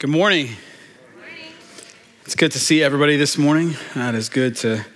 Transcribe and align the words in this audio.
Good 0.00 0.08
morning. 0.08 0.48
It's 2.24 2.34
good 2.34 2.52
to 2.52 2.58
see 2.58 2.82
everybody 2.82 3.18
this 3.18 3.36
morning. 3.36 3.76
It 3.94 4.14
is 4.14 4.30
good 4.30 4.56
to, 4.56 4.86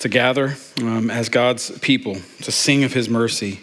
to 0.00 0.08
gather 0.08 0.56
um, 0.80 1.12
as 1.12 1.28
God's 1.28 1.70
people 1.78 2.16
to 2.42 2.50
sing 2.50 2.82
of 2.82 2.92
His 2.92 3.08
mercy. 3.08 3.60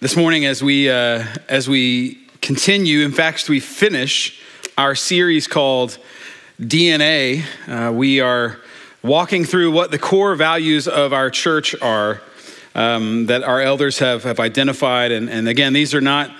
This 0.00 0.14
morning, 0.14 0.44
as 0.44 0.62
we 0.62 0.90
uh, 0.90 1.24
as 1.48 1.70
we 1.70 2.18
continue, 2.42 3.02
in 3.02 3.12
fact, 3.12 3.48
we 3.48 3.60
finish 3.60 4.42
our 4.76 4.94
series 4.94 5.46
called 5.46 5.96
DNA. 6.60 7.44
Uh, 7.66 7.90
we 7.90 8.20
are 8.20 8.58
walking 9.02 9.46
through 9.46 9.72
what 9.72 9.90
the 9.90 9.98
core 9.98 10.34
values 10.34 10.86
of 10.86 11.14
our 11.14 11.30
church 11.30 11.74
are 11.80 12.20
um, 12.74 13.24
that 13.24 13.42
our 13.42 13.62
elders 13.62 14.00
have 14.00 14.24
have 14.24 14.38
identified, 14.38 15.12
and, 15.12 15.30
and 15.30 15.48
again, 15.48 15.72
these 15.72 15.94
are 15.94 16.02
not 16.02 16.30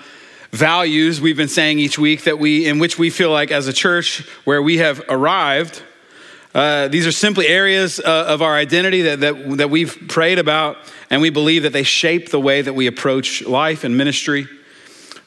values 0.51 1.21
we've 1.21 1.37
been 1.37 1.47
saying 1.47 1.77
each 1.77 1.99
week 1.99 2.23
that 2.23 2.39
we 2.39 2.67
in 2.67 2.79
which 2.79 2.97
we 2.97 3.09
feel 3.09 3.31
like 3.31 3.51
as 3.51 3.67
a 3.67 3.73
church 3.73 4.27
where 4.45 4.61
we 4.61 4.77
have 4.77 5.01
arrived 5.07 5.83
uh, 6.55 6.87
these 6.87 7.05
are 7.05 7.11
simply 7.11 7.47
areas 7.47 7.99
uh, 7.99 8.25
of 8.27 8.41
our 8.41 8.55
identity 8.55 9.03
that, 9.03 9.19
that, 9.19 9.57
that 9.57 9.69
we've 9.69 9.95
prayed 10.07 10.39
about 10.39 10.77
and 11.11 11.21
we 11.21 11.29
believe 11.29 11.63
that 11.63 11.73
they 11.73 11.83
shape 11.83 12.31
the 12.31 12.39
way 12.39 12.63
that 12.63 12.73
we 12.73 12.87
approach 12.87 13.43
life 13.45 13.83
and 13.83 13.95
ministry 13.95 14.47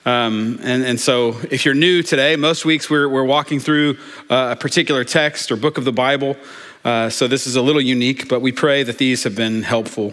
um, 0.05 0.59
and, 0.63 0.83
and 0.83 0.99
so 0.99 1.37
if 1.53 1.65
you're 1.65 1.75
new 1.75 2.03
today 2.03 2.35
most 2.35 2.65
weeks 2.65 2.91
we're, 2.91 3.09
we're 3.09 3.23
walking 3.23 3.61
through 3.61 3.97
uh, 4.29 4.49
a 4.51 4.57
particular 4.57 5.05
text 5.05 5.53
or 5.53 5.57
book 5.57 5.79
of 5.79 5.85
the 5.85 5.93
bible 5.93 6.37
uh, 6.85 7.09
so 7.09 7.29
this 7.29 7.47
is 7.47 7.55
a 7.55 7.63
little 7.63 7.81
unique, 7.81 8.29
but 8.29 8.41
we 8.41 8.51
pray 8.51 8.83
that 8.83 8.99
these 8.99 9.23
have 9.23 9.37
been 9.37 9.63
helpful. 9.63 10.13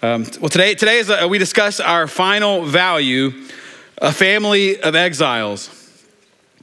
Um, 0.00 0.24
well, 0.40 0.48
today, 0.48 0.76
today 0.76 0.98
is 0.98 1.10
a, 1.10 1.26
we 1.26 1.38
discuss 1.38 1.80
our 1.80 2.06
final 2.06 2.62
value, 2.62 3.32
a 4.04 4.12
family 4.12 4.80
of 4.80 4.94
exiles. 4.94 5.68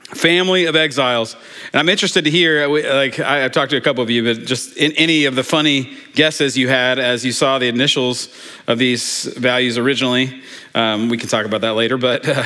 Family 0.03 0.65
of 0.65 0.75
exiles. 0.75 1.35
And 1.73 1.79
I'm 1.79 1.89
interested 1.89 2.25
to 2.25 2.29
hear, 2.29 2.67
like, 2.67 3.19
I, 3.19 3.39
have 3.39 3.51
talked 3.51 3.71
to 3.71 3.77
a 3.77 3.81
couple 3.81 4.03
of 4.03 4.09
you, 4.09 4.23
but 4.23 4.45
just 4.45 4.77
in 4.77 4.91
any 4.91 5.25
of 5.25 5.35
the 5.35 5.43
funny 5.43 5.97
guesses 6.13 6.55
you 6.55 6.67
had 6.67 6.99
as 6.99 7.25
you 7.25 7.31
saw 7.31 7.57
the 7.57 7.67
initials 7.67 8.29
of 8.67 8.77
these 8.77 9.23
values 9.37 9.77
originally. 9.77 10.41
Um, 10.75 11.09
we 11.09 11.17
can 11.17 11.29
talk 11.29 11.45
about 11.45 11.61
that 11.61 11.73
later, 11.73 11.97
but, 11.97 12.27
uh, 12.29 12.43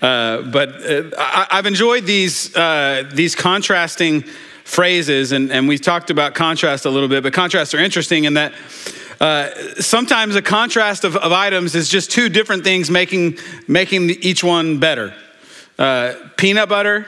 uh, 0.00 0.42
but 0.42 0.70
uh, 0.70 1.10
I, 1.18 1.46
have 1.50 1.66
enjoyed 1.66 2.04
these, 2.04 2.56
uh, 2.56 3.08
these 3.12 3.36
contrasting 3.36 4.22
phrases, 4.64 5.32
and, 5.32 5.52
and 5.52 5.68
we've 5.68 5.82
talked 5.82 6.10
about 6.10 6.34
contrast 6.34 6.84
a 6.84 6.90
little 6.90 7.08
bit, 7.08 7.22
but 7.22 7.32
contrasts 7.32 7.74
are 7.74 7.78
interesting 7.78 8.24
in 8.24 8.34
that 8.34 8.54
uh, 9.22 9.74
sometimes 9.80 10.34
a 10.34 10.42
contrast 10.42 11.04
of, 11.04 11.16
of, 11.16 11.30
items 11.30 11.76
is 11.76 11.88
just 11.88 12.10
two 12.10 12.28
different 12.28 12.64
things 12.64 12.90
making, 12.90 13.38
making 13.68 14.10
each 14.10 14.42
one 14.42 14.80
better 14.80 15.14
uh, 15.78 16.14
peanut 16.36 16.68
butter 16.68 17.06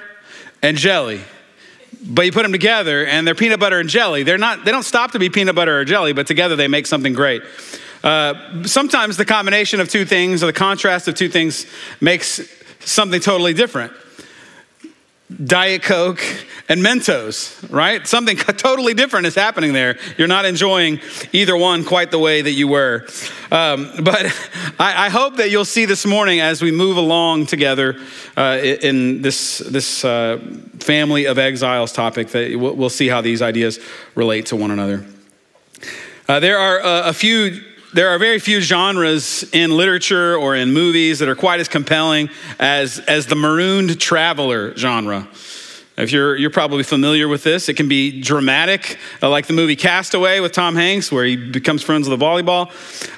and 0.62 0.76
jelly. 0.76 1.20
But 2.06 2.24
you 2.24 2.30
put 2.30 2.44
them 2.44 2.52
together 2.52 3.04
and 3.04 3.26
they're 3.26 3.34
peanut 3.34 3.58
butter 3.58 3.80
and 3.80 3.88
jelly. 3.88 4.22
They're 4.22 4.38
not, 4.38 4.64
they 4.64 4.70
don't 4.70 4.84
stop 4.84 5.10
to 5.12 5.18
be 5.18 5.28
peanut 5.28 5.56
butter 5.56 5.76
or 5.76 5.84
jelly, 5.84 6.12
but 6.12 6.28
together 6.28 6.54
they 6.54 6.68
make 6.68 6.86
something 6.86 7.14
great. 7.14 7.42
Uh, 8.04 8.62
sometimes 8.62 9.16
the 9.16 9.24
combination 9.24 9.80
of 9.80 9.88
two 9.88 10.04
things 10.04 10.40
or 10.44 10.46
the 10.46 10.52
contrast 10.52 11.08
of 11.08 11.16
two 11.16 11.28
things 11.28 11.66
makes 12.00 12.40
something 12.78 13.20
totally 13.20 13.54
different. 13.54 13.92
Diet 15.42 15.82
Coke 15.82 16.22
and 16.68 16.80
Mentos, 16.80 17.70
right? 17.70 18.06
Something 18.06 18.36
totally 18.56 18.94
different 18.94 19.26
is 19.26 19.34
happening 19.34 19.72
there. 19.72 19.98
You're 20.16 20.28
not 20.28 20.44
enjoying 20.44 21.00
either 21.32 21.56
one 21.56 21.84
quite 21.84 22.10
the 22.10 22.18
way 22.18 22.42
that 22.42 22.52
you 22.52 22.68
were. 22.68 23.06
Um, 23.50 23.90
but 24.02 24.26
I, 24.78 25.06
I, 25.06 25.08
hope 25.08 25.36
that 25.36 25.50
you'll 25.50 25.64
see 25.64 25.84
this 25.84 26.06
morning 26.06 26.40
as 26.40 26.62
we 26.62 26.70
move 26.70 26.96
along 26.96 27.46
together 27.46 28.00
uh, 28.36 28.58
in 28.62 29.22
this, 29.22 29.58
this 29.58 30.04
uh, 30.04 30.38
family 30.80 31.26
of 31.26 31.38
exiles 31.38 31.92
topic 31.92 32.28
that 32.28 32.56
we'll, 32.58 32.90
see 32.90 33.08
how 33.08 33.20
these 33.20 33.42
ideas 33.42 33.80
relate 34.14 34.46
to 34.46 34.56
one 34.56 34.70
another. 34.70 35.04
Uh, 36.28 36.40
there 36.40 36.58
are 36.58 36.80
uh, 36.80 37.08
a 37.08 37.12
few 37.12 37.60
there 37.94 38.08
are 38.10 38.18
very 38.18 38.40
few 38.40 38.60
genres 38.60 39.44
in 39.52 39.70
literature 39.70 40.36
or 40.36 40.56
in 40.56 40.72
movies 40.72 41.20
that 41.20 41.28
are 41.28 41.36
quite 41.36 41.60
as 41.60 41.68
compelling 41.68 42.28
as, 42.58 42.98
as 42.98 43.26
the 43.26 43.36
marooned 43.36 44.00
traveler 44.00 44.76
genre. 44.76 45.28
If 45.96 46.10
you're, 46.10 46.34
you're 46.34 46.50
probably 46.50 46.82
familiar 46.82 47.28
with 47.28 47.44
this, 47.44 47.68
it 47.68 47.74
can 47.74 47.86
be 47.86 48.20
dramatic, 48.20 48.98
uh, 49.22 49.30
like 49.30 49.46
the 49.46 49.52
movie 49.52 49.76
Castaway 49.76 50.40
with 50.40 50.50
Tom 50.50 50.74
Hanks, 50.74 51.12
where 51.12 51.24
he 51.24 51.36
becomes 51.36 51.84
friends 51.84 52.08
with 52.08 52.20
a 52.20 52.24
volleyball. 52.24 52.72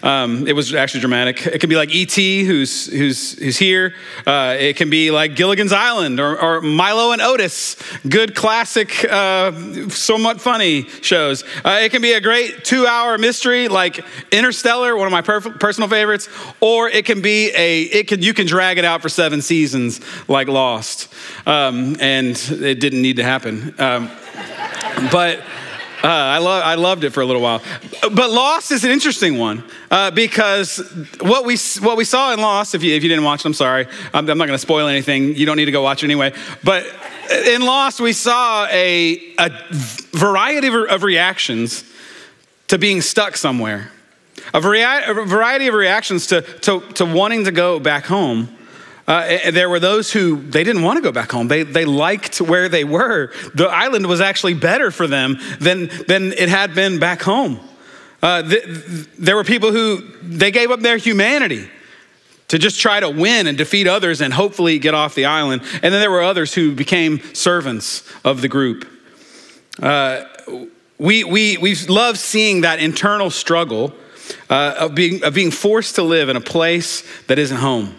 Um, 0.05 0.47
it 0.47 0.53
was 0.53 0.75
actually 0.75 1.01
dramatic. 1.01 1.47
It 1.47 1.59
can 1.59 1.71
be 1.71 1.77
like 1.77 1.89
E.T., 1.95 2.45
who's, 2.45 2.87
who's, 2.93 3.39
who's 3.39 3.57
here. 3.57 3.95
Uh, 4.27 4.57
it 4.59 4.77
can 4.77 4.91
be 4.91 5.11
like 5.11 5.37
Gilligan's 5.37 5.73
Island 5.73 6.21
or, 6.21 6.39
or 6.39 6.61
Milo 6.61 7.13
and 7.13 7.23
Otis, 7.23 7.77
good 8.07 8.35
classic, 8.35 9.07
uh, 9.11 9.89
somewhat 9.89 10.43
funny 10.43 10.87
shows. 11.01 11.45
Uh, 11.65 11.79
it 11.81 11.93
can 11.93 12.03
be 12.03 12.13
a 12.13 12.21
great 12.21 12.63
two 12.63 12.87
hour 12.87 13.17
mystery 13.17 13.69
like 13.69 14.05
Interstellar, 14.31 14.95
one 14.99 15.07
of 15.07 15.13
my 15.13 15.23
personal 15.23 15.89
favorites, 15.89 16.29
or 16.61 16.91
it 16.91 17.07
can 17.07 17.23
be 17.23 17.53
a, 17.57 17.85
it 17.85 18.09
can, 18.09 18.21
you 18.21 18.35
can 18.35 18.47
drag 18.47 18.77
it 18.77 18.85
out 18.85 19.01
for 19.01 19.09
seven 19.09 19.41
seasons 19.41 20.03
like 20.29 20.47
Lost. 20.47 21.09
Um, 21.47 21.97
and 22.01 22.37
it 22.67 22.81
didn't 22.81 23.03
need 23.03 23.17
to 23.17 23.25
happen. 23.25 23.75
Um, 23.79 24.11
but 25.11 25.39
uh, 26.03 26.09
I, 26.09 26.39
lo- 26.39 26.61
I 26.61 26.75
loved 26.75 27.05
it 27.05 27.11
for 27.11 27.21
a 27.21 27.27
little 27.27 27.43
while. 27.43 27.63
But 28.03 28.31
Lost 28.31 28.71
is 28.71 28.85
an 28.85 28.91
interesting 28.91 29.39
one 29.39 29.65
uh, 29.91 30.11
because 30.11 30.79
what 31.21 31.45
we, 31.45 31.57
what 31.81 31.97
we 31.97 32.05
saw 32.05 32.33
in 32.33 32.41
Lost, 32.41 32.75
if 32.75 32.83
you, 32.83 32.95
if 32.95 33.03
you 33.03 33.09
didn't 33.09 33.25
watch 33.25 33.41
it, 33.41 33.47
I'm 33.47 33.55
sorry. 33.55 33.87
I'm, 34.13 34.29
I'm 34.29 34.39
not 34.39 34.47
going 34.47 34.51
to 34.51 34.59
spoil 34.59 34.87
anything. 34.87 35.35
You 35.35 35.47
don't 35.47 35.57
need 35.57 35.65
to 35.65 35.73
go 35.73 35.83
watch 35.83 36.03
it 36.03 36.07
anyway. 36.07 36.33
But 36.63 36.85
in 37.47 37.63
Lost, 37.63 38.01
we 38.01 38.13
saw 38.13 38.67
a, 38.71 39.35
a 39.39 39.51
variety 40.13 40.69
of, 40.69 40.75
of 40.75 41.03
reactions 41.03 41.85
to 42.69 42.79
being 42.79 43.01
stuck 43.01 43.37
somewhere, 43.37 43.91
a, 44.53 44.61
vari- 44.61 44.83
a 44.83 45.25
variety 45.25 45.67
of 45.67 45.75
reactions 45.75 46.27
to, 46.29 46.43
to, 46.43 46.81
to 46.95 47.05
wanting 47.05 47.45
to 47.45 47.53
go 47.53 47.81
back 47.81 48.05
home. 48.05 48.56
Uh, 49.07 49.51
there 49.53 49.71
were 49.71 49.79
those 49.79 50.13
who 50.13 50.37
they 50.37 50.65
didn't 50.65 50.83
want 50.83 50.97
to 50.97 51.03
go 51.03 51.13
back 51.13 51.31
home. 51.31 51.47
They, 51.47 51.63
they 51.63 51.85
liked 51.85 52.41
where 52.41 52.69
they 52.69 52.83
were. 52.83 53.33
The 53.55 53.69
island 53.69 54.07
was 54.07 54.21
actually 54.21 54.55
better 54.55 54.91
for 54.91 55.07
them 55.07 55.39
than, 55.61 55.89
than 56.09 56.33
it 56.33 56.49
had 56.49 56.75
been 56.75 56.99
back 56.99 57.23
home. 57.23 57.61
Uh, 58.21 58.43
th- 58.43 58.65
there 59.19 59.37
were 59.37 59.45
people 59.45 59.71
who 59.71 59.99
they 60.23 60.51
gave 60.51 60.73
up 60.73 60.81
their 60.81 60.97
humanity 60.97 61.69
to 62.49 62.59
just 62.59 62.81
try 62.81 62.99
to 62.99 63.09
win 63.09 63.47
and 63.47 63.57
defeat 63.57 63.87
others 63.87 64.21
and 64.21 64.35
hopefully 64.35 64.79
get 64.81 64.95
off 64.95 65.15
the 65.15 65.27
island. 65.27 65.63
And 65.75 65.95
then 65.95 66.01
there 66.01 66.11
were 66.11 66.23
others 66.23 66.55
who 66.55 66.75
became 66.75 67.21
servants 67.33 68.03
of 68.25 68.41
the 68.41 68.49
group. 68.49 68.89
Uh, 69.81 70.25
we, 70.99 71.23
we, 71.23 71.59
we 71.59 71.77
love 71.89 72.19
seeing 72.19 72.63
that 72.63 72.81
internal 72.81 73.31
struggle 73.31 73.93
uh, 74.51 74.75
of, 74.81 74.95
being, 74.97 75.23
of 75.23 75.35
being 75.35 75.53
forced 75.53 75.95
to 75.97 76.03
live 76.03 76.29
in 76.29 76.37
a 76.37 76.41
place 76.41 77.05
that 77.27 77.39
isn't 77.39 77.59
home 77.59 77.95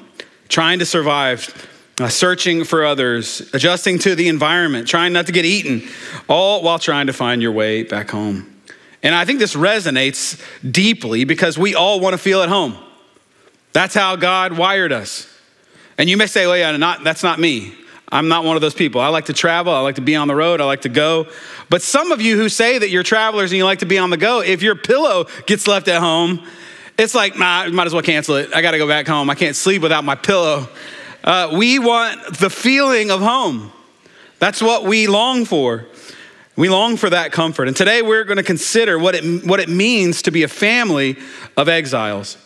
trying 0.50 0.80
to 0.80 0.86
survive, 0.86 1.68
uh, 2.00 2.10
searching 2.10 2.64
for 2.64 2.86
others, 2.86 3.42
adjusting 3.54 4.00
to 4.00 4.16
the 4.16 4.28
environment, 4.28 4.88
trying 4.88 5.14
not 5.14 5.26
to 5.28 5.32
get 5.32 5.46
eaten, 5.46 5.88
all 6.28 6.64
while 6.64 6.80
trying 6.80 7.08
to 7.08 7.14
find 7.14 7.42
your 7.42 7.52
way 7.52 7.84
back 7.84 8.10
home. 8.10 8.54
And 9.04 9.14
I 9.14 9.26
think 9.26 9.40
this 9.40 9.56
resonates 9.56 10.42
deeply 10.70 11.24
because 11.24 11.58
we 11.58 11.76
all 11.76 12.00
want 12.00 12.14
to 12.14 12.18
feel 12.18 12.42
at 12.42 12.50
home. 12.50 12.76
That's 13.74 13.94
how 13.94 14.16
God 14.16 14.58
wired 14.58 14.92
us. 14.92 15.28
And 15.98 16.10
you 16.10 16.18
may 16.18 16.28
say, 16.28 16.48
well, 16.48 16.58
yeah, 16.58 16.76
not, 16.78 17.04
that's 17.04 17.24
not 17.24 17.40
me. 17.40 17.74
I'm 18.10 18.28
not 18.28 18.46
one 18.46 18.56
of 18.56 18.62
those 18.62 18.74
people. 18.74 19.02
I 19.02 19.10
like 19.10 19.26
to 19.26 19.34
travel. 19.34 19.74
I 19.74 19.80
like 19.82 19.96
to 19.96 20.02
be 20.02 20.16
on 20.16 20.28
the 20.28 20.36
road. 20.36 20.62
I 20.62 20.66
like 20.66 20.82
to 20.82 20.90
go. 20.90 21.28
But 21.70 21.82
some 21.82 22.12
of 22.12 22.22
you 22.22 22.38
who 22.38 22.48
say 22.48 22.78
that 22.78 22.90
you're 22.90 23.04
travelers 23.04 23.52
and 23.52 23.58
you 23.58 23.66
like 23.66 23.80
to 23.80 23.86
be 23.86 23.98
on 23.98 24.10
the 24.10 24.18
go, 24.18 24.42
if 24.42 24.62
your 24.62 24.76
pillow 24.76 25.26
gets 25.46 25.68
left 25.68 25.88
at 25.90 26.00
home, 26.00 26.46
it's 26.98 27.14
like, 27.14 27.38
nah, 27.38 27.68
might 27.70 27.88
as 27.88 27.94
well 27.94 28.02
cancel 28.02 28.36
it. 28.36 28.54
I 28.56 28.62
got 28.62 28.72
to 28.72 28.78
go 28.78 28.88
back 28.88 29.08
home. 29.08 29.30
I 29.30 29.36
can't 29.36 29.56
sleep 29.56 29.82
without 29.82 30.04
my 30.04 30.16
pillow. 30.16 30.68
Uh, 31.24 31.52
we 31.54 31.78
want 31.80 32.38
the 32.38 32.50
feeling 32.50 33.12
of 33.12 33.22
home. 33.22 33.72
That's 34.40 34.62
what 34.62 34.84
we 34.84 35.08
long 35.08 35.46
for. 35.46 35.86
We 36.56 36.70
long 36.70 36.98
for 36.98 37.10
that 37.10 37.32
comfort. 37.32 37.68
And 37.68 37.78
today 37.78 38.02
we're 38.02 38.24
going 38.24 38.38
to 38.38 38.44
consider 38.44 38.98
what 38.98 39.14
it, 39.14 39.46
what 39.46 39.60
it 39.60 39.70
means 39.70 40.24
to 40.24 40.32
be 40.32 40.44
a 40.44 40.48
family 40.48 41.18
of 41.56 41.70
exiles. 41.70 42.38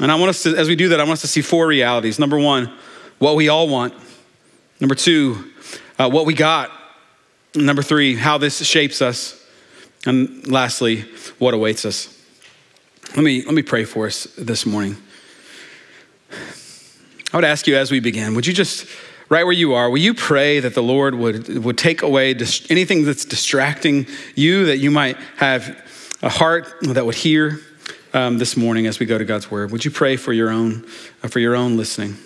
And 0.00 0.12
I 0.12 0.14
want 0.16 0.30
us 0.30 0.42
to, 0.44 0.56
as 0.56 0.68
we 0.68 0.76
do 0.76 0.90
that, 0.90 1.00
I 1.00 1.04
want 1.04 1.14
us 1.14 1.22
to 1.22 1.26
see 1.26 1.42
four 1.42 1.66
realities. 1.66 2.18
Number 2.18 2.38
one, 2.38 2.72
what 3.18 3.34
we 3.34 3.48
all 3.48 3.68
want. 3.68 3.94
Number 4.78 4.94
two, 4.94 5.50
uh, 5.98 6.08
what 6.08 6.26
we 6.26 6.34
got. 6.34 6.70
Number 7.54 7.82
three, 7.82 8.14
how 8.14 8.38
this 8.38 8.64
shapes 8.64 9.02
us. 9.02 9.42
And 10.04 10.46
lastly, 10.46 11.06
what 11.38 11.54
awaits 11.54 11.84
us. 11.84 12.15
Let 13.16 13.24
me, 13.24 13.42
let 13.44 13.54
me 13.54 13.62
pray 13.62 13.84
for 13.84 14.06
us 14.06 14.24
this 14.36 14.66
morning. 14.66 14.94
I 17.32 17.36
would 17.38 17.44
ask 17.44 17.66
you 17.66 17.74
as 17.74 17.90
we 17.90 17.98
begin, 17.98 18.34
would 18.34 18.46
you 18.46 18.52
just, 18.52 18.86
right 19.30 19.42
where 19.42 19.54
you 19.54 19.72
are, 19.72 19.88
will 19.88 19.96
you 19.96 20.12
pray 20.12 20.60
that 20.60 20.74
the 20.74 20.82
Lord 20.82 21.14
would, 21.14 21.64
would 21.64 21.78
take 21.78 22.02
away 22.02 22.34
dis- 22.34 22.70
anything 22.70 23.06
that's 23.06 23.24
distracting 23.24 24.06
you, 24.34 24.66
that 24.66 24.76
you 24.76 24.90
might 24.90 25.16
have 25.38 25.82
a 26.22 26.28
heart 26.28 26.68
that 26.82 27.06
would 27.06 27.14
hear 27.14 27.58
um, 28.12 28.36
this 28.36 28.54
morning 28.54 28.86
as 28.86 28.98
we 28.98 29.06
go 29.06 29.16
to 29.16 29.24
God's 29.24 29.50
word? 29.50 29.70
Would 29.70 29.86
you 29.86 29.90
pray 29.90 30.16
for 30.16 30.34
your 30.34 30.50
own, 30.50 30.86
uh, 31.22 31.28
for 31.28 31.38
your 31.38 31.56
own 31.56 31.78
listening? 31.78 32.18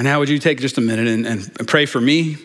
And 0.00 0.06
now, 0.06 0.18
would 0.18 0.30
you 0.30 0.38
take 0.38 0.60
just 0.60 0.78
a 0.78 0.80
minute 0.80 1.08
and, 1.08 1.26
and 1.26 1.68
pray 1.68 1.84
for 1.84 2.00
me? 2.00 2.38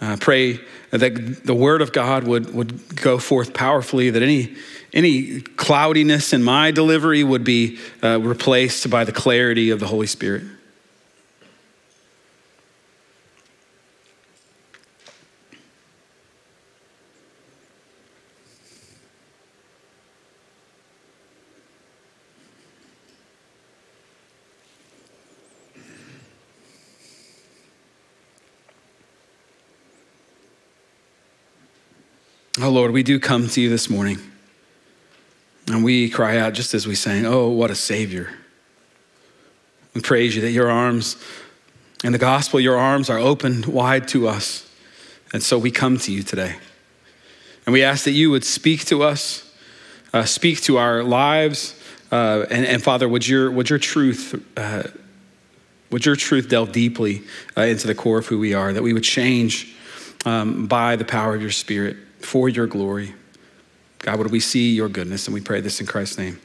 Uh, 0.00 0.16
pray 0.18 0.58
that 0.90 1.44
the 1.44 1.54
word 1.54 1.80
of 1.80 1.92
God 1.92 2.24
would, 2.24 2.52
would 2.52 2.96
go 2.96 3.18
forth 3.18 3.54
powerfully, 3.54 4.10
that 4.10 4.20
any, 4.20 4.56
any 4.92 5.42
cloudiness 5.42 6.32
in 6.32 6.42
my 6.42 6.72
delivery 6.72 7.22
would 7.22 7.44
be 7.44 7.78
uh, 8.02 8.18
replaced 8.20 8.90
by 8.90 9.04
the 9.04 9.12
clarity 9.12 9.70
of 9.70 9.78
the 9.78 9.86
Holy 9.86 10.08
Spirit. 10.08 10.42
Lord, 32.72 32.90
we 32.90 33.02
do 33.02 33.20
come 33.20 33.48
to 33.48 33.60
you 33.60 33.68
this 33.68 33.90
morning. 33.90 34.18
And 35.66 35.84
we 35.84 36.08
cry 36.08 36.38
out 36.38 36.54
just 36.54 36.72
as 36.72 36.86
we 36.86 36.94
sang, 36.94 37.26
Oh, 37.26 37.48
what 37.48 37.70
a 37.70 37.74
Savior. 37.74 38.30
We 39.94 40.00
praise 40.00 40.34
you 40.34 40.40
that 40.42 40.52
your 40.52 40.70
arms, 40.70 41.22
and 42.02 42.14
the 42.14 42.18
gospel, 42.18 42.58
your 42.58 42.78
arms 42.78 43.10
are 43.10 43.18
opened 43.18 43.66
wide 43.66 44.08
to 44.08 44.26
us. 44.26 44.68
And 45.34 45.42
so 45.42 45.58
we 45.58 45.70
come 45.70 45.98
to 45.98 46.12
you 46.12 46.22
today. 46.22 46.56
And 47.66 47.72
we 47.74 47.82
ask 47.84 48.04
that 48.04 48.12
you 48.12 48.30
would 48.30 48.44
speak 48.44 48.86
to 48.86 49.02
us, 49.02 49.48
uh, 50.14 50.24
speak 50.24 50.62
to 50.62 50.78
our 50.78 51.04
lives. 51.04 51.78
Uh, 52.10 52.46
and, 52.50 52.64
and, 52.64 52.82
Father, 52.82 53.08
would 53.08 53.28
your, 53.28 53.50
would 53.50 53.68
your 53.68 53.78
truth, 53.78 54.42
uh, 54.56 54.84
would 55.90 56.06
your 56.06 56.16
truth 56.16 56.48
delve 56.48 56.72
deeply 56.72 57.22
uh, 57.56 57.62
into 57.62 57.86
the 57.86 57.94
core 57.94 58.18
of 58.18 58.26
who 58.26 58.38
we 58.38 58.54
are, 58.54 58.72
that 58.72 58.82
we 58.82 58.94
would 58.94 59.04
change 59.04 59.74
um, 60.24 60.66
by 60.66 60.96
the 60.96 61.04
power 61.04 61.34
of 61.34 61.42
your 61.42 61.50
Spirit 61.50 61.96
for 62.24 62.48
your 62.48 62.66
glory. 62.66 63.14
God, 63.98 64.18
would 64.18 64.30
we 64.30 64.40
see 64.40 64.74
your 64.74 64.88
goodness? 64.88 65.26
And 65.26 65.34
we 65.34 65.40
pray 65.40 65.60
this 65.60 65.80
in 65.80 65.86
Christ's 65.86 66.18
name. 66.18 66.40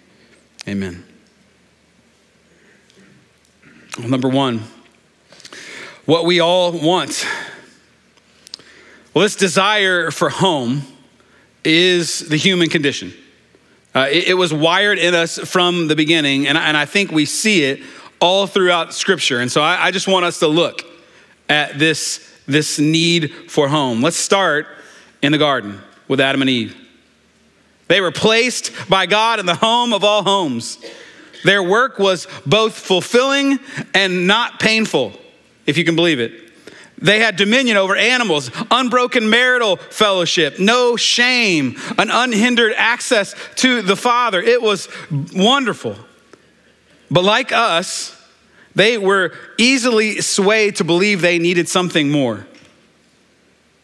Amen. 0.68 1.04
Well, 3.98 4.10
number 4.10 4.30
one, 4.30 4.64
what 6.06 6.26
we 6.26 6.40
all 6.40 6.72
want. 6.72 7.26
Well, 9.14 9.24
this 9.24 9.36
desire 9.36 10.12
for 10.12 10.30
home 10.30 10.84
is 11.64 12.20
the 12.20 12.38
human 12.38 12.70
condition. 12.70 13.12
Uh, 13.96 14.08
it, 14.12 14.28
it, 14.28 14.34
was 14.36 14.54
wired 14.54 15.00
in 15.00 15.16
us 15.16 15.40
from 15.40 15.88
the 15.88 15.96
beginning, 15.96 16.48
and, 16.48 16.58
and 16.58 16.78
I 16.78 16.86
think 16.86 17.12
we 17.12 17.26
see 17.26 17.64
it 17.64 17.82
all 18.20 18.46
throughout 18.46 18.94
Scripture. 18.94 19.40
And 19.40 19.52
so 19.52 19.62
I, 19.62 19.88
I 19.88 19.92
just 19.92 20.08
want 20.08 20.26
us 20.26 20.40
to 20.40 20.48
look 20.48 20.84
at 21.50 21.80
this, 21.80 22.32
this 22.46 22.78
need 22.78 23.34
for 23.50 23.68
home. 23.68 24.04
Let's 24.04 24.18
start 24.18 24.68
in 25.22 25.32
the 25.32 25.38
garden 25.38 25.80
with 26.08 26.20
Adam 26.20 26.42
and 26.42 26.50
Eve. 26.50 26.76
They 27.88 28.02
were 28.02 28.12
placed 28.12 28.72
by 28.90 29.06
God 29.06 29.40
in 29.40 29.46
the 29.46 29.56
home 29.56 29.94
of 29.94 30.04
all 30.04 30.24
homes. 30.24 30.78
Their 31.44 31.64
work 31.64 32.00
was 32.00 32.28
both 32.46 32.78
fulfilling 32.78 33.60
and 33.94 34.28
not 34.28 34.60
painful, 34.60 35.14
if 35.66 35.78
you 35.78 35.86
can 35.86 35.96
believe 35.96 36.20
it. 36.20 36.48
They 37.00 37.20
had 37.20 37.36
dominion 37.36 37.78
over 37.78 37.96
animals, 37.96 38.50
unbroken 38.72 39.30
marital 39.30 39.78
fellowship, 39.78 40.60
no 40.60 40.96
shame, 40.96 41.78
an 41.98 42.10
unhindered 42.12 42.74
access 42.76 43.36
to 43.58 43.84
the 43.84 43.96
Father. 43.96 44.42
It 44.42 44.62
was 44.62 44.90
wonderful. 45.34 45.96
But 47.12 47.24
like 47.24 47.52
us, 47.52 48.20
they 48.76 48.98
were 48.98 49.34
easily 49.58 50.22
swayed 50.22 50.78
to 50.78 50.84
believe 50.84 51.22
they 51.22 51.40
needed 51.40 51.70
something 51.70 52.10
more. 52.12 52.48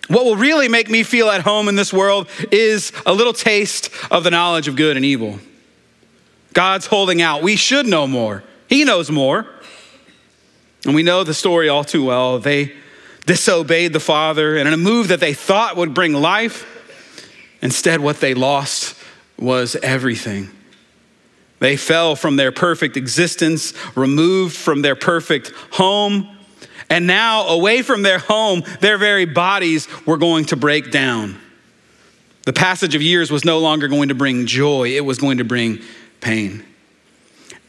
What 0.08 0.26
will 0.26 0.36
really 0.36 0.68
make 0.68 0.90
me 0.90 1.04
feel 1.04 1.30
at 1.30 1.42
home 1.42 1.70
in 1.70 1.76
this 1.76 1.94
world 1.94 2.30
is 2.52 2.92
a 3.06 3.14
little 3.14 3.34
taste 3.34 3.90
of 4.12 4.24
the 4.24 4.32
knowledge 4.32 4.68
of 4.68 4.76
good 4.76 4.98
and 4.98 5.06
evil. 5.06 5.40
God's 6.54 6.86
holding 6.86 7.22
out. 7.22 7.42
We 7.42 7.56
should 7.56 7.88
know 7.88 8.06
more. 8.06 8.44
He 8.68 8.84
knows 8.84 9.10
more. 9.10 9.48
And 10.86 10.94
we 10.94 11.04
know 11.04 11.24
the 11.24 11.34
story 11.34 11.70
all 11.70 11.84
too 11.84 12.04
well. 12.04 12.40
They 12.40 12.74
disobeyed 13.26 13.94
the 13.94 14.00
Father, 14.00 14.58
and 14.58 14.68
in 14.68 14.74
a 14.74 14.78
move 14.78 15.08
that 15.08 15.22
they 15.22 15.34
thought 15.34 15.78
would 15.78 15.94
bring 15.94 16.14
life, 16.14 16.68
instead, 17.62 18.02
what 18.02 18.20
they 18.20 18.34
lost 18.34 18.98
was 19.40 19.78
everything. 19.78 20.50
They 21.60 21.78
fell 21.78 22.18
from 22.18 22.36
their 22.36 22.52
perfect 22.52 22.98
existence, 22.98 23.74
removed 23.96 24.56
from 24.56 24.82
their 24.82 24.96
perfect 24.96 25.52
home, 25.72 26.33
and 26.90 27.08
now, 27.08 27.48
away 27.48 27.82
from 27.82 28.02
their 28.02 28.20
home, 28.20 28.64
their 28.80 28.98
very 28.98 29.26
bodies 29.26 29.88
were 30.06 30.18
going 30.18 30.46
to 30.46 30.56
break 30.56 30.92
down. 30.92 31.40
The 32.44 32.54
passage 32.54 32.94
of 32.94 33.02
years 33.02 33.32
was 33.32 33.46
no 33.46 33.60
longer 33.60 33.88
going 33.88 34.10
to 34.10 34.16
bring 34.16 34.46
joy, 34.46 34.90
it 34.90 35.06
was 35.06 35.18
going 35.18 35.38
to 35.38 35.44
bring 35.44 35.80
pain. 36.22 36.66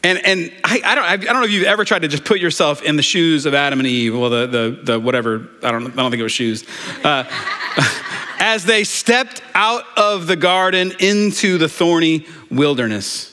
And, 0.03 0.23
and 0.23 0.51
I, 0.63 0.81
I, 0.85 0.95
don't, 0.95 1.03
I 1.05 1.17
don't 1.17 1.33
know 1.33 1.43
if 1.45 1.51
you've 1.51 1.63
ever 1.63 1.83
tried 1.83 2.03
to 2.03 2.07
just 2.07 2.25
put 2.25 2.39
yourself 2.39 2.83
in 2.83 2.95
the 2.95 3.01
shoes 3.01 3.47
of 3.47 3.55
Adam 3.55 3.79
and 3.79 3.87
Eve, 3.87 4.15
well, 4.15 4.29
the, 4.29 4.45
the, 4.45 4.79
the 4.83 4.99
whatever, 4.99 5.49
I 5.63 5.71
don't, 5.71 5.87
I 5.87 5.95
don't 5.95 6.11
think 6.11 6.19
it 6.19 6.23
was 6.23 6.31
shoes. 6.31 6.63
Uh, 7.03 7.23
as 8.39 8.65
they 8.65 8.83
stepped 8.83 9.41
out 9.55 9.83
of 9.97 10.27
the 10.27 10.35
garden 10.35 10.93
into 10.99 11.57
the 11.57 11.67
thorny 11.67 12.27
wilderness. 12.51 13.31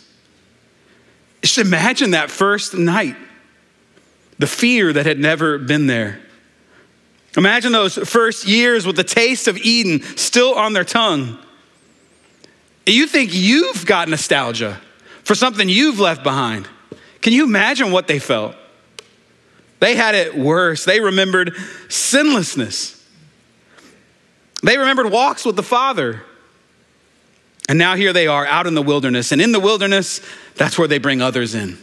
Just 1.43 1.59
imagine 1.59 2.13
that 2.13 2.31
first 2.31 2.75
night 2.75 3.17
the 4.43 4.47
fear 4.49 4.93
that 4.93 5.07
had 5.07 5.21
never 5.21 5.57
been 5.57 5.87
there. 5.87 6.19
Imagine 7.37 7.71
those 7.71 7.97
first 7.97 8.45
years 8.45 8.85
with 8.85 8.97
the 8.97 9.05
taste 9.05 9.47
of 9.47 9.57
Eden 9.57 10.03
still 10.17 10.57
on 10.57 10.73
their 10.73 10.83
tongue. 10.83 11.39
You 12.85 13.07
think 13.07 13.31
you've 13.33 13.87
got 13.87 14.09
nostalgia 14.09 14.81
for 15.23 15.37
something 15.37 15.69
you've 15.69 16.01
left 16.01 16.25
behind. 16.25 16.69
Can 17.21 17.33
you 17.33 17.45
imagine 17.45 17.93
what 17.93 18.09
they 18.09 18.19
felt? 18.19 18.57
They 19.79 19.95
had 19.95 20.17
it 20.17 20.37
worse. 20.37 20.85
They 20.85 21.01
remembered 21.01 21.55
sinlessness. 21.89 23.01
They 24.65 24.77
remembered 24.77 25.13
walks 25.13 25.45
with 25.45 25.55
the 25.55 25.63
Father. 25.63 26.25
And 27.69 27.79
now 27.79 27.95
here 27.95 28.13
they 28.13 28.27
are 28.27 28.45
out 28.45 28.67
in 28.67 28.75
the 28.75 28.83
wilderness. 28.83 29.31
And 29.31 29.41
in 29.41 29.53
the 29.53 29.61
wilderness, 29.61 30.21
that's 30.57 30.77
where 30.77 30.89
they 30.89 30.99
bring 30.99 31.23
others 31.23 31.55
in. 31.55 31.79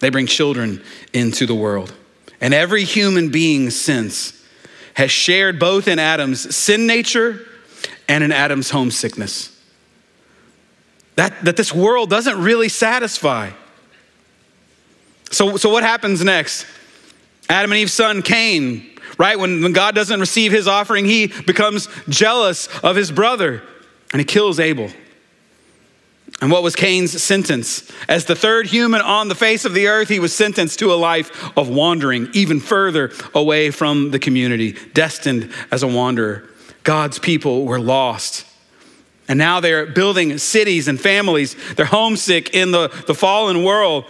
They 0.00 0.08
bring 0.08 0.26
children 0.26 0.82
into 1.12 1.46
the 1.46 1.54
world. 1.54 1.94
And 2.40 2.54
every 2.54 2.84
human 2.84 3.30
being 3.30 3.70
since 3.70 4.42
has 4.94 5.10
shared 5.10 5.58
both 5.58 5.88
in 5.88 5.98
Adam's 5.98 6.54
sin 6.54 6.86
nature 6.86 7.46
and 8.08 8.24
in 8.24 8.32
Adam's 8.32 8.70
homesickness. 8.70 9.56
That, 11.16 11.44
that 11.44 11.56
this 11.56 11.72
world 11.74 12.10
doesn't 12.10 12.42
really 12.42 12.68
satisfy. 12.68 13.50
So, 15.30 15.56
so 15.56 15.70
what 15.70 15.82
happens 15.82 16.24
next? 16.24 16.66
Adam 17.48 17.72
and 17.72 17.78
Eve's 17.80 17.92
son 17.92 18.22
Cain, 18.22 18.98
right? 19.18 19.38
When, 19.38 19.62
when 19.62 19.72
God 19.72 19.94
doesn't 19.94 20.18
receive 20.18 20.50
his 20.50 20.66
offering, 20.66 21.04
he 21.04 21.26
becomes 21.26 21.88
jealous 22.08 22.68
of 22.82 22.96
his 22.96 23.12
brother 23.12 23.62
and 24.12 24.20
he 24.20 24.24
kills 24.24 24.58
Abel. 24.58 24.90
And 26.40 26.50
what 26.50 26.62
was 26.62 26.74
Cain's 26.74 27.22
sentence? 27.22 27.90
As 28.08 28.24
the 28.24 28.34
third 28.34 28.66
human 28.66 29.02
on 29.02 29.28
the 29.28 29.34
face 29.34 29.66
of 29.66 29.74
the 29.74 29.88
earth, 29.88 30.08
he 30.08 30.20
was 30.20 30.34
sentenced 30.34 30.78
to 30.78 30.92
a 30.92 30.94
life 30.94 31.56
of 31.56 31.68
wandering 31.68 32.30
even 32.32 32.60
further 32.60 33.12
away 33.34 33.70
from 33.70 34.10
the 34.10 34.18
community, 34.18 34.72
destined 34.94 35.52
as 35.70 35.82
a 35.82 35.86
wanderer. 35.86 36.48
God's 36.82 37.18
people 37.18 37.66
were 37.66 37.80
lost. 37.80 38.46
And 39.28 39.38
now 39.38 39.60
they're 39.60 39.86
building 39.86 40.38
cities 40.38 40.88
and 40.88 40.98
families. 40.98 41.54
They're 41.74 41.86
homesick 41.86 42.54
in 42.54 42.72
the, 42.72 42.88
the 43.06 43.14
fallen 43.14 43.62
world. 43.62 44.06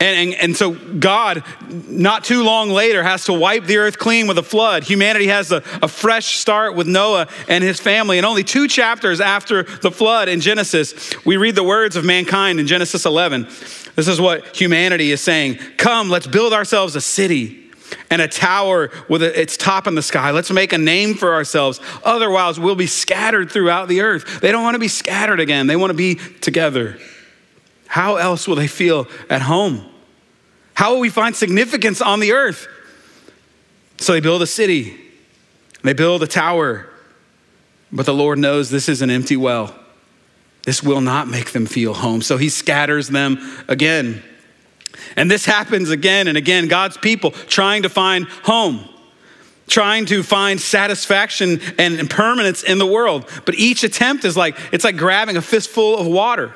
And, 0.00 0.32
and, 0.32 0.40
and, 0.40 0.56
so 0.56 0.72
God, 0.72 1.44
not 1.88 2.24
too 2.24 2.42
long 2.42 2.70
later, 2.70 3.02
has 3.02 3.24
to 3.26 3.32
wipe 3.32 3.64
the 3.64 3.76
earth 3.76 3.96
clean 3.96 4.26
with 4.26 4.36
a 4.38 4.42
flood. 4.42 4.82
Humanity 4.82 5.28
has 5.28 5.52
a, 5.52 5.62
a 5.80 5.88
fresh 5.88 6.36
start 6.36 6.74
with 6.74 6.88
Noah 6.88 7.28
and 7.48 7.62
his 7.62 7.80
family. 7.80 8.18
And 8.18 8.26
only 8.26 8.42
two 8.42 8.66
chapters 8.66 9.20
after 9.20 9.62
the 9.62 9.92
flood 9.92 10.28
in 10.28 10.40
Genesis, 10.40 11.14
we 11.24 11.36
read 11.36 11.54
the 11.54 11.62
words 11.62 11.94
of 11.94 12.04
mankind 12.04 12.58
in 12.58 12.66
Genesis 12.66 13.06
11. 13.06 13.44
This 13.94 14.08
is 14.08 14.20
what 14.20 14.56
humanity 14.56 15.12
is 15.12 15.20
saying 15.20 15.58
Come, 15.78 16.10
let's 16.10 16.26
build 16.26 16.52
ourselves 16.52 16.96
a 16.96 17.00
city 17.00 17.64
and 18.10 18.20
a 18.20 18.28
tower 18.28 18.90
with 19.08 19.22
its 19.22 19.56
top 19.56 19.86
in 19.86 19.94
the 19.94 20.02
sky. 20.02 20.32
Let's 20.32 20.50
make 20.50 20.72
a 20.72 20.78
name 20.78 21.14
for 21.14 21.34
ourselves. 21.34 21.80
Otherwise, 22.02 22.58
we'll 22.58 22.74
be 22.74 22.86
scattered 22.86 23.50
throughout 23.50 23.88
the 23.88 24.00
earth. 24.00 24.40
They 24.40 24.50
don't 24.50 24.62
want 24.62 24.74
to 24.74 24.80
be 24.80 24.88
scattered 24.88 25.40
again, 25.40 25.66
they 25.66 25.76
want 25.76 25.90
to 25.90 25.94
be 25.94 26.16
together. 26.16 26.98
How 27.94 28.16
else 28.16 28.48
will 28.48 28.56
they 28.56 28.66
feel 28.66 29.06
at 29.30 29.40
home? 29.40 29.86
How 30.74 30.94
will 30.94 30.98
we 30.98 31.10
find 31.10 31.36
significance 31.36 32.02
on 32.02 32.18
the 32.18 32.32
earth? 32.32 32.66
So 33.98 34.14
they 34.14 34.20
build 34.20 34.42
a 34.42 34.48
city, 34.48 34.98
they 35.84 35.92
build 35.92 36.20
a 36.24 36.26
tower, 36.26 36.88
but 37.92 38.04
the 38.04 38.12
Lord 38.12 38.40
knows 38.40 38.68
this 38.68 38.88
is 38.88 39.00
an 39.00 39.10
empty 39.10 39.36
well. 39.36 39.78
This 40.64 40.82
will 40.82 41.02
not 41.02 41.28
make 41.28 41.52
them 41.52 41.66
feel 41.66 41.94
home. 41.94 42.20
So 42.20 42.36
he 42.36 42.48
scatters 42.48 43.10
them 43.10 43.38
again. 43.68 44.24
And 45.14 45.30
this 45.30 45.44
happens 45.44 45.90
again 45.90 46.26
and 46.26 46.36
again. 46.36 46.66
God's 46.66 46.96
people 46.96 47.30
trying 47.30 47.84
to 47.84 47.88
find 47.88 48.26
home, 48.42 48.88
trying 49.68 50.06
to 50.06 50.24
find 50.24 50.60
satisfaction 50.60 51.60
and 51.78 52.10
permanence 52.10 52.64
in 52.64 52.78
the 52.78 52.86
world. 52.86 53.30
But 53.44 53.54
each 53.54 53.84
attempt 53.84 54.24
is 54.24 54.36
like, 54.36 54.58
it's 54.72 54.82
like 54.82 54.96
grabbing 54.96 55.36
a 55.36 55.42
fistful 55.42 55.96
of 55.96 56.08
water. 56.08 56.52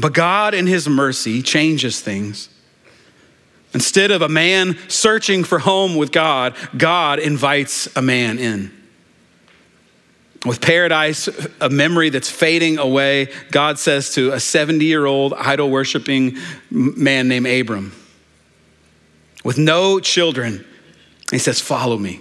But 0.00 0.14
God, 0.14 0.54
in 0.54 0.66
His 0.66 0.88
mercy, 0.88 1.42
changes 1.42 2.00
things. 2.00 2.48
Instead 3.72 4.10
of 4.10 4.22
a 4.22 4.28
man 4.28 4.76
searching 4.88 5.44
for 5.44 5.58
home 5.58 5.94
with 5.94 6.10
God, 6.10 6.56
God 6.76 7.18
invites 7.18 7.94
a 7.96 8.02
man 8.02 8.38
in. 8.38 8.72
With 10.44 10.60
paradise, 10.60 11.28
a 11.60 11.68
memory 11.68 12.08
that's 12.08 12.30
fading 12.30 12.78
away, 12.78 13.28
God 13.50 13.78
says 13.78 14.14
to 14.14 14.32
a 14.32 14.40
70 14.40 14.84
year 14.84 15.04
old 15.04 15.34
idol 15.34 15.70
worshiping 15.70 16.38
man 16.70 17.28
named 17.28 17.46
Abram, 17.46 17.92
with 19.44 19.58
no 19.58 20.00
children, 20.00 20.64
he 21.30 21.38
says, 21.38 21.60
Follow 21.60 21.98
me. 21.98 22.20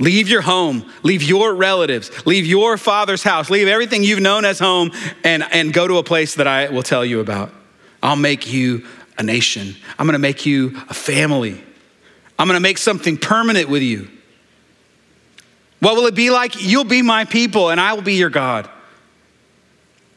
Leave 0.00 0.30
your 0.30 0.40
home, 0.40 0.90
leave 1.02 1.22
your 1.22 1.54
relatives, 1.54 2.26
leave 2.26 2.46
your 2.46 2.78
father's 2.78 3.22
house, 3.22 3.50
leave 3.50 3.68
everything 3.68 4.02
you've 4.02 4.20
known 4.20 4.46
as 4.46 4.58
home, 4.58 4.90
and, 5.22 5.44
and 5.52 5.74
go 5.74 5.86
to 5.86 5.98
a 5.98 6.02
place 6.02 6.36
that 6.36 6.46
I 6.46 6.70
will 6.70 6.82
tell 6.82 7.04
you 7.04 7.20
about. 7.20 7.52
I'll 8.02 8.16
make 8.16 8.50
you 8.50 8.86
a 9.18 9.22
nation. 9.22 9.76
I'm 9.98 10.06
gonna 10.06 10.18
make 10.18 10.46
you 10.46 10.80
a 10.88 10.94
family. 10.94 11.62
I'm 12.38 12.46
gonna 12.46 12.60
make 12.60 12.78
something 12.78 13.18
permanent 13.18 13.68
with 13.68 13.82
you. 13.82 14.08
What 15.80 15.96
will 15.96 16.06
it 16.06 16.14
be 16.14 16.30
like? 16.30 16.54
You'll 16.58 16.84
be 16.84 17.02
my 17.02 17.26
people, 17.26 17.68
and 17.68 17.78
I 17.78 17.92
will 17.92 18.02
be 18.02 18.14
your 18.14 18.30
God. 18.30 18.70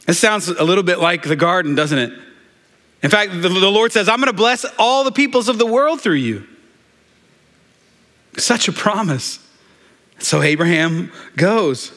This 0.05 0.17
sounds 0.17 0.47
a 0.47 0.63
little 0.63 0.83
bit 0.83 0.99
like 0.99 1.23
the 1.23 1.35
garden, 1.35 1.75
doesn't 1.75 1.99
it? 1.99 2.13
In 3.01 3.09
fact, 3.09 3.33
the, 3.33 3.49
the 3.49 3.69
Lord 3.69 3.91
says, 3.91 4.07
I'm 4.07 4.19
gonna 4.19 4.31
bless 4.31 4.65
all 4.79 5.03
the 5.03 5.11
peoples 5.11 5.49
of 5.49 5.57
the 5.57 5.65
world 5.65 5.99
through 5.99 6.15
you. 6.15 6.47
Such 8.37 8.69
a 8.69 8.71
promise. 8.71 9.39
So 10.19 10.41
Abraham 10.41 11.11
goes. 11.35 11.91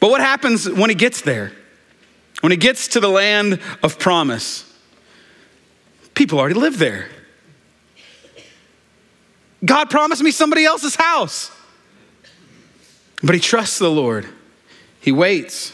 But 0.00 0.10
what 0.10 0.20
happens 0.20 0.68
when 0.68 0.90
he 0.90 0.94
gets 0.94 1.20
there? 1.22 1.52
When 2.40 2.52
he 2.52 2.56
gets 2.56 2.88
to 2.88 3.00
the 3.00 3.08
land 3.08 3.60
of 3.82 3.98
promise, 3.98 4.64
people 6.14 6.38
already 6.38 6.54
live 6.54 6.78
there. 6.78 7.08
God 9.64 9.90
promised 9.90 10.22
me 10.22 10.30
somebody 10.30 10.64
else's 10.64 10.94
house. 10.94 11.50
But 13.22 13.34
he 13.34 13.40
trusts 13.40 13.78
the 13.78 13.90
Lord. 13.90 14.26
He 15.00 15.10
waits. 15.10 15.72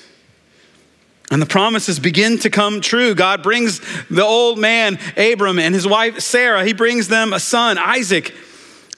And 1.31 1.41
the 1.41 1.47
promises 1.47 1.99
begin 1.99 2.39
to 2.39 2.51
come 2.51 2.81
true. 2.81 3.15
God 3.15 3.43
brings 3.43 3.81
the 4.09 4.25
old 4.25 4.59
man, 4.59 4.99
Abram, 5.17 5.59
and 5.59 5.75
his 5.75 5.87
wife, 5.87 6.21
Sarah, 6.21 6.65
he 6.65 6.73
brings 6.73 7.09
them 7.09 7.33
a 7.33 7.41
son, 7.41 7.77
Isaac. 7.79 8.35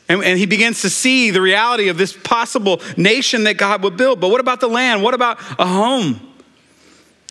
And, 0.09 0.23
and, 0.23 0.39
he 0.39 0.47
begins 0.47 0.83
to 0.83 0.91
see 0.91 1.31
the 1.31 1.41
reality 1.41 1.89
of 1.89 1.99
this 1.99 2.13
possible 2.13 2.81
nation 2.97 3.45
that 3.45 3.57
God 3.57 3.83
would 3.83 3.97
build. 3.97 4.21
But 4.21 4.29
what 4.29 4.41
about 4.41 4.61
the 4.61 4.69
land? 4.69 5.03
What 5.03 5.15
about 5.15 5.41
a 5.59 5.67
home? 5.67 6.21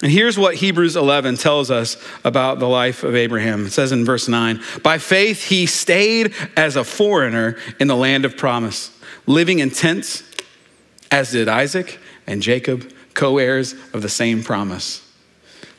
And 0.02 0.12
here's 0.12 0.38
what 0.38 0.56
Hebrews 0.56 0.98
11 0.98 1.38
tells 1.38 1.72
us 1.72 1.98
about 2.26 2.60
the 2.60 2.68
life 2.68 3.04
of 3.04 3.16
Abraham. 3.16 3.66
It 3.66 3.72
says 3.72 3.92
in 3.92 4.04
verse 4.04 4.28
9 4.28 4.62
By 4.84 4.98
faith, 4.98 5.46
he 5.46 5.66
stayed 5.66 6.34
as 6.58 6.76
a 6.76 6.84
foreigner 6.84 7.58
in 7.80 7.88
the 7.88 7.96
land 7.96 8.26
of 8.26 8.36
promise, 8.36 8.92
living 9.26 9.60
in 9.60 9.72
tents, 9.72 10.24
as 11.12 11.32
did 11.32 11.48
Isaac 11.48 11.98
and 12.28 12.42
Jacob, 12.42 12.92
co 13.14 13.38
heirs 13.38 13.74
of 13.94 14.02
the 14.02 14.10
same 14.10 14.44
promise. 14.44 15.02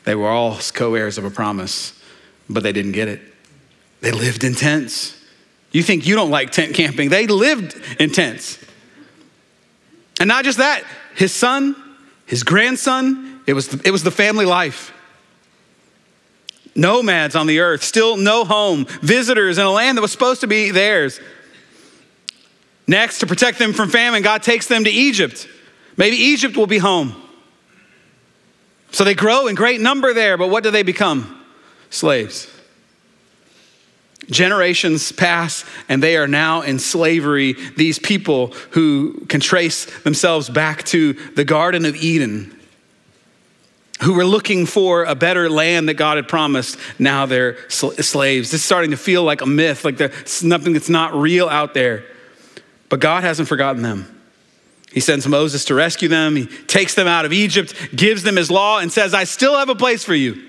They 0.05 0.15
were 0.15 0.29
all 0.29 0.59
co 0.73 0.95
heirs 0.95 1.19
of 1.19 1.25
a 1.25 1.31
promise, 1.31 1.93
but 2.49 2.63
they 2.63 2.73
didn't 2.73 2.93
get 2.93 3.09
it. 3.09 3.21
They 4.01 4.13
lived 4.13 4.45
in 4.45 4.55
tents. 4.55 5.16
You 5.77 5.83
think 5.83 6.07
you 6.07 6.15
don't 6.15 6.31
like 6.31 6.53
tent 6.53 6.75
camping. 6.75 7.11
They 7.11 7.27
lived 7.27 7.79
in 8.01 8.11
tents. 8.11 8.59
And 10.19 10.27
not 10.27 10.43
just 10.43 10.57
that, 10.57 10.83
his 11.15 11.35
son, 11.35 11.77
his 12.25 12.45
grandson, 12.45 13.43
it 13.47 13.53
was 13.53 13.69
the, 13.69 13.87
it 13.87 13.91
was 13.91 14.03
the 14.03 14.11
family 14.11 14.47
life. 14.47 14.91
Nomads 16.75 17.37
on 17.37 17.47
the 17.47 17.61
earth, 17.61 17.83
still 17.83 18.17
no 18.17 18.47
home, 18.47 18.87
visitors 19.03 19.59
in 19.59 19.67
a 19.67 19.71
land 19.71 19.99
that 19.99 20.03
was 20.03 20.11
supposed 20.11 20.41
to 20.41 20.47
be 20.47 20.71
theirs. 20.71 21.21
Next, 22.87 23.19
to 23.19 23.27
protect 23.27 23.59
them 23.59 23.75
from 23.75 23.91
famine, 23.91 24.23
God 24.23 24.43
takes 24.43 24.69
them 24.69 24.85
to 24.85 24.91
Egypt. 24.91 25.47
Maybe 25.99 26.17
Egypt 26.17 26.57
will 26.57 26.67
be 26.67 26.79
home. 26.79 27.15
So 28.93 29.05
they 29.05 29.13
grow 29.15 29.47
in 29.47 29.55
great 29.55 29.83
number 29.83 30.15
there, 30.15 30.39
but 30.39 30.49
what 30.49 30.63
do 30.63 30.71
they 30.71 30.85
become? 30.85 31.45
Slaves. 31.91 32.56
Generations 34.31 35.13
pass 35.13 35.65
and 35.89 36.03
they 36.03 36.17
are 36.17 36.27
now 36.27 36.63
in 36.63 36.79
slavery. 36.79 37.55
These 37.77 37.99
people 37.99 38.49
who 38.71 39.25
can 39.29 39.41
trace 39.41 39.85
themselves 40.01 40.51
back 40.51 40.83
to 40.85 41.13
the 41.13 41.45
Garden 41.45 41.85
of 41.85 41.95
Eden, 41.97 42.59
who 44.03 44.15
were 44.15 44.25
looking 44.25 44.67
for 44.67 45.05
a 45.05 45.15
better 45.15 45.49
land 45.49 45.89
that 45.89 45.95
God 45.95 46.17
had 46.17 46.29
promised, 46.29 46.79
now 46.99 47.27
they're 47.27 47.57
sl- 47.71 47.93
slaves. 47.93 48.51
This 48.51 48.61
is 48.61 48.65
starting 48.65 48.91
to 48.91 48.97
feel 48.97 49.23
like 49.23 49.41
a 49.41 49.47
myth, 49.47 49.85
like 49.85 49.97
there's 49.97 50.43
nothing 50.43 50.73
that's 50.73 50.89
not 50.89 51.15
real 51.15 51.49
out 51.49 51.73
there. 51.73 52.05
But 52.89 53.01
God 53.01 53.25
hasn't 53.25 53.49
forgotten 53.49 53.83
them. 53.83 54.13
He 54.93 55.01
sends 55.01 55.27
Moses 55.27 55.65
to 55.67 55.75
rescue 55.75 56.09
them. 56.09 56.37
He 56.37 56.47
takes 56.47 56.95
them 56.95 57.07
out 57.07 57.25
of 57.25 57.33
Egypt, 57.33 57.75
gives 57.95 58.23
them 58.23 58.37
his 58.37 58.51
law, 58.51 58.79
and 58.79 58.91
says, 58.91 59.13
I 59.13 59.25
still 59.25 59.57
have 59.59 59.69
a 59.69 59.75
place 59.75 60.05
for 60.05 60.15
you. 60.15 60.43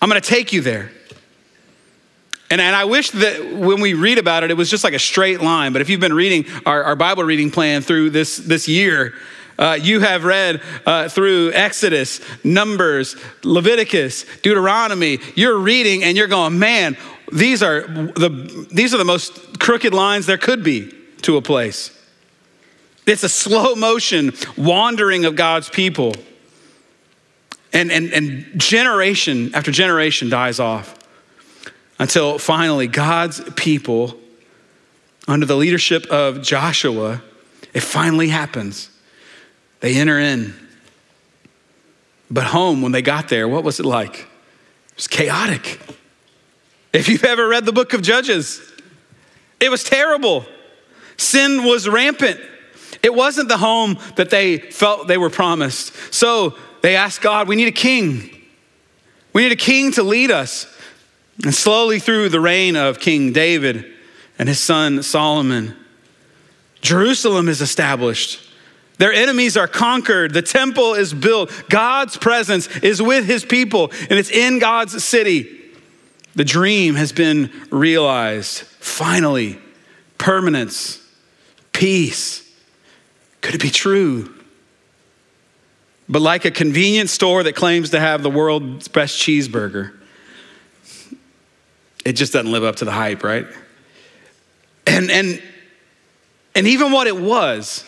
I'm 0.00 0.08
going 0.08 0.20
to 0.20 0.28
take 0.28 0.52
you 0.52 0.60
there. 0.60 0.92
And, 2.50 2.60
and 2.60 2.76
I 2.76 2.84
wish 2.84 3.10
that 3.10 3.52
when 3.52 3.80
we 3.80 3.94
read 3.94 4.18
about 4.18 4.44
it, 4.44 4.50
it 4.50 4.56
was 4.56 4.70
just 4.70 4.84
like 4.84 4.92
a 4.92 4.98
straight 4.98 5.40
line. 5.40 5.72
But 5.72 5.82
if 5.82 5.88
you've 5.88 6.00
been 6.00 6.12
reading 6.12 6.46
our, 6.66 6.84
our 6.84 6.96
Bible 6.96 7.24
reading 7.24 7.50
plan 7.50 7.82
through 7.82 8.10
this, 8.10 8.36
this 8.36 8.68
year, 8.68 9.14
uh, 9.58 9.78
you 9.80 10.00
have 10.00 10.24
read 10.24 10.60
uh, 10.84 11.08
through 11.08 11.52
Exodus, 11.52 12.20
Numbers, 12.44 13.16
Leviticus, 13.44 14.24
Deuteronomy. 14.42 15.20
You're 15.34 15.58
reading 15.58 16.02
and 16.02 16.16
you're 16.16 16.26
going, 16.26 16.58
man, 16.58 16.96
these 17.32 17.62
are 17.62 17.82
the, 17.82 18.66
these 18.70 18.92
are 18.94 18.98
the 18.98 19.04
most 19.04 19.58
crooked 19.58 19.94
lines 19.94 20.26
there 20.26 20.38
could 20.38 20.62
be 20.62 20.92
to 21.22 21.36
a 21.36 21.42
place. 21.42 21.90
It's 23.06 23.22
a 23.22 23.28
slow 23.28 23.74
motion 23.74 24.32
wandering 24.56 25.24
of 25.24 25.36
God's 25.36 25.68
people. 25.68 26.14
And, 27.72 27.90
and, 27.90 28.12
and 28.12 28.60
generation 28.60 29.54
after 29.54 29.70
generation 29.70 30.28
dies 30.28 30.60
off 30.60 30.98
until 31.98 32.38
finally 32.38 32.86
God's 32.86 33.40
people, 33.54 34.18
under 35.26 35.46
the 35.46 35.56
leadership 35.56 36.06
of 36.06 36.42
Joshua, 36.42 37.22
it 37.72 37.80
finally 37.80 38.28
happens. 38.28 38.90
They 39.80 39.96
enter 39.96 40.18
in. 40.18 40.54
But 42.30 42.44
home, 42.44 42.82
when 42.82 42.92
they 42.92 43.02
got 43.02 43.28
there, 43.28 43.46
what 43.48 43.64
was 43.64 43.80
it 43.80 43.86
like? 43.86 44.20
It 44.20 44.96
was 44.96 45.08
chaotic. 45.08 45.80
If 46.92 47.08
you've 47.08 47.24
ever 47.24 47.48
read 47.48 47.64
the 47.64 47.72
book 47.72 47.92
of 47.92 48.02
Judges, 48.02 48.60
it 49.60 49.70
was 49.70 49.84
terrible. 49.84 50.46
Sin 51.16 51.64
was 51.64 51.88
rampant. 51.88 52.40
It 53.02 53.14
wasn't 53.14 53.48
the 53.48 53.58
home 53.58 53.98
that 54.16 54.30
they 54.30 54.58
felt 54.58 55.08
they 55.08 55.18
were 55.18 55.30
promised. 55.30 55.94
So 56.12 56.56
they 56.82 56.96
asked 56.96 57.20
God, 57.20 57.48
We 57.48 57.56
need 57.56 57.68
a 57.68 57.72
king. 57.72 58.30
We 59.32 59.42
need 59.42 59.52
a 59.52 59.56
king 59.56 59.92
to 59.92 60.02
lead 60.02 60.30
us. 60.30 60.66
And 61.42 61.54
slowly 61.54 61.98
through 61.98 62.28
the 62.28 62.40
reign 62.40 62.76
of 62.76 63.00
King 63.00 63.32
David 63.32 63.84
and 64.38 64.48
his 64.48 64.60
son 64.60 65.02
Solomon, 65.02 65.74
Jerusalem 66.80 67.48
is 67.48 67.60
established. 67.60 68.40
Their 68.98 69.12
enemies 69.12 69.56
are 69.56 69.66
conquered. 69.66 70.32
The 70.32 70.42
temple 70.42 70.94
is 70.94 71.12
built. 71.12 71.50
God's 71.68 72.16
presence 72.16 72.68
is 72.78 73.02
with 73.02 73.26
his 73.26 73.44
people, 73.44 73.90
and 74.08 74.12
it's 74.12 74.30
in 74.30 74.60
God's 74.60 75.02
city. 75.02 75.60
The 76.36 76.44
dream 76.44 76.94
has 76.94 77.10
been 77.12 77.50
realized. 77.70 78.62
Finally, 78.62 79.58
permanence, 80.18 81.02
peace. 81.72 82.48
Could 83.40 83.56
it 83.56 83.62
be 83.62 83.70
true? 83.70 84.32
But 86.08 86.22
like 86.22 86.44
a 86.44 86.50
convenience 86.50 87.12
store 87.12 87.42
that 87.42 87.56
claims 87.56 87.90
to 87.90 88.00
have 88.00 88.22
the 88.22 88.30
world's 88.30 88.88
best 88.88 89.18
cheeseburger, 89.18 89.98
it 92.04 92.12
just 92.14 92.32
doesn't 92.32 92.50
live 92.50 92.64
up 92.64 92.76
to 92.76 92.84
the 92.84 92.92
hype, 92.92 93.22
right? 93.22 93.46
And 94.86 95.10
and 95.10 95.42
and 96.54 96.66
even 96.66 96.92
what 96.92 97.06
it 97.06 97.16
was, 97.16 97.84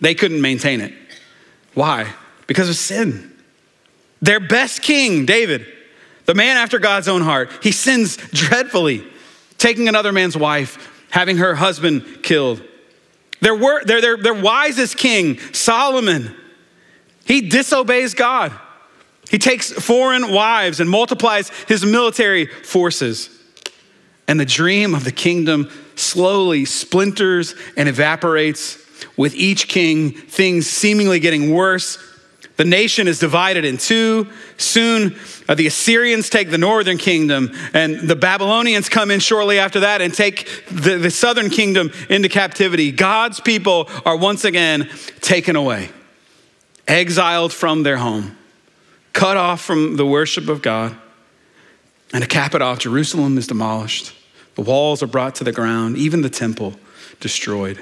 they 0.00 0.14
couldn't 0.14 0.40
maintain 0.40 0.80
it. 0.80 0.94
Why? 1.74 2.12
Because 2.46 2.68
of 2.68 2.76
sin. 2.76 3.36
Their 4.22 4.40
best 4.40 4.82
king, 4.82 5.26
David, 5.26 5.66
the 6.26 6.34
man 6.34 6.56
after 6.56 6.78
God's 6.78 7.08
own 7.08 7.22
heart, 7.22 7.50
he 7.62 7.72
sins 7.72 8.16
dreadfully, 8.16 9.04
taking 9.58 9.88
another 9.88 10.12
man's 10.12 10.36
wife, 10.36 11.06
having 11.10 11.38
her 11.38 11.54
husband 11.54 12.22
killed. 12.22 12.62
Their, 13.40 13.54
wor- 13.54 13.82
their, 13.84 14.00
their, 14.00 14.16
their 14.16 14.34
wisest 14.34 14.96
king, 14.98 15.38
Solomon, 15.52 16.34
he 17.24 17.48
disobeys 17.48 18.14
God. 18.14 18.52
He 19.30 19.38
takes 19.38 19.72
foreign 19.72 20.32
wives 20.32 20.80
and 20.80 20.90
multiplies 20.90 21.50
his 21.68 21.84
military 21.84 22.46
forces. 22.46 23.30
And 24.30 24.38
the 24.38 24.46
dream 24.46 24.94
of 24.94 25.02
the 25.02 25.10
kingdom 25.10 25.68
slowly 25.96 26.64
splinters 26.64 27.56
and 27.76 27.88
evaporates 27.88 28.78
with 29.16 29.34
each 29.34 29.66
king, 29.66 30.12
things 30.12 30.68
seemingly 30.68 31.18
getting 31.18 31.52
worse. 31.52 31.98
The 32.56 32.64
nation 32.64 33.08
is 33.08 33.18
divided 33.18 33.64
in 33.64 33.76
two. 33.76 34.28
Soon, 34.56 35.16
uh, 35.48 35.56
the 35.56 35.66
Assyrians 35.66 36.30
take 36.30 36.48
the 36.48 36.58
northern 36.58 36.96
kingdom, 36.96 37.50
and 37.74 38.08
the 38.08 38.14
Babylonians 38.14 38.88
come 38.88 39.10
in 39.10 39.18
shortly 39.18 39.58
after 39.58 39.80
that 39.80 40.00
and 40.00 40.14
take 40.14 40.64
the, 40.68 40.98
the 40.98 41.10
southern 41.10 41.50
kingdom 41.50 41.90
into 42.08 42.28
captivity. 42.28 42.92
God's 42.92 43.40
people 43.40 43.88
are 44.06 44.16
once 44.16 44.44
again 44.44 44.88
taken 45.22 45.56
away, 45.56 45.88
exiled 46.86 47.52
from 47.52 47.82
their 47.82 47.96
home, 47.96 48.38
cut 49.12 49.36
off 49.36 49.60
from 49.60 49.96
the 49.96 50.06
worship 50.06 50.48
of 50.48 50.62
God. 50.62 50.96
And 52.12 52.22
to 52.22 52.28
cap 52.28 52.54
it 52.54 52.62
off, 52.62 52.78
Jerusalem 52.78 53.36
is 53.36 53.48
demolished. 53.48 54.14
The 54.54 54.62
walls 54.62 55.02
are 55.02 55.06
brought 55.06 55.36
to 55.36 55.44
the 55.44 55.52
ground, 55.52 55.96
even 55.96 56.22
the 56.22 56.30
temple 56.30 56.74
destroyed. 57.20 57.78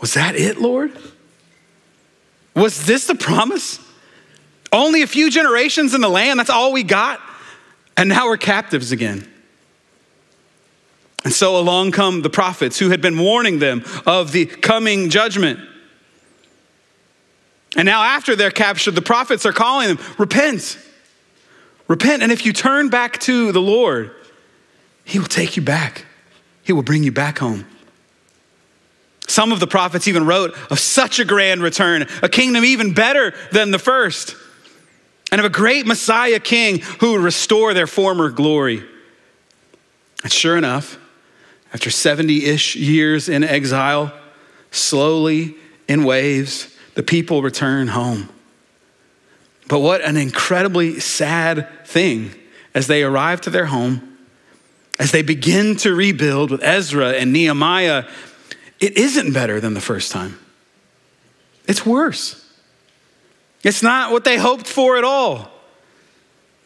Was 0.00 0.14
that 0.14 0.36
it, 0.36 0.58
Lord? 0.58 0.92
Was 2.54 2.86
this 2.86 3.06
the 3.06 3.14
promise? 3.14 3.78
Only 4.72 5.02
a 5.02 5.06
few 5.06 5.30
generations 5.30 5.94
in 5.94 6.00
the 6.00 6.08
land, 6.08 6.38
that's 6.38 6.50
all 6.50 6.72
we 6.72 6.82
got. 6.82 7.20
And 7.96 8.08
now 8.08 8.26
we're 8.26 8.36
captives 8.36 8.92
again. 8.92 9.28
And 11.24 11.32
so 11.32 11.58
along 11.58 11.92
come 11.92 12.22
the 12.22 12.30
prophets 12.30 12.78
who 12.78 12.90
had 12.90 13.00
been 13.00 13.18
warning 13.18 13.58
them 13.58 13.84
of 14.06 14.32
the 14.32 14.46
coming 14.46 15.10
judgment. 15.10 15.58
And 17.76 17.86
now, 17.86 18.02
after 18.02 18.36
they're 18.36 18.50
captured, 18.50 18.92
the 18.92 19.02
prophets 19.02 19.46
are 19.46 19.52
calling 19.52 19.88
them, 19.88 19.98
Repent. 20.18 20.78
Repent. 21.88 22.22
And 22.22 22.30
if 22.30 22.46
you 22.46 22.52
turn 22.52 22.88
back 22.88 23.18
to 23.20 23.52
the 23.52 23.60
Lord, 23.60 24.14
He 25.04 25.18
will 25.18 25.26
take 25.26 25.56
you 25.56 25.62
back, 25.62 26.06
He 26.62 26.72
will 26.72 26.82
bring 26.82 27.04
you 27.04 27.12
back 27.12 27.38
home. 27.38 27.66
Some 29.26 29.52
of 29.52 29.60
the 29.60 29.66
prophets 29.66 30.06
even 30.06 30.26
wrote 30.26 30.54
of 30.70 30.78
such 30.78 31.18
a 31.18 31.24
grand 31.24 31.62
return, 31.62 32.06
a 32.22 32.28
kingdom 32.28 32.64
even 32.64 32.92
better 32.92 33.34
than 33.52 33.70
the 33.70 33.78
first, 33.78 34.36
and 35.32 35.40
of 35.40 35.44
a 35.44 35.50
great 35.50 35.86
Messiah 35.86 36.38
king 36.38 36.80
who 37.00 37.12
would 37.12 37.22
restore 37.22 37.74
their 37.74 37.86
former 37.86 38.30
glory. 38.30 38.84
And 40.22 40.30
sure 40.30 40.56
enough, 40.56 40.98
after 41.72 41.90
70 41.90 42.44
ish 42.44 42.76
years 42.76 43.28
in 43.28 43.42
exile, 43.42 44.12
slowly 44.70 45.56
in 45.88 46.04
waves, 46.04 46.74
the 46.94 47.02
people 47.02 47.42
return 47.42 47.88
home. 47.88 48.28
But 49.68 49.80
what 49.80 50.02
an 50.02 50.16
incredibly 50.16 51.00
sad 51.00 51.68
thing 51.86 52.30
as 52.74 52.86
they 52.86 53.02
arrive 53.02 53.40
to 53.42 53.50
their 53.50 53.66
home, 53.66 54.13
as 54.98 55.10
they 55.10 55.22
begin 55.22 55.76
to 55.76 55.94
rebuild 55.94 56.50
with 56.50 56.62
Ezra 56.62 57.12
and 57.12 57.32
Nehemiah 57.32 58.04
it 58.80 58.98
isn't 58.98 59.32
better 59.32 59.60
than 59.60 59.74
the 59.74 59.80
first 59.80 60.12
time. 60.12 60.38
It's 61.66 61.86
worse. 61.86 62.40
It's 63.62 63.82
not 63.82 64.12
what 64.12 64.24
they 64.24 64.36
hoped 64.36 64.66
for 64.66 64.98
at 64.98 65.04
all. 65.04 65.50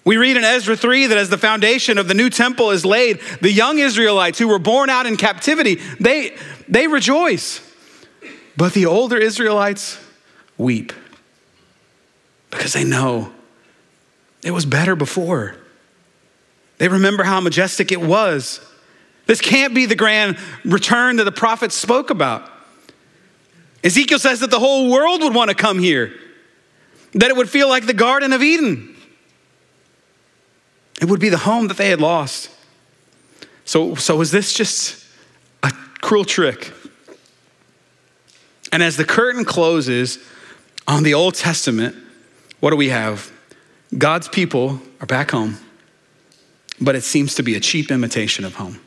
We 0.04 0.16
read 0.16 0.36
in 0.36 0.42
Ezra 0.42 0.76
3 0.76 1.06
that 1.06 1.18
as 1.18 1.28
the 1.28 1.38
foundation 1.38 1.98
of 1.98 2.08
the 2.08 2.14
new 2.14 2.30
temple 2.30 2.70
is 2.70 2.84
laid, 2.84 3.20
the 3.40 3.52
young 3.52 3.78
Israelites 3.78 4.38
who 4.38 4.48
were 4.48 4.58
born 4.58 4.90
out 4.90 5.06
in 5.06 5.16
captivity, 5.16 5.76
they, 6.00 6.36
they 6.66 6.88
rejoice. 6.88 7.60
But 8.56 8.72
the 8.72 8.86
older 8.86 9.18
Israelites 9.18 10.02
weep 10.56 10.92
because 12.50 12.72
they 12.72 12.84
know 12.84 13.32
it 14.42 14.50
was 14.50 14.66
better 14.66 14.96
before. 14.96 15.54
They 16.78 16.88
remember 16.88 17.24
how 17.24 17.40
majestic 17.40 17.92
it 17.92 18.00
was. 18.00 18.60
This 19.26 19.40
can't 19.40 19.74
be 19.74 19.86
the 19.86 19.96
grand 19.96 20.38
return 20.64 21.16
that 21.16 21.24
the 21.24 21.32
prophets 21.32 21.74
spoke 21.74 22.10
about. 22.10 22.50
Ezekiel 23.84 24.18
says 24.18 24.40
that 24.40 24.50
the 24.50 24.58
whole 24.58 24.90
world 24.90 25.22
would 25.22 25.34
want 25.34 25.50
to 25.50 25.56
come 25.56 25.78
here, 25.78 26.12
that 27.12 27.30
it 27.30 27.36
would 27.36 27.48
feel 27.48 27.68
like 27.68 27.86
the 27.86 27.94
Garden 27.94 28.32
of 28.32 28.42
Eden. 28.42 28.96
It 31.00 31.08
would 31.08 31.20
be 31.20 31.28
the 31.28 31.38
home 31.38 31.68
that 31.68 31.76
they 31.76 31.90
had 31.90 32.00
lost. 32.00 32.50
So, 33.64 33.94
so 33.94 34.16
was 34.16 34.30
this 34.30 34.52
just 34.52 35.04
a 35.62 35.70
cruel 36.00 36.24
trick? 36.24 36.72
And 38.72 38.82
as 38.82 38.96
the 38.96 39.04
curtain 39.04 39.44
closes 39.44 40.18
on 40.86 41.02
the 41.02 41.14
Old 41.14 41.34
Testament, 41.34 41.94
what 42.60 42.70
do 42.70 42.76
we 42.76 42.88
have? 42.88 43.30
God's 43.96 44.28
people 44.28 44.80
are 45.00 45.06
back 45.06 45.30
home, 45.30 45.58
but 46.80 46.94
it 46.94 47.02
seems 47.02 47.34
to 47.36 47.42
be 47.42 47.54
a 47.54 47.60
cheap 47.60 47.90
imitation 47.90 48.44
of 48.44 48.54
home. 48.54 48.80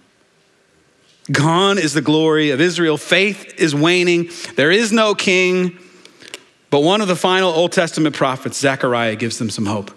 Gone 1.32 1.78
is 1.78 1.94
the 1.94 2.02
glory 2.02 2.50
of 2.50 2.60
Israel. 2.60 2.98
Faith 2.98 3.60
is 3.60 3.76
waning. 3.76 4.30
There 4.56 4.72
is 4.72 4.92
no 4.92 5.14
king. 5.14 5.78
But 6.70 6.82
one 6.82 7.02
of 7.02 7.08
the 7.08 7.16
final 7.16 7.52
Old 7.52 7.72
Testament 7.74 8.16
prophets, 8.16 8.58
Zechariah, 8.58 9.16
gives 9.16 9.38
them 9.38 9.50
some 9.50 9.66
hope. 9.66 9.92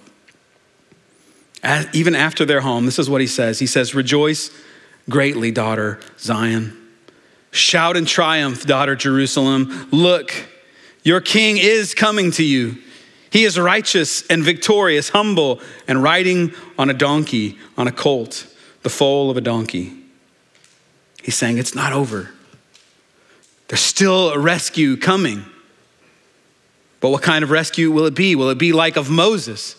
As, 1.62 1.87
even 1.94 2.14
after 2.14 2.44
their 2.44 2.61
home, 2.61 2.85
this 2.85 2.98
is 2.98 3.09
what 3.09 3.20
he 3.20 3.26
says 3.26 3.59
He 3.59 3.66
says, 3.66 3.94
Rejoice 3.94 4.50
greatly, 5.09 5.50
daughter 5.50 6.00
Zion. 6.18 6.80
Shout 7.50 7.96
in 7.96 8.04
triumph, 8.04 8.66
daughter 8.66 8.96
Jerusalem. 8.96 9.88
Look, 9.92 10.35
your 11.04 11.20
king 11.20 11.57
is 11.57 11.94
coming 11.94 12.33
to 12.33 12.44
you. 12.44 12.83
He 13.35 13.42
is 13.42 13.59
righteous 13.59 14.25
and 14.29 14.44
victorious, 14.44 15.09
humble, 15.09 15.61
and 15.88 16.01
riding 16.01 16.55
on 16.79 16.88
a 16.88 16.94
donkey, 16.94 17.59
on 17.77 17.88
a 17.88 17.90
colt, 17.90 18.47
the 18.85 18.88
foal 18.88 19.29
of 19.29 19.37
a 19.37 19.40
donkey. 19.40 19.92
He's 21.20 21.35
saying 21.35 21.59
it's 21.59 21.75
not 21.75 21.92
over. 21.92 22.31
There's 23.66 23.81
still 23.81 24.31
a 24.31 24.38
rescue 24.38 24.97
coming. 24.97 25.44
But 27.01 27.09
what 27.09 27.23
kind 27.23 27.42
of 27.42 27.51
rescue 27.51 27.90
will 27.90 28.07
it 28.07 28.14
be? 28.14 28.37
Will 28.37 28.51
it 28.51 28.59
be 28.59 28.73
like 28.73 28.97
of 28.97 29.11
Moses? 29.11 29.75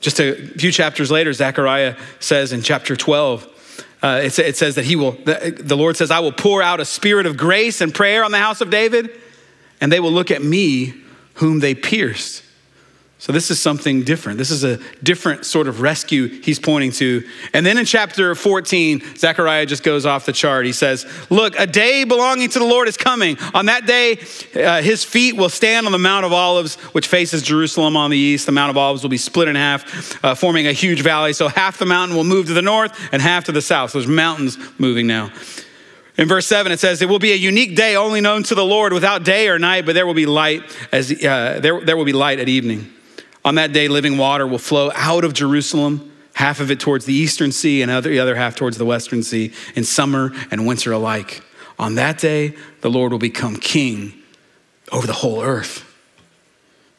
Just 0.00 0.20
a 0.20 0.36
few 0.58 0.70
chapters 0.70 1.10
later, 1.10 1.32
Zechariah 1.32 1.96
says 2.20 2.52
in 2.52 2.62
chapter 2.62 2.94
12, 2.94 3.96
uh, 4.00 4.20
it, 4.22 4.38
it, 4.38 4.56
says 4.56 4.76
that 4.76 4.84
he 4.84 4.94
will, 4.94 5.10
the, 5.10 5.56
the 5.58 5.76
Lord 5.76 5.96
says, 5.96 6.12
I 6.12 6.20
will 6.20 6.30
pour 6.30 6.62
out 6.62 6.78
a 6.78 6.84
spirit 6.84 7.26
of 7.26 7.36
grace 7.36 7.80
and 7.80 7.92
prayer 7.92 8.22
on 8.22 8.30
the 8.30 8.38
house 8.38 8.60
of 8.60 8.70
David, 8.70 9.10
and 9.80 9.90
they 9.90 10.00
will 10.00 10.12
look 10.12 10.30
at 10.30 10.42
me 10.42 10.94
whom 11.34 11.60
they 11.60 11.74
pierced. 11.74 12.44
So, 13.20 13.32
this 13.32 13.50
is 13.50 13.60
something 13.60 14.02
different. 14.02 14.38
This 14.38 14.50
is 14.50 14.64
a 14.64 14.78
different 15.02 15.44
sort 15.44 15.68
of 15.68 15.82
rescue 15.82 16.26
he's 16.40 16.58
pointing 16.58 16.90
to. 16.92 17.22
And 17.52 17.66
then 17.66 17.76
in 17.76 17.84
chapter 17.84 18.34
14, 18.34 19.02
Zechariah 19.14 19.66
just 19.66 19.82
goes 19.82 20.06
off 20.06 20.24
the 20.24 20.32
chart. 20.32 20.64
He 20.64 20.72
says, 20.72 21.04
Look, 21.28 21.54
a 21.58 21.66
day 21.66 22.04
belonging 22.04 22.48
to 22.48 22.58
the 22.58 22.64
Lord 22.64 22.88
is 22.88 22.96
coming. 22.96 23.36
On 23.52 23.66
that 23.66 23.84
day, 23.84 24.20
uh, 24.56 24.80
his 24.80 25.04
feet 25.04 25.36
will 25.36 25.50
stand 25.50 25.84
on 25.84 25.92
the 25.92 25.98
Mount 25.98 26.24
of 26.24 26.32
Olives, 26.32 26.76
which 26.94 27.08
faces 27.08 27.42
Jerusalem 27.42 27.94
on 27.94 28.10
the 28.10 28.16
east. 28.16 28.46
The 28.46 28.52
Mount 28.52 28.70
of 28.70 28.78
Olives 28.78 29.02
will 29.02 29.10
be 29.10 29.18
split 29.18 29.48
in 29.48 29.54
half, 29.54 30.24
uh, 30.24 30.34
forming 30.34 30.66
a 30.66 30.72
huge 30.72 31.02
valley. 31.02 31.34
So, 31.34 31.48
half 31.48 31.76
the 31.76 31.84
mountain 31.84 32.16
will 32.16 32.24
move 32.24 32.46
to 32.46 32.54
the 32.54 32.62
north 32.62 32.98
and 33.12 33.20
half 33.20 33.44
to 33.44 33.52
the 33.52 33.60
south. 33.60 33.90
So, 33.90 33.98
there's 33.98 34.08
mountains 34.08 34.56
moving 34.78 35.06
now. 35.06 35.30
In 36.20 36.28
verse 36.28 36.46
7, 36.46 36.70
it 36.70 36.78
says, 36.78 37.00
It 37.00 37.08
will 37.08 37.18
be 37.18 37.32
a 37.32 37.36
unique 37.36 37.74
day 37.74 37.96
only 37.96 38.20
known 38.20 38.42
to 38.42 38.54
the 38.54 38.64
Lord 38.64 38.92
without 38.92 39.24
day 39.24 39.48
or 39.48 39.58
night, 39.58 39.86
but 39.86 39.94
there 39.94 40.06
will 40.06 40.12
be 40.12 40.26
light 40.26 40.62
as 40.92 41.10
uh, 41.10 41.60
there, 41.62 41.80
there 41.80 41.96
will 41.96 42.04
be 42.04 42.12
light 42.12 42.38
at 42.38 42.46
evening. 42.46 42.92
On 43.42 43.54
that 43.54 43.72
day, 43.72 43.88
living 43.88 44.18
water 44.18 44.46
will 44.46 44.58
flow 44.58 44.92
out 44.94 45.24
of 45.24 45.32
Jerusalem, 45.32 46.12
half 46.34 46.60
of 46.60 46.70
it 46.70 46.78
towards 46.78 47.06
the 47.06 47.14
eastern 47.14 47.52
sea 47.52 47.80
and 47.80 47.90
other, 47.90 48.10
the 48.10 48.18
other 48.18 48.34
half 48.34 48.54
towards 48.54 48.76
the 48.76 48.84
western 48.84 49.22
sea, 49.22 49.54
in 49.74 49.82
summer 49.82 50.30
and 50.50 50.66
winter 50.66 50.92
alike. 50.92 51.42
On 51.78 51.94
that 51.94 52.18
day, 52.18 52.54
the 52.82 52.90
Lord 52.90 53.12
will 53.12 53.18
become 53.18 53.56
king 53.56 54.12
over 54.92 55.06
the 55.06 55.14
whole 55.14 55.40
earth. 55.40 55.86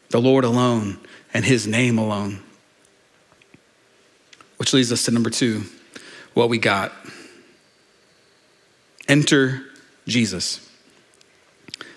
The 0.09 0.19
Lord 0.19 0.43
alone 0.45 0.97
and 1.31 1.45
his 1.45 1.67
name 1.67 1.99
alone. 1.99 2.41
Which 4.57 4.73
leads 4.73 4.91
us 4.91 5.05
to 5.05 5.11
number 5.11 5.29
two 5.29 5.65
what 6.33 6.49
we 6.49 6.57
got. 6.57 6.91
Enter 9.11 9.61
Jesus, 10.07 10.71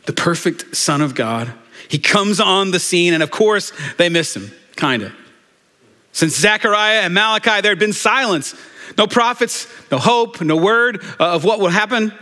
the 0.07 0.13
perfect 0.13 0.75
Son 0.77 1.01
of 1.01 1.15
God 1.15 1.55
he 1.89 1.99
comes 1.99 2.41
on 2.41 2.71
the 2.71 2.81
scene, 2.81 3.15
and 3.15 3.23
of 3.23 3.31
course, 3.31 3.73
they 3.99 4.09
miss 4.09 4.35
him, 4.35 4.51
kind 4.77 5.03
of. 5.03 5.13
Since 6.13 6.37
Zechariah 6.37 7.03
and 7.03 7.15
Malachi, 7.15 7.61
there 7.61 7.71
had 7.71 7.79
been 7.79 7.93
silence. 7.93 8.55
No 8.97 9.07
prophets, 9.07 9.67
no 9.91 9.99
hope, 9.99 10.41
no 10.41 10.57
word 10.57 11.03
uh, 11.21 11.35
of 11.35 11.45
what 11.45 11.61
would 11.61 11.73
happen. 11.73 12.13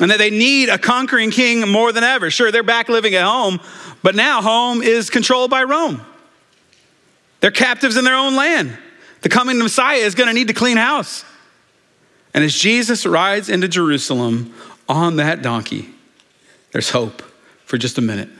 And 0.00 0.10
that 0.10 0.18
they 0.18 0.30
need 0.30 0.68
a 0.68 0.78
conquering 0.78 1.30
king 1.30 1.68
more 1.68 1.92
than 1.92 2.02
ever. 2.02 2.30
Sure, 2.30 2.50
they're 2.50 2.62
back 2.62 2.88
living 2.88 3.14
at 3.14 3.24
home, 3.24 3.60
but 4.02 4.14
now 4.14 4.40
home 4.40 4.82
is 4.82 5.10
controlled 5.10 5.50
by 5.50 5.64
Rome. 5.64 6.00
They're 7.40 7.50
captives 7.50 7.96
in 7.96 8.04
their 8.04 8.16
own 8.16 8.34
land. 8.34 8.76
The 9.20 9.28
coming 9.28 9.58
Messiah 9.58 9.98
is 9.98 10.14
going 10.14 10.28
to 10.28 10.34
need 10.34 10.48
to 10.48 10.54
clean 10.54 10.76
house. 10.76 11.24
And 12.34 12.44
as 12.44 12.54
Jesus 12.54 13.04
rides 13.04 13.48
into 13.48 13.68
Jerusalem 13.68 14.54
on 14.88 15.16
that 15.16 15.42
donkey, 15.42 15.90
there's 16.72 16.90
hope 16.90 17.22
for 17.64 17.78
just 17.78 17.98
a 17.98 18.00
minute 18.00 18.30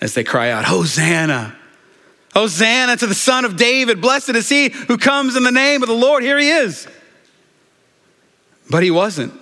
as 0.00 0.14
they 0.14 0.24
cry 0.24 0.50
out, 0.50 0.64
Hosanna! 0.64 1.56
Hosanna 2.34 2.96
to 2.96 3.06
the 3.06 3.14
Son 3.14 3.44
of 3.44 3.56
David. 3.56 4.00
Blessed 4.00 4.30
is 4.30 4.48
he 4.48 4.68
who 4.68 4.98
comes 4.98 5.36
in 5.36 5.44
the 5.44 5.52
name 5.52 5.82
of 5.82 5.88
the 5.88 5.94
Lord. 5.94 6.24
Here 6.24 6.38
he 6.38 6.50
is. 6.50 6.88
But 8.68 8.82
he 8.82 8.90
wasn't. 8.90 9.32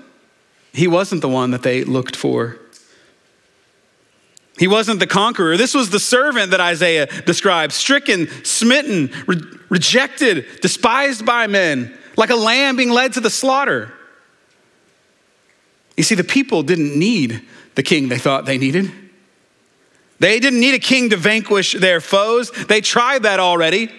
He 0.74 0.86
wasn't 0.86 1.22
the 1.22 1.28
one 1.28 1.52
that 1.52 1.62
they 1.62 1.84
looked 1.84 2.16
for. 2.16 2.58
He 4.58 4.68
wasn't 4.68 5.00
the 5.00 5.06
conqueror. 5.06 5.56
This 5.56 5.74
was 5.74 5.90
the 5.90 5.98
servant 5.98 6.50
that 6.50 6.60
Isaiah 6.60 7.06
describes 7.24 7.74
stricken, 7.74 8.28
smitten, 8.44 9.10
re- 9.26 9.40
rejected, 9.70 10.46
despised 10.60 11.24
by 11.24 11.46
men, 11.46 11.96
like 12.16 12.30
a 12.30 12.36
lamb 12.36 12.76
being 12.76 12.90
led 12.90 13.14
to 13.14 13.20
the 13.20 13.30
slaughter. 13.30 13.92
You 15.96 16.02
see, 16.02 16.14
the 16.14 16.24
people 16.24 16.62
didn't 16.62 16.98
need 16.98 17.42
the 17.74 17.82
king 17.82 18.08
they 18.08 18.18
thought 18.18 18.44
they 18.44 18.58
needed. 18.58 18.90
They 20.18 20.38
didn't 20.38 20.60
need 20.60 20.74
a 20.74 20.78
king 20.78 21.10
to 21.10 21.16
vanquish 21.16 21.72
their 21.72 22.00
foes. 22.00 22.50
They 22.50 22.80
tried 22.80 23.24
that 23.24 23.40
already. 23.40 23.90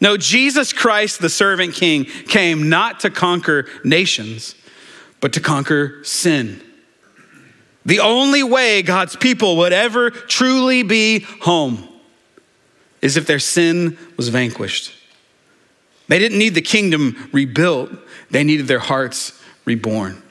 No, 0.00 0.16
Jesus 0.16 0.72
Christ, 0.72 1.20
the 1.20 1.28
servant 1.28 1.74
king, 1.74 2.04
came 2.04 2.68
not 2.68 3.00
to 3.00 3.10
conquer 3.10 3.66
nations, 3.82 4.54
but 5.20 5.32
to 5.32 5.40
conquer 5.40 6.04
sin. 6.04 6.62
The 7.84 8.00
only 8.00 8.42
way 8.42 8.82
God's 8.82 9.16
people 9.16 9.56
would 9.58 9.72
ever 9.72 10.10
truly 10.10 10.82
be 10.82 11.20
home 11.40 11.88
is 13.00 13.16
if 13.16 13.26
their 13.26 13.38
sin 13.38 13.96
was 14.16 14.28
vanquished. 14.28 14.92
They 16.08 16.18
didn't 16.18 16.38
need 16.38 16.54
the 16.54 16.62
kingdom 16.62 17.28
rebuilt, 17.32 17.90
they 18.30 18.44
needed 18.44 18.66
their 18.68 18.78
hearts 18.78 19.40
reborn. 19.64 20.22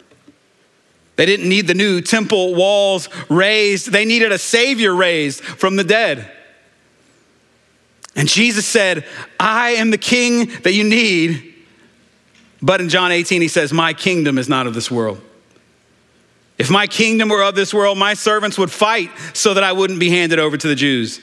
They 1.15 1.25
didn't 1.25 1.47
need 1.47 1.67
the 1.67 1.73
new 1.73 2.01
temple 2.01 2.55
walls 2.55 3.09
raised, 3.29 3.91
they 3.91 4.05
needed 4.05 4.31
a 4.31 4.37
savior 4.37 4.93
raised 4.93 5.43
from 5.43 5.75
the 5.75 5.83
dead. 5.83 6.31
And 8.15 8.29
Jesus 8.29 8.65
said, 8.65 9.05
I 9.39 9.71
am 9.71 9.91
the 9.91 9.97
king 9.97 10.45
that 10.63 10.73
you 10.73 10.83
need. 10.83 11.53
But 12.61 12.79
in 12.79 12.87
John 12.87 13.11
18, 13.11 13.41
he 13.41 13.49
says, 13.49 13.73
My 13.73 13.93
kingdom 13.93 14.37
is 14.37 14.47
not 14.47 14.67
of 14.67 14.73
this 14.73 14.89
world. 14.89 15.21
If 16.57 16.71
my 16.71 16.87
kingdom 16.87 17.27
were 17.27 17.43
of 17.43 17.55
this 17.55 17.73
world, 17.73 17.97
my 17.97 18.13
servants 18.13 18.57
would 18.57 18.71
fight 18.71 19.11
so 19.33 19.53
that 19.53 19.63
I 19.63 19.73
wouldn't 19.73 19.99
be 19.99 20.09
handed 20.09 20.39
over 20.39 20.55
to 20.55 20.67
the 20.67 20.75
Jews. 20.75 21.19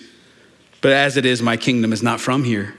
But 0.83 0.93
as 0.93 1.17
it 1.17 1.25
is, 1.25 1.41
my 1.41 1.57
kingdom 1.57 1.93
is 1.93 2.03
not 2.03 2.21
from 2.21 2.45
here. 2.45 2.75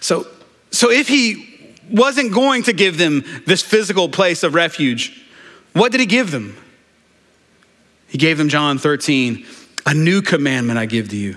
So, 0.00 0.26
so 0.70 0.90
if 0.90 1.08
he 1.08 1.50
wasn't 1.90 2.32
going 2.32 2.62
to 2.64 2.72
give 2.72 2.98
them 2.98 3.24
this 3.46 3.62
physical 3.62 4.08
place 4.08 4.42
of 4.42 4.54
refuge. 4.54 5.24
What 5.72 5.92
did 5.92 6.00
he 6.00 6.06
give 6.06 6.30
them? 6.30 6.56
He 8.08 8.18
gave 8.18 8.38
them, 8.38 8.48
John 8.48 8.78
13, 8.78 9.46
a 9.86 9.94
new 9.94 10.22
commandment 10.22 10.78
I 10.78 10.86
give 10.86 11.08
to 11.10 11.16
you 11.16 11.36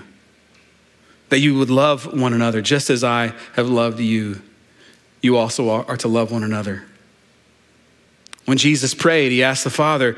that 1.30 1.38
you 1.38 1.58
would 1.58 1.70
love 1.70 2.18
one 2.18 2.32
another 2.32 2.60
just 2.60 2.90
as 2.90 3.02
I 3.02 3.32
have 3.54 3.68
loved 3.68 3.98
you. 3.98 4.40
You 5.20 5.36
also 5.36 5.70
are 5.70 5.96
to 5.96 6.08
love 6.08 6.30
one 6.30 6.44
another. 6.44 6.84
When 8.44 8.58
Jesus 8.58 8.94
prayed, 8.94 9.32
he 9.32 9.42
asked 9.42 9.64
the 9.64 9.70
Father, 9.70 10.16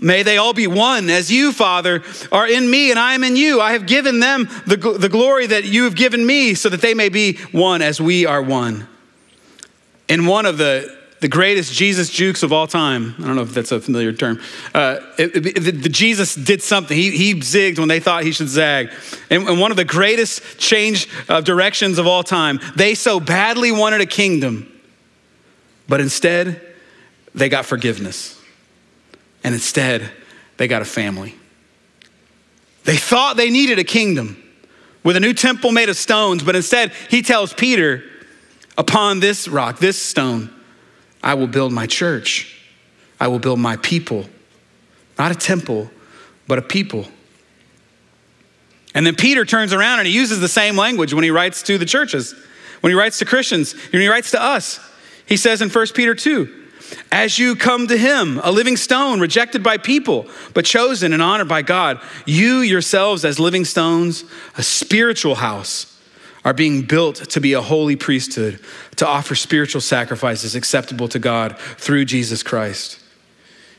May 0.00 0.22
they 0.22 0.36
all 0.36 0.52
be 0.52 0.66
one, 0.66 1.08
as 1.08 1.30
you, 1.30 1.52
Father, 1.52 2.02
are 2.32 2.48
in 2.48 2.70
me 2.70 2.90
and 2.90 2.98
I 2.98 3.14
am 3.14 3.24
in 3.24 3.36
you. 3.36 3.60
I 3.60 3.72
have 3.72 3.86
given 3.86 4.20
them 4.20 4.48
the, 4.66 4.76
the 4.76 5.08
glory 5.08 5.46
that 5.46 5.64
you 5.64 5.84
have 5.84 5.94
given 5.94 6.26
me, 6.26 6.54
so 6.54 6.68
that 6.68 6.80
they 6.80 6.94
may 6.94 7.08
be 7.08 7.36
one 7.52 7.80
as 7.80 8.00
we 8.00 8.26
are 8.26 8.42
one 8.42 8.88
in 10.08 10.26
one 10.26 10.46
of 10.46 10.58
the, 10.58 10.96
the 11.20 11.28
greatest 11.28 11.72
Jesus 11.72 12.10
jukes 12.10 12.42
of 12.42 12.52
all 12.52 12.66
time, 12.66 13.14
I 13.18 13.22
don't 13.26 13.36
know 13.36 13.42
if 13.42 13.54
that's 13.54 13.72
a 13.72 13.80
familiar 13.80 14.12
term, 14.12 14.40
uh, 14.74 14.98
it, 15.18 15.34
it, 15.34 15.54
the, 15.60 15.70
the 15.70 15.88
Jesus 15.88 16.34
did 16.34 16.62
something. 16.62 16.96
He, 16.96 17.10
he 17.10 17.34
zigged 17.34 17.78
when 17.78 17.88
they 17.88 18.00
thought 18.00 18.24
he 18.24 18.32
should 18.32 18.48
zag. 18.48 18.90
And, 19.30 19.48
and 19.48 19.60
one 19.60 19.70
of 19.70 19.76
the 19.76 19.84
greatest 19.84 20.58
change 20.58 21.08
of 21.28 21.44
directions 21.44 21.98
of 21.98 22.06
all 22.06 22.22
time, 22.22 22.60
they 22.76 22.94
so 22.94 23.20
badly 23.20 23.72
wanted 23.72 24.00
a 24.00 24.06
kingdom, 24.06 24.70
but 25.88 26.00
instead, 26.00 26.60
they 27.34 27.48
got 27.48 27.64
forgiveness. 27.64 28.40
And 29.44 29.54
instead, 29.54 30.10
they 30.56 30.66
got 30.66 30.82
a 30.82 30.86
family. 30.86 31.36
They 32.84 32.96
thought 32.96 33.36
they 33.36 33.50
needed 33.50 33.78
a 33.78 33.84
kingdom 33.84 34.42
with 35.04 35.16
a 35.16 35.20
new 35.20 35.34
temple 35.34 35.70
made 35.70 35.90
of 35.90 35.96
stones, 35.96 36.42
but 36.42 36.56
instead, 36.56 36.92
he 37.10 37.22
tells 37.22 37.52
Peter, 37.52 38.02
Upon 38.76 39.20
this 39.20 39.46
rock, 39.46 39.78
this 39.78 40.02
stone, 40.02 40.50
I 41.22 41.34
will 41.34 41.46
build 41.46 41.72
my 41.72 41.86
church. 41.86 42.60
I 43.20 43.28
will 43.28 43.38
build 43.38 43.60
my 43.60 43.76
people. 43.76 44.26
Not 45.16 45.30
a 45.30 45.36
temple, 45.36 45.90
but 46.48 46.58
a 46.58 46.62
people. 46.62 47.06
And 48.94 49.06
then 49.06 49.14
Peter 49.14 49.44
turns 49.44 49.72
around 49.72 50.00
and 50.00 50.08
he 50.08 50.14
uses 50.14 50.40
the 50.40 50.48
same 50.48 50.76
language 50.76 51.14
when 51.14 51.22
he 51.22 51.30
writes 51.30 51.62
to 51.64 51.78
the 51.78 51.84
churches, 51.84 52.34
when 52.80 52.90
he 52.90 52.98
writes 52.98 53.18
to 53.20 53.24
Christians, 53.24 53.74
when 53.92 54.02
he 54.02 54.08
writes 54.08 54.32
to 54.32 54.42
us. 54.42 54.80
He 55.26 55.36
says 55.36 55.62
in 55.62 55.70
1 55.70 55.86
Peter 55.94 56.14
2, 56.14 56.63
as 57.12 57.38
you 57.38 57.56
come 57.56 57.86
to 57.88 57.96
him, 57.96 58.40
a 58.42 58.50
living 58.50 58.76
stone, 58.76 59.20
rejected 59.20 59.62
by 59.62 59.78
people, 59.78 60.26
but 60.52 60.64
chosen 60.64 61.12
and 61.12 61.22
honored 61.22 61.48
by 61.48 61.62
God, 61.62 62.00
you 62.26 62.58
yourselves, 62.58 63.24
as 63.24 63.38
living 63.38 63.64
stones, 63.64 64.24
a 64.56 64.62
spiritual 64.62 65.36
house 65.36 65.90
are 66.44 66.52
being 66.52 66.82
built 66.82 67.16
to 67.30 67.40
be 67.40 67.54
a 67.54 67.60
holy 67.60 67.96
priesthood, 67.96 68.60
to 68.96 69.06
offer 69.06 69.34
spiritual 69.34 69.80
sacrifices 69.80 70.54
acceptable 70.54 71.08
to 71.08 71.18
God 71.18 71.58
through 71.58 72.04
Jesus 72.04 72.42
Christ. 72.42 73.00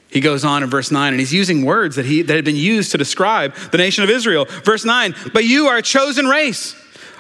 He 0.10 0.22
goes 0.22 0.46
on 0.46 0.64
in 0.64 0.70
verse 0.70 0.92
9 0.92 1.14
and 1.14 1.20
he's 1.20 1.34
using 1.34 1.66
words 1.66 1.98
that, 1.98 2.06
he, 2.06 2.22
that 2.22 2.36
had 2.36 2.46
been 2.46 2.56
used 2.56 2.92
to 2.92 2.98
describe 2.98 3.54
the 3.72 3.78
nation 3.78 4.04
of 4.04 4.10
Israel. 4.10 4.46
Verse 4.46 4.86
9, 4.86 5.14
but 5.34 5.44
you 5.44 5.68
are 5.68 5.78
a 5.78 5.82
chosen 5.82 6.26
race, 6.26 6.76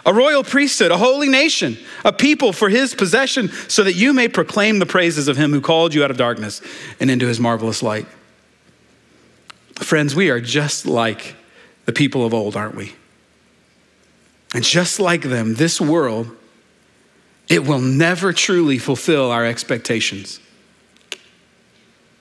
a 0.05 0.13
royal 0.13 0.43
priesthood, 0.43 0.91
a 0.91 0.97
holy 0.97 1.29
nation, 1.29 1.77
a 2.03 2.13
people 2.13 2.53
for 2.53 2.69
his 2.69 2.93
possession, 2.93 3.49
so 3.67 3.83
that 3.83 3.93
you 3.93 4.13
may 4.13 4.27
proclaim 4.27 4.79
the 4.79 4.85
praises 4.85 5.27
of 5.27 5.35
him 5.37 5.51
who 5.51 5.61
called 5.61 5.93
you 5.93 6.03
out 6.03 6.11
of 6.11 6.17
darkness 6.17 6.61
and 6.99 7.09
into 7.09 7.27
his 7.27 7.39
marvelous 7.39 7.81
light. 7.81 8.05
Friends, 9.75 10.15
we 10.15 10.29
are 10.29 10.39
just 10.39 10.85
like 10.85 11.35
the 11.85 11.91
people 11.91 12.25
of 12.25 12.33
old, 12.33 12.55
aren't 12.55 12.75
we? 12.75 12.93
And 14.53 14.63
just 14.63 14.99
like 14.99 15.23
them, 15.23 15.55
this 15.55 15.81
world, 15.81 16.29
it 17.49 17.65
will 17.65 17.81
never 17.81 18.31
truly 18.31 18.77
fulfill 18.77 19.31
our 19.31 19.45
expectations. 19.45 20.39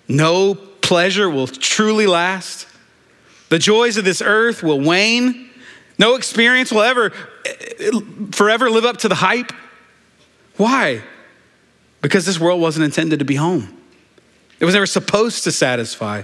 No 0.08 0.54
pleasure 0.54 1.30
will 1.30 1.46
truly 1.46 2.06
last. 2.06 2.66
The 3.48 3.58
joys 3.58 3.96
of 3.96 4.04
this 4.04 4.20
earth 4.20 4.62
will 4.62 4.80
wane. 4.80 5.50
No 5.98 6.16
experience 6.16 6.72
will 6.72 6.82
ever 6.82 7.10
forever 8.32 8.70
live 8.70 8.84
up 8.84 8.98
to 8.98 9.08
the 9.08 9.14
hype. 9.14 9.52
Why? 10.56 11.02
Because 12.00 12.26
this 12.26 12.38
world 12.38 12.60
wasn't 12.60 12.84
intended 12.84 13.20
to 13.20 13.24
be 13.24 13.36
home. 13.36 13.76
It 14.60 14.64
was 14.64 14.74
never 14.74 14.86
supposed 14.86 15.44
to 15.44 15.52
satisfy. 15.52 16.22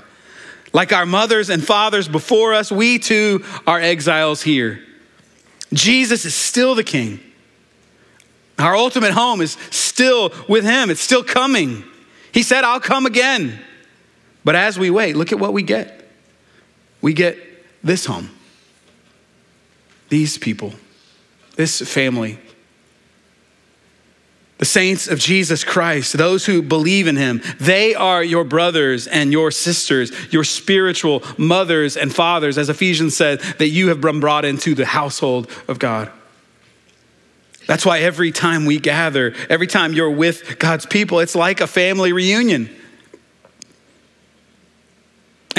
Like 0.73 0.93
our 0.93 1.07
mothers 1.07 1.51
and 1.51 1.65
fathers 1.65 2.09
before 2.09 2.55
us, 2.55 2.71
we 2.71 2.99
too 2.99 3.45
are 3.67 3.81
exiles 3.81 4.43
here. 4.43 4.85
Jesus 5.73 6.25
is 6.25 6.35
still 6.35 6.75
the 6.75 6.85
king. 6.85 7.21
Our 8.59 8.77
ultimate 8.77 9.13
home 9.13 9.41
is 9.41 9.57
still 9.71 10.33
with 10.49 10.65
him, 10.65 10.91
it's 10.91 11.01
still 11.01 11.25
coming. 11.25 11.85
He 12.33 12.43
said, 12.43 12.63
I'll 12.63 12.81
come 12.81 13.07
again. 13.07 13.59
But 14.45 14.55
as 14.55 14.79
we 14.79 14.91
wait, 14.91 15.17
look 15.17 15.33
at 15.33 15.39
what 15.39 15.53
we 15.53 15.63
get. 15.63 16.09
We 17.01 17.15
get 17.15 17.39
this 17.83 18.05
home, 18.05 18.31
these 20.11 20.37
people, 20.37 20.75
this 21.57 21.81
family 21.81 22.39
the 24.61 24.67
saints 24.67 25.09
of 25.09 25.19
Jesus 25.19 25.65
Christ, 25.65 26.13
those 26.13 26.45
who 26.45 26.61
believe 26.61 27.07
in 27.07 27.17
him, 27.17 27.41
they 27.59 27.95
are 27.95 28.23
your 28.23 28.45
brothers 28.45 29.07
and 29.07 29.33
your 29.33 29.51
sisters, 29.51 30.13
your 30.31 30.45
spiritual 30.45 31.23
mothers 31.39 31.97
and 31.97 32.15
fathers, 32.15 32.59
as 32.59 32.69
Ephesians 32.69 33.17
said, 33.17 33.41
that 33.41 33.71
you 33.71 33.89
have 33.89 34.03
been 34.03 34.21
brought 34.21 34.45
into 34.45 34.75
the 34.75 34.85
household 34.85 35.51
of 35.67 35.79
God. 35.79 36.13
That's 37.67 37.87
why 37.87 38.01
every 38.01 38.33
time 38.33 38.67
we 38.67 38.79
gather, 38.79 39.35
every 39.49 39.67
time 39.67 39.95
you're 39.95 40.11
with 40.11 40.59
God's 40.59 40.85
people, 40.85 41.21
it's 41.21 41.35
like 41.35 41.63
a 41.63 41.67
family 41.67 42.13
reunion. 42.13 42.69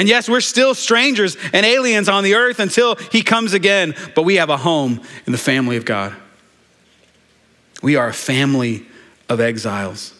And 0.02 0.08
yes, 0.08 0.28
we're 0.28 0.40
still 0.40 0.74
strangers 0.74 1.36
and 1.52 1.64
aliens 1.64 2.08
on 2.08 2.24
the 2.24 2.34
earth 2.34 2.58
until 2.58 2.96
He 2.96 3.22
comes 3.22 3.52
again, 3.52 3.94
but 4.16 4.22
we 4.24 4.34
have 4.34 4.50
a 4.50 4.56
home 4.56 5.00
in 5.26 5.30
the 5.30 5.38
family 5.38 5.76
of 5.76 5.84
God. 5.84 6.12
We 7.84 7.94
are 7.94 8.08
a 8.08 8.12
family 8.12 8.84
of 9.28 9.38
exiles. 9.38 10.12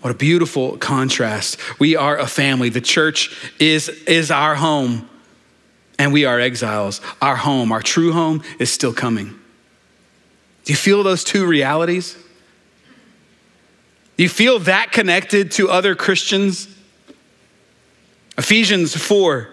What 0.00 0.12
a 0.12 0.16
beautiful 0.16 0.78
contrast. 0.78 1.58
We 1.78 1.94
are 1.94 2.16
a 2.16 2.26
family. 2.26 2.70
The 2.70 2.80
church 2.80 3.52
is, 3.58 3.90
is 3.90 4.30
our 4.30 4.54
home, 4.54 5.06
and 5.98 6.10
we 6.10 6.24
are 6.24 6.40
exiles. 6.40 7.02
Our 7.20 7.36
home, 7.36 7.72
our 7.72 7.82
true 7.82 8.12
home, 8.12 8.42
is 8.58 8.72
still 8.72 8.94
coming. 8.94 9.38
Do 10.64 10.72
you 10.72 10.76
feel 10.78 11.02
those 11.02 11.22
two 11.22 11.44
realities? 11.44 12.16
Do 14.16 14.22
you 14.22 14.30
feel 14.30 14.58
that 14.60 14.90
connected 14.90 15.50
to 15.52 15.68
other 15.68 15.94
Christians? 15.94 16.66
Ephesians 18.38 18.96
4 18.96 19.48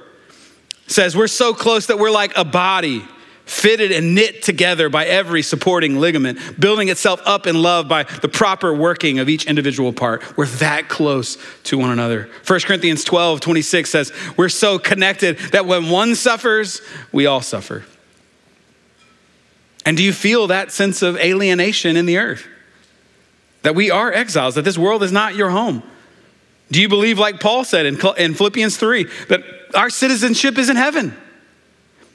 says 0.87 1.15
we're 1.15 1.27
so 1.27 1.53
close 1.53 1.87
that 1.87 1.99
we're 1.99 2.11
like 2.11 2.35
a 2.37 2.45
body 2.45 3.03
fitted 3.47 3.93
and 3.93 4.13
knit 4.13 4.43
together 4.43 4.89
by 4.89 5.05
every 5.05 5.41
supporting 5.41 5.99
ligament, 5.99 6.59
building 6.59 6.89
itself 6.89 7.21
up 7.25 7.47
in 7.47 7.61
love 7.61 7.87
by 7.87 8.03
the 8.03 8.27
proper 8.27 8.73
working 8.73 9.19
of 9.19 9.29
each 9.29 9.45
individual 9.45 9.93
part. 9.93 10.37
We're 10.37 10.45
that 10.45 10.89
close 10.89 11.37
to 11.63 11.77
one 11.77 11.89
another. 11.89 12.29
1 12.45 12.59
Corinthians 12.61 13.05
12, 13.05 13.39
26 13.39 13.89
says, 13.89 14.11
We're 14.35 14.49
so 14.49 14.77
connected 14.77 15.37
that 15.53 15.65
when 15.65 15.89
one 15.89 16.15
suffers, 16.15 16.81
we 17.11 17.25
all 17.25 17.41
suffer. 17.41 17.85
And 19.85 19.95
do 19.95 20.03
you 20.03 20.11
feel 20.11 20.47
that 20.47 20.73
sense 20.73 21.01
of 21.01 21.15
alienation 21.15 21.95
in 21.95 22.05
the 22.05 22.17
earth? 22.17 22.45
That 23.61 23.75
we 23.75 23.89
are 23.89 24.11
exiles, 24.11 24.55
that 24.55 24.63
this 24.63 24.77
world 24.77 25.01
is 25.03 25.13
not 25.13 25.35
your 25.35 25.49
home. 25.49 25.83
Do 26.71 26.81
you 26.81 26.89
believe, 26.89 27.17
like 27.17 27.39
Paul 27.39 27.63
said 27.63 27.85
in 27.85 27.99
in 28.17 28.33
Philippians 28.33 28.77
3, 28.77 29.05
that 29.29 29.43
our 29.73 29.89
citizenship 29.89 30.57
is 30.57 30.69
in 30.69 30.75
heaven? 30.75 31.15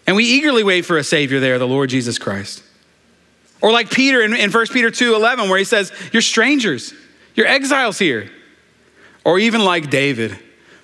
And 0.07 0.17
we 0.17 0.25
eagerly 0.25 0.65
wait 0.65 0.85
for 0.85 0.99
a 0.99 1.05
Savior 1.05 1.41
there, 1.41 1.59
the 1.59 1.67
Lord 1.67 1.91
Jesus 1.91 2.19
Christ. 2.19 2.62
Or 3.61 3.71
like 3.71 3.91
Peter 3.91 4.21
in, 4.23 4.35
in 4.35 4.51
1 4.51 4.67
Peter 4.73 4.91
2 4.91 5.15
11, 5.15 5.49
where 5.49 5.59
he 5.59 5.65
says, 5.65 5.93
You're 6.12 6.23
strangers, 6.23 6.93
you're 7.35 7.47
exiles 7.47 7.99
here. 7.99 8.31
Or 9.25 9.38
even 9.38 9.65
like 9.65 9.88
David, 9.88 10.37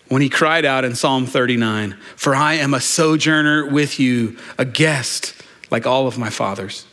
when 0.09 0.23
he 0.23 0.29
cried 0.29 0.65
out 0.65 0.85
in 0.85 0.95
Psalm 0.95 1.27
39, 1.27 1.97
For 2.17 2.35
I 2.35 2.55
am 2.55 2.73
a 2.73 2.81
sojourner 2.81 3.67
with 3.67 3.99
you, 3.99 4.39
a 4.57 4.65
guest 4.65 5.35
like 5.71 5.87
all 5.87 6.07
of 6.07 6.17
my 6.17 6.31
fathers. 6.31 6.87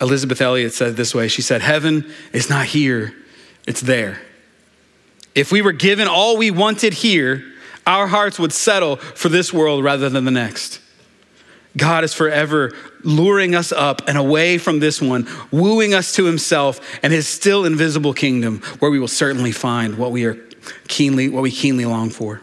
Elisabeth 0.00 0.40
Elliot 0.40 0.72
said 0.72 0.96
this 0.96 1.14
way 1.14 1.28
She 1.28 1.42
said, 1.42 1.60
Heaven 1.60 2.10
is 2.32 2.48
not 2.48 2.66
here, 2.66 3.14
it's 3.66 3.80
there. 3.80 4.20
If 5.34 5.50
we 5.50 5.62
were 5.62 5.72
given 5.72 6.06
all 6.06 6.36
we 6.36 6.50
wanted 6.50 6.94
here, 6.94 7.44
our 7.86 8.06
hearts 8.06 8.38
would 8.38 8.52
settle 8.52 8.96
for 8.96 9.28
this 9.28 9.52
world 9.52 9.84
rather 9.84 10.08
than 10.08 10.24
the 10.24 10.30
next. 10.30 10.80
God 11.76 12.04
is 12.04 12.14
forever 12.14 12.72
luring 13.02 13.54
us 13.54 13.72
up 13.72 14.02
and 14.06 14.16
away 14.16 14.58
from 14.58 14.78
this 14.78 15.02
one, 15.02 15.28
wooing 15.50 15.92
us 15.92 16.14
to 16.14 16.24
himself 16.24 16.80
and 17.02 17.12
his 17.12 17.26
still 17.26 17.64
invisible 17.64 18.14
kingdom, 18.14 18.60
where 18.78 18.90
we 18.90 18.98
will 18.98 19.08
certainly 19.08 19.50
find 19.50 19.98
what 19.98 20.12
we 20.12 20.24
are 20.24 20.38
keenly, 20.86 21.28
what 21.28 21.42
we 21.42 21.50
keenly 21.50 21.84
long 21.84 22.10
for. 22.10 22.40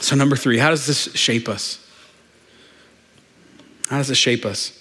So, 0.00 0.16
number 0.16 0.34
three, 0.34 0.58
how 0.58 0.70
does 0.70 0.86
this 0.86 1.14
shape 1.14 1.48
us? 1.48 1.86
How 3.88 3.98
does 3.98 4.10
it 4.10 4.16
shape 4.16 4.44
us? 4.44 4.79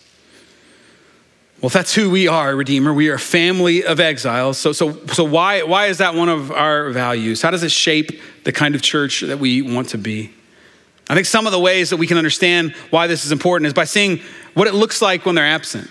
Well, 1.61 1.69
that's 1.69 1.93
who 1.93 2.09
we 2.09 2.29
are, 2.29 2.55
Redeemer. 2.55 2.93
We 2.93 3.09
are 3.09 3.15
a 3.15 3.19
family 3.19 3.83
of 3.83 3.99
exiles. 3.99 4.57
So, 4.57 4.71
so, 4.71 5.05
so 5.07 5.25
why, 5.25 5.63
why 5.63 5.87
is 5.87 5.97
that 5.97 6.15
one 6.15 6.29
of 6.29 6.53
our 6.53 6.89
values? 6.91 7.41
How 7.41 7.51
does 7.51 7.63
it 7.63 7.71
shape 7.71 8.21
the 8.45 8.53
kind 8.53 8.75
of 8.75 8.81
church 8.81 9.21
that 9.21 9.39
we 9.39 9.61
want 9.61 9.89
to 9.89 9.97
be? 9.97 10.33
I 11.09 11.15
think 11.15 11.25
some 11.25 11.45
of 11.45 11.51
the 11.51 11.59
ways 11.59 11.89
that 11.89 11.97
we 11.97 12.07
can 12.07 12.17
understand 12.17 12.73
why 12.91 13.07
this 13.07 13.25
is 13.25 13.33
important 13.33 13.67
is 13.67 13.73
by 13.73 13.83
seeing 13.83 14.21
what 14.53 14.67
it 14.67 14.73
looks 14.73 15.01
like 15.01 15.25
when 15.25 15.35
they're 15.35 15.45
absent. 15.45 15.89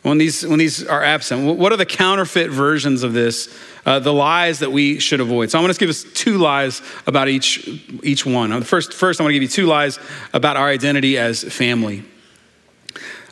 When 0.00 0.16
these, 0.16 0.46
when 0.46 0.58
these 0.58 0.84
are 0.84 1.04
absent, 1.04 1.58
what 1.58 1.72
are 1.72 1.76
the 1.76 1.86
counterfeit 1.86 2.50
versions 2.50 3.02
of 3.02 3.12
this, 3.12 3.54
uh, 3.84 3.98
the 3.98 4.12
lies 4.12 4.60
that 4.60 4.72
we 4.72 4.98
should 4.98 5.20
avoid? 5.20 5.50
So 5.50 5.58
I'm 5.58 5.64
going 5.64 5.74
to 5.74 5.78
give 5.78 5.90
us 5.90 6.04
two 6.14 6.38
lies 6.38 6.80
about 7.06 7.28
each, 7.28 7.68
each 8.02 8.24
one. 8.24 8.62
First, 8.62 8.94
first, 8.94 9.20
I'm 9.20 9.24
going 9.24 9.34
to 9.34 9.38
give 9.38 9.42
you 9.42 9.48
two 9.48 9.66
lies 9.66 9.98
about 10.32 10.56
our 10.56 10.68
identity 10.68 11.18
as 11.18 11.44
family. 11.44 12.02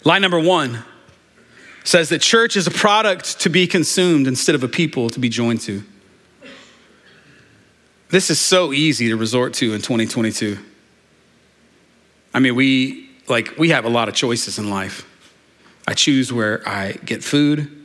Lie 0.04 0.18
number 0.18 0.38
one 0.38 0.84
says 1.84 2.08
that 2.10 2.20
church 2.20 2.56
is 2.56 2.66
a 2.66 2.70
product 2.70 3.40
to 3.40 3.48
be 3.48 3.66
consumed 3.66 4.26
instead 4.26 4.54
of 4.54 4.62
a 4.62 4.68
people 4.68 5.10
to 5.10 5.20
be 5.20 5.28
joined 5.28 5.60
to. 5.62 5.82
This 8.10 8.28
is 8.28 8.40
so 8.40 8.72
easy 8.72 9.08
to 9.08 9.16
resort 9.16 9.54
to 9.54 9.72
in 9.72 9.80
2022. 9.80 10.58
I 12.34 12.40
mean, 12.40 12.54
we 12.54 13.08
like 13.28 13.56
we 13.56 13.70
have 13.70 13.84
a 13.84 13.88
lot 13.88 14.08
of 14.08 14.14
choices 14.14 14.58
in 14.58 14.68
life. 14.68 15.06
I 15.86 15.94
choose 15.94 16.32
where 16.32 16.66
I 16.68 16.92
get 16.92 17.22
food. 17.24 17.76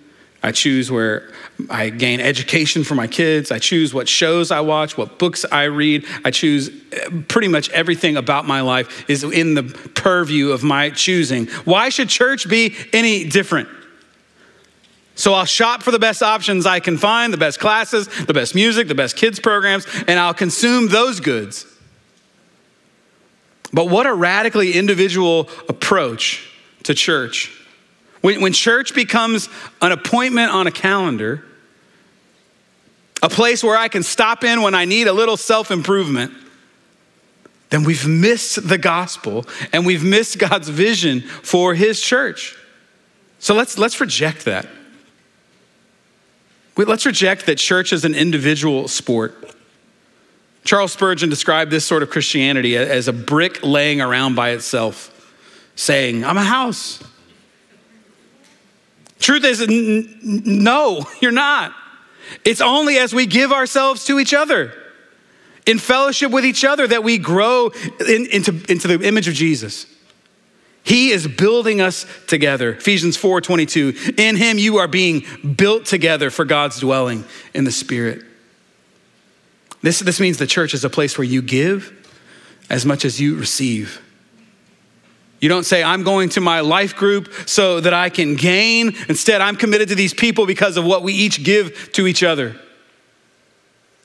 I 0.43 0.51
choose 0.51 0.91
where 0.91 1.31
I 1.71 1.89
gain 1.89 2.19
education 2.19 2.83
for 2.83 2.93
my 2.93 3.07
kids. 3.07 3.51
I 3.51 3.57
choose 3.57 3.95
what 3.95 4.07
shows 4.07 4.51
I 4.51 4.59
watch, 4.59 4.95
what 4.95 5.17
books 5.17 5.43
I 5.51 5.63
read. 5.63 6.05
I 6.23 6.29
choose 6.29 6.69
eh, 6.91 7.09
pretty 7.27 7.47
much 7.47 7.69
everything 7.71 8.15
about 8.15 8.45
my 8.45 8.61
life 8.61 9.09
is 9.09 9.23
in 9.23 9.55
the 9.55 9.63
purview 9.63 10.51
of 10.51 10.63
my 10.63 10.91
choosing. 10.91 11.47
Why 11.65 11.89
should 11.89 12.09
church 12.09 12.47
be 12.47 12.75
any 12.93 13.27
different? 13.27 13.69
So 15.15 15.33
I'll 15.33 15.45
shop 15.45 15.81
for 15.81 15.91
the 15.91 15.99
best 15.99 16.21
options 16.21 16.65
I 16.65 16.81
can 16.81 16.97
find, 16.97 17.31
the 17.31 17.37
best 17.37 17.59
classes, 17.59 18.07
the 18.25 18.33
best 18.33 18.53
music, 18.53 18.89
the 18.89 18.95
best 18.95 19.15
kids 19.15 19.39
programs, 19.39 19.87
and 20.07 20.19
I'll 20.19 20.33
consume 20.33 20.89
those 20.89 21.21
goods. 21.21 21.65
But 23.71 23.89
what 23.89 24.05
a 24.05 24.13
radically 24.13 24.73
individual 24.73 25.49
approach 25.69 26.49
to 26.83 26.93
church. 26.93 27.51
When, 28.21 28.41
when 28.41 28.53
church 28.53 28.93
becomes 28.93 29.49
an 29.81 29.91
appointment 29.91 30.51
on 30.51 30.67
a 30.67 30.71
calendar, 30.71 31.45
a 33.21 33.29
place 33.29 33.63
where 33.63 33.77
I 33.77 33.87
can 33.87 34.03
stop 34.03 34.43
in 34.43 34.61
when 34.61 34.75
I 34.75 34.85
need 34.85 35.07
a 35.07 35.13
little 35.13 35.37
self 35.37 35.71
improvement, 35.71 36.33
then 37.69 37.83
we've 37.83 38.07
missed 38.07 38.67
the 38.67 38.77
gospel 38.77 39.45
and 39.71 39.85
we've 39.85 40.03
missed 40.03 40.39
God's 40.39 40.69
vision 40.69 41.21
for 41.21 41.73
his 41.73 42.01
church. 42.01 42.55
So 43.39 43.55
let's, 43.55 43.77
let's 43.77 43.99
reject 43.99 44.45
that. 44.45 44.67
Let's 46.77 47.05
reject 47.05 47.45
that 47.45 47.57
church 47.57 47.93
is 47.93 48.03
an 48.03 48.15
individual 48.15 48.87
sport. 48.87 49.55
Charles 50.65 50.91
Spurgeon 50.91 51.29
described 51.29 51.71
this 51.71 51.85
sort 51.85 52.03
of 52.03 52.09
Christianity 52.09 52.75
as 52.75 53.07
a 53.07 53.13
brick 53.13 53.63
laying 53.63 54.01
around 54.01 54.35
by 54.35 54.49
itself, 54.49 55.33
saying, 55.75 56.25
I'm 56.25 56.37
a 56.37 56.43
house. 56.43 57.01
Truth 59.19 59.45
is, 59.45 59.61
n- 59.61 60.43
no, 60.45 61.05
you're 61.21 61.31
not. 61.31 61.73
It's 62.43 62.61
only 62.61 62.97
as 62.97 63.13
we 63.13 63.25
give 63.25 63.51
ourselves 63.51 64.05
to 64.05 64.19
each 64.19 64.33
other, 64.33 64.73
in 65.65 65.79
fellowship 65.79 66.31
with 66.31 66.45
each 66.45 66.65
other, 66.65 66.87
that 66.87 67.03
we 67.03 67.19
grow 67.19 67.71
in, 67.99 68.25
into, 68.27 68.59
into 68.67 68.87
the 68.87 69.07
image 69.07 69.27
of 69.27 69.33
Jesus. 69.33 69.85
He 70.85 71.09
is 71.09 71.27
building 71.27 71.81
us 71.81 72.05
together. 72.27 72.73
Ephesians 72.73 73.17
4 73.17 73.41
22. 73.41 73.93
In 74.17 74.35
him 74.35 74.59
you 74.59 74.77
are 74.77 74.87
being 74.87 75.25
built 75.57 75.85
together 75.85 76.29
for 76.29 76.45
God's 76.45 76.79
dwelling 76.79 77.25
in 77.53 77.63
the 77.63 77.71
Spirit. 77.71 78.23
This, 79.81 79.99
this 79.99 80.19
means 80.19 80.37
the 80.37 80.47
church 80.47 80.73
is 80.73 80.85
a 80.85 80.89
place 80.89 81.17
where 81.17 81.25
you 81.25 81.41
give 81.41 81.91
as 82.69 82.85
much 82.85 83.03
as 83.03 83.19
you 83.19 83.35
receive. 83.35 84.01
You 85.39 85.49
don't 85.49 85.65
say, 85.65 85.83
I'm 85.83 86.03
going 86.03 86.29
to 86.29 86.41
my 86.41 86.61
life 86.61 86.95
group 86.95 87.33
so 87.45 87.79
that 87.79 87.93
I 87.93 88.09
can 88.09 88.35
gain. 88.35 88.95
Instead, 89.09 89.41
I'm 89.41 89.55
committed 89.55 89.89
to 89.89 89.95
these 89.95 90.13
people 90.13 90.45
because 90.45 90.77
of 90.77 90.85
what 90.85 91.03
we 91.03 91.13
each 91.13 91.43
give 91.43 91.91
to 91.93 92.07
each 92.07 92.23
other. 92.23 92.59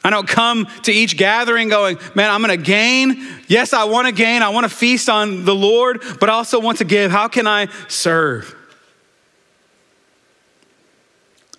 I 0.02 0.10
don't 0.10 0.26
come 0.26 0.66
to 0.84 0.92
each 0.92 1.16
gathering 1.16 1.68
going, 1.68 1.98
man, 2.14 2.30
I'm 2.30 2.42
going 2.42 2.56
to 2.58 2.64
gain. 2.64 3.22
Yes, 3.48 3.72
I 3.72 3.84
want 3.84 4.06
to 4.06 4.12
gain. 4.12 4.42
I 4.42 4.48
want 4.48 4.64
to 4.64 4.74
feast 4.74 5.08
on 5.08 5.44
the 5.44 5.54
Lord, 5.54 6.02
but 6.18 6.30
I 6.30 6.32
also 6.32 6.58
want 6.58 6.78
to 6.78 6.84
give. 6.84 7.10
How 7.10 7.28
can 7.28 7.46
I 7.46 7.68
serve? 7.88 8.54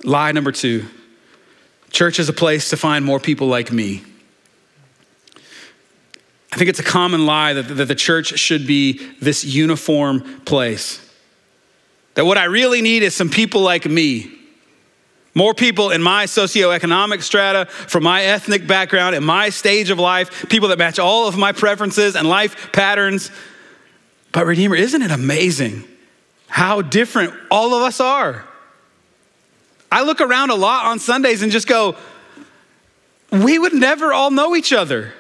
Lie 0.04 0.32
number 0.32 0.52
two 0.52 0.86
church 1.92 2.20
is 2.20 2.30
a 2.30 2.34
place 2.34 2.70
to 2.70 2.78
find 2.78 3.04
more 3.04 3.20
people 3.20 3.48
like 3.48 3.70
me. 3.70 4.02
I 6.54 6.58
think 6.58 6.70
it's 6.70 6.80
a 6.80 6.84
common 6.84 7.26
lie 7.26 7.54
that, 7.54 7.64
that 7.64 7.86
the 7.86 7.96
church 7.96 8.40
should 8.40 8.66
be 8.66 9.06
this 9.20 9.44
uniform 9.44 10.42
place. 10.46 11.06
That 12.16 12.26
what 12.26 12.38
I 12.38 12.46
really 12.46 12.82
need 12.82 13.04
is 13.04 13.14
some 13.14 13.30
people 13.30 13.62
like 13.62 13.86
me 13.86 14.41
more 15.34 15.54
people 15.54 15.92
in 15.92 16.02
my 16.02 16.26
socioeconomic 16.26 17.22
strata, 17.22 17.66
from 17.66 18.04
my 18.04 18.24
ethnic 18.24 18.68
background, 18.68 19.16
in 19.16 19.24
my 19.24 19.50
stage 19.50 19.90
of 19.90 19.98
life, 19.98 20.50
people 20.50 20.70
that 20.70 20.78
match 20.78 21.00
all 21.00 21.28
of 21.28 21.38
my 21.38 21.52
preferences 21.52 22.16
and 22.16 22.28
life 22.28 22.72
patterns. 22.74 23.32
But, 24.32 24.46
Redeemer, 24.46 24.76
isn't 24.76 25.02
it 25.02 25.12
amazing 25.12 25.84
how 26.48 26.82
different 26.82 27.34
all 27.50 27.74
of 27.74 27.84
us 27.84 28.00
are? 28.00 28.46
I 29.92 30.04
look 30.04 30.22
around 30.22 30.52
a 30.52 30.56
lot 30.56 30.86
on 30.86 31.00
Sundays 31.00 31.42
and 31.42 31.52
just 31.52 31.68
go, 31.68 31.96
we 33.32 33.58
would 33.58 33.74
never 33.74 34.14
all 34.14 34.32
know 34.32 34.56
each 34.56 34.74
other. 34.74 35.14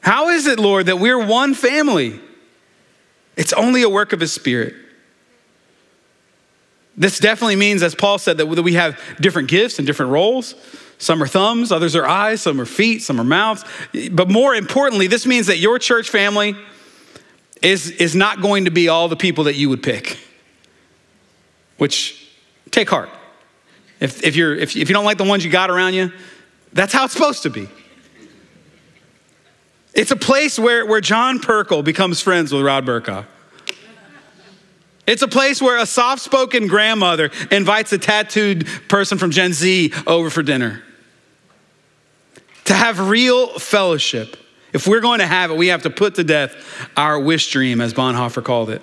How 0.00 0.28
is 0.28 0.46
it, 0.46 0.58
Lord, 0.58 0.86
that 0.86 0.98
we're 0.98 1.22
one 1.22 1.52
family? 1.52 2.20
It's 3.36 3.52
only 3.52 3.82
a 3.82 3.88
work 3.88 4.12
of 4.12 4.20
His 4.20 4.32
Spirit. 4.32 4.74
This 6.96 7.18
definitely 7.18 7.56
means, 7.56 7.82
as 7.82 7.94
Paul 7.94 8.18
said, 8.18 8.38
that 8.38 8.46
we 8.46 8.72
have 8.74 8.98
different 9.20 9.48
gifts 9.48 9.78
and 9.78 9.86
different 9.86 10.12
roles. 10.12 10.54
Some 10.98 11.22
are 11.22 11.26
thumbs, 11.26 11.70
others 11.70 11.94
are 11.94 12.06
eyes, 12.06 12.40
some 12.40 12.58
are 12.60 12.66
feet, 12.66 13.02
some 13.02 13.20
are 13.20 13.24
mouths. 13.24 13.64
But 14.10 14.30
more 14.30 14.54
importantly, 14.54 15.06
this 15.06 15.26
means 15.26 15.48
that 15.48 15.58
your 15.58 15.78
church 15.78 16.08
family 16.08 16.56
is, 17.60 17.90
is 17.90 18.14
not 18.14 18.40
going 18.40 18.64
to 18.64 18.70
be 18.70 18.88
all 18.88 19.08
the 19.08 19.16
people 19.16 19.44
that 19.44 19.56
you 19.56 19.68
would 19.68 19.82
pick, 19.82 20.18
which 21.76 22.30
take 22.70 22.88
heart. 22.88 23.10
If, 24.00 24.24
if, 24.24 24.36
you're, 24.36 24.54
if, 24.54 24.74
if 24.74 24.88
you 24.88 24.94
don't 24.94 25.04
like 25.04 25.18
the 25.18 25.24
ones 25.24 25.44
you 25.44 25.50
got 25.50 25.70
around 25.70 25.94
you, 25.94 26.12
that's 26.72 26.92
how 26.92 27.04
it's 27.04 27.12
supposed 27.12 27.42
to 27.42 27.50
be. 27.50 27.68
It's 29.94 30.10
a 30.10 30.16
place 30.16 30.58
where, 30.58 30.84
where 30.84 31.00
John 31.00 31.40
Perkle 31.40 31.82
becomes 31.82 32.20
friends 32.20 32.52
with 32.52 32.62
Rod 32.62 32.84
Burkoff. 32.84 33.26
It's 35.06 35.22
a 35.22 35.28
place 35.28 35.62
where 35.62 35.78
a 35.78 35.86
soft 35.86 36.22
spoken 36.22 36.66
grandmother 36.66 37.30
invites 37.50 37.92
a 37.92 37.98
tattooed 37.98 38.66
person 38.88 39.18
from 39.18 39.30
Gen 39.30 39.52
Z 39.52 39.92
over 40.06 40.30
for 40.30 40.42
dinner. 40.42 40.82
To 42.64 42.74
have 42.74 43.08
real 43.08 43.58
fellowship, 43.58 44.36
if 44.72 44.88
we're 44.88 45.00
going 45.00 45.20
to 45.20 45.26
have 45.26 45.52
it, 45.52 45.56
we 45.56 45.68
have 45.68 45.82
to 45.84 45.90
put 45.90 46.16
to 46.16 46.24
death 46.24 46.56
our 46.96 47.18
wish 47.20 47.52
dream, 47.52 47.80
as 47.80 47.94
Bonhoeffer 47.94 48.42
called 48.42 48.70
it. 48.70 48.82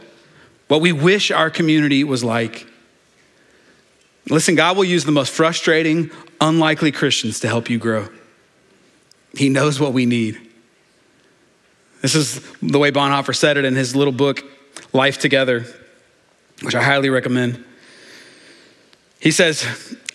What 0.69 0.79
we 0.79 0.93
wish 0.93 1.29
our 1.29 1.49
community 1.49 2.03
was 2.05 2.23
like. 2.23 2.65
Listen, 4.29 4.55
God 4.55 4.77
will 4.77 4.86
use 4.86 5.03
the 5.03 5.12
most 5.12 5.33
frustrating, 5.33 6.09
unlikely 6.39 6.93
Christians 6.93 7.41
to 7.41 7.49
help 7.49 7.69
you 7.69 7.77
grow. 7.77 8.07
He 9.36 9.49
knows 9.49 9.79
what 9.79 9.91
we 9.91 10.05
need. 10.05 10.39
This 12.01 12.15
is 12.15 12.39
the 12.62 12.79
way 12.79 12.91
Bonhoeffer 12.91 13.36
said 13.36 13.57
it 13.57 13.65
in 13.65 13.75
his 13.75 13.95
little 13.95 14.13
book, 14.13 14.43
Life 14.93 15.19
Together, 15.19 15.65
which 16.61 16.75
I 16.75 16.83
highly 16.83 17.09
recommend. 17.09 17.63
He 19.19 19.31
says, 19.31 19.65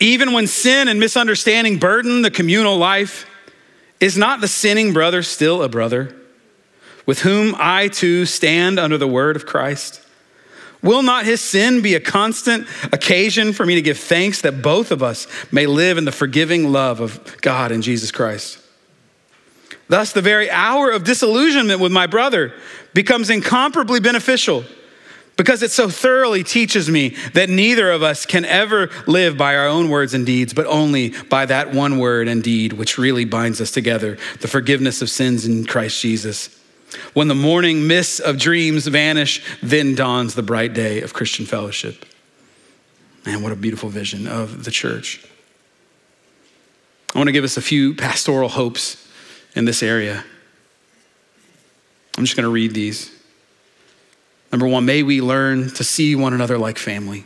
even 0.01 0.33
when 0.33 0.47
sin 0.47 0.89
and 0.89 1.01
misunderstanding 1.01 1.79
burden 1.79 2.23
the 2.23 2.31
communal 2.31 2.77
life, 2.77 3.27
is 4.01 4.17
not 4.17 4.41
the 4.41 4.49
sinning 4.49 4.93
brother 4.93 5.23
still 5.23 5.63
a 5.63 5.69
brother 5.69 6.15
with 7.07 7.21
whom 7.21 7.55
I 7.59 7.89
too 7.89 8.27
stand 8.27 8.79
under 8.79 8.99
the 8.99 9.09
word 9.09 9.35
of 9.35 9.47
Christ? 9.47 10.03
Will 10.83 11.03
not 11.03 11.25
his 11.25 11.41
sin 11.41 11.81
be 11.83 11.95
a 11.95 12.01
constant 12.01 12.69
occasion 12.93 13.53
for 13.53 13.67
me 13.67 13.75
to 13.75 13.83
give 13.83 13.99
thanks 13.99 14.43
that 14.43 14.63
both 14.63 14.93
of 14.93 15.03
us 15.03 15.27
may 15.51 15.67
live 15.67 15.99
in 15.99 16.05
the 16.05 16.13
forgiving 16.13 16.71
love 16.71 17.01
of 17.01 17.41
God 17.41 17.73
and 17.73 17.83
Jesus 17.83 18.13
Christ? 18.13 18.61
Thus, 19.89 20.13
the 20.13 20.23
very 20.23 20.51
hour 20.51 20.91
of 20.91 21.03
disillusionment 21.03 21.81
with 21.81 21.91
my 21.91 22.07
brother 22.07 22.53
becomes 22.95 23.31
incomparably 23.31 24.01
beneficial 24.01 24.65
because 25.39 25.63
it 25.63 25.71
so 25.71 25.89
thoroughly 25.89 26.43
teaches 26.43 26.91
me 26.91 27.11
that 27.33 27.49
neither 27.49 27.91
of 27.93 28.03
us 28.03 28.27
can 28.27 28.45
ever 28.45 28.91
live 29.07 29.39
by 29.39 29.55
our 29.55 29.69
own 29.69 29.89
words 29.89 30.13
and 30.13 30.27
deeds, 30.27 30.53
but 30.53 30.67
only 30.67 31.11
by 31.31 31.47
that 31.47 31.73
one 31.73 31.99
word 31.99 32.27
and 32.27 32.43
deed 32.43 32.75
which 32.75 32.99
really 32.99 33.25
binds 33.25 33.61
us 33.61 33.71
together 33.71 34.19
the 34.41 34.49
forgiveness 34.49 35.01
of 35.01 35.09
sins 35.09 35.47
in 35.47 35.65
Christ 35.65 36.03
Jesus. 36.03 36.55
When 37.15 37.29
the 37.29 37.37
morning 37.37 37.87
mists 37.87 38.19
of 38.19 38.39
dreams 38.39 38.89
vanish, 38.89 39.43
then 39.63 39.95
dawns 39.95 40.35
the 40.35 40.43
bright 40.43 40.75
day 40.75 41.03
of 41.03 41.15
Christian 41.15 41.47
fellowship. 41.47 42.05
Man, 43.25 43.41
what 43.43 43.53
a 43.53 43.57
beautiful 43.57 43.91
vision 43.91 44.27
of 44.27 44.65
the 44.65 44.71
church. 44.73 45.25
I 47.15 47.19
want 47.19 47.29
to 47.29 47.33
give 47.33 47.45
us 47.45 47.57
a 47.57 47.63
few 47.63 47.95
pastoral 47.95 48.49
hopes 48.49 49.09
in 49.55 49.67
this 49.67 49.85
area. 49.85 50.25
I'm 52.17 52.25
just 52.25 52.37
going 52.37 52.45
to 52.45 52.51
read 52.51 52.75
these. 52.75 53.18
Number 54.51 54.67
one, 54.67 54.85
may 54.85 55.03
we 55.03 55.21
learn 55.21 55.71
to 55.71 55.85
see 55.85 56.15
one 56.15 56.33
another 56.33 56.59
like 56.59 56.79
family, 56.79 57.25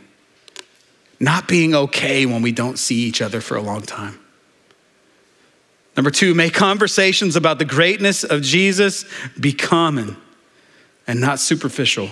not 1.19 1.47
being 1.47 1.73
okay 1.73 2.25
when 2.25 2.41
we 2.41 2.51
don't 2.51 2.77
see 2.77 3.03
each 3.03 3.21
other 3.21 3.39
for 3.39 3.55
a 3.55 3.61
long 3.61 3.81
time. 3.81 4.19
Number 5.95 6.11
two, 6.11 6.33
may 6.33 6.49
conversations 6.49 7.35
about 7.35 7.59
the 7.59 7.65
greatness 7.65 8.23
of 8.23 8.41
Jesus 8.41 9.05
be 9.39 9.53
common 9.53 10.17
and 11.05 11.21
not 11.21 11.39
superficial. 11.39 12.09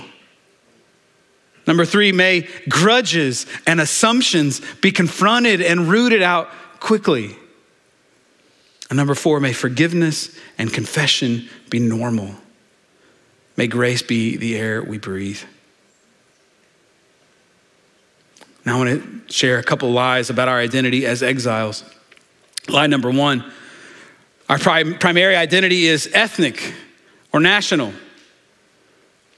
Number 1.68 1.86
three, 1.86 2.12
may 2.12 2.48
grudges 2.70 3.46
and 3.68 3.82
assumptions 3.82 4.62
be 4.82 4.92
confronted 4.92 5.62
and 5.62 5.90
rooted 5.90 6.22
out 6.22 6.50
quickly. 6.80 7.36
And 8.90 8.98
number 8.98 9.16
four, 9.16 9.40
may 9.40 9.54
forgiveness 9.54 10.36
and 10.58 10.72
confession 10.72 11.48
be 11.70 11.80
normal. 11.80 12.36
May 13.58 13.68
grace 13.68 14.02
be 14.02 14.38
the 14.38 14.58
air 14.58 14.82
we 14.82 14.98
breathe. 14.98 15.42
Now, 18.66 18.76
I 18.76 18.78
want 18.78 19.28
to 19.28 19.34
share 19.34 19.58
a 19.58 19.64
couple 19.64 19.90
lies 19.92 20.30
about 20.30 20.48
our 20.48 20.60
identity 20.60 21.06
as 21.06 21.24
exiles. 21.24 21.84
Lie 22.68 22.88
number 22.88 23.10
one 23.10 23.52
our 24.52 24.60
prim- 24.60 24.98
primary 24.98 25.38
identity 25.38 25.88
is 25.88 26.10
ethnic 26.14 26.74
or 27.32 27.40
national. 27.40 27.94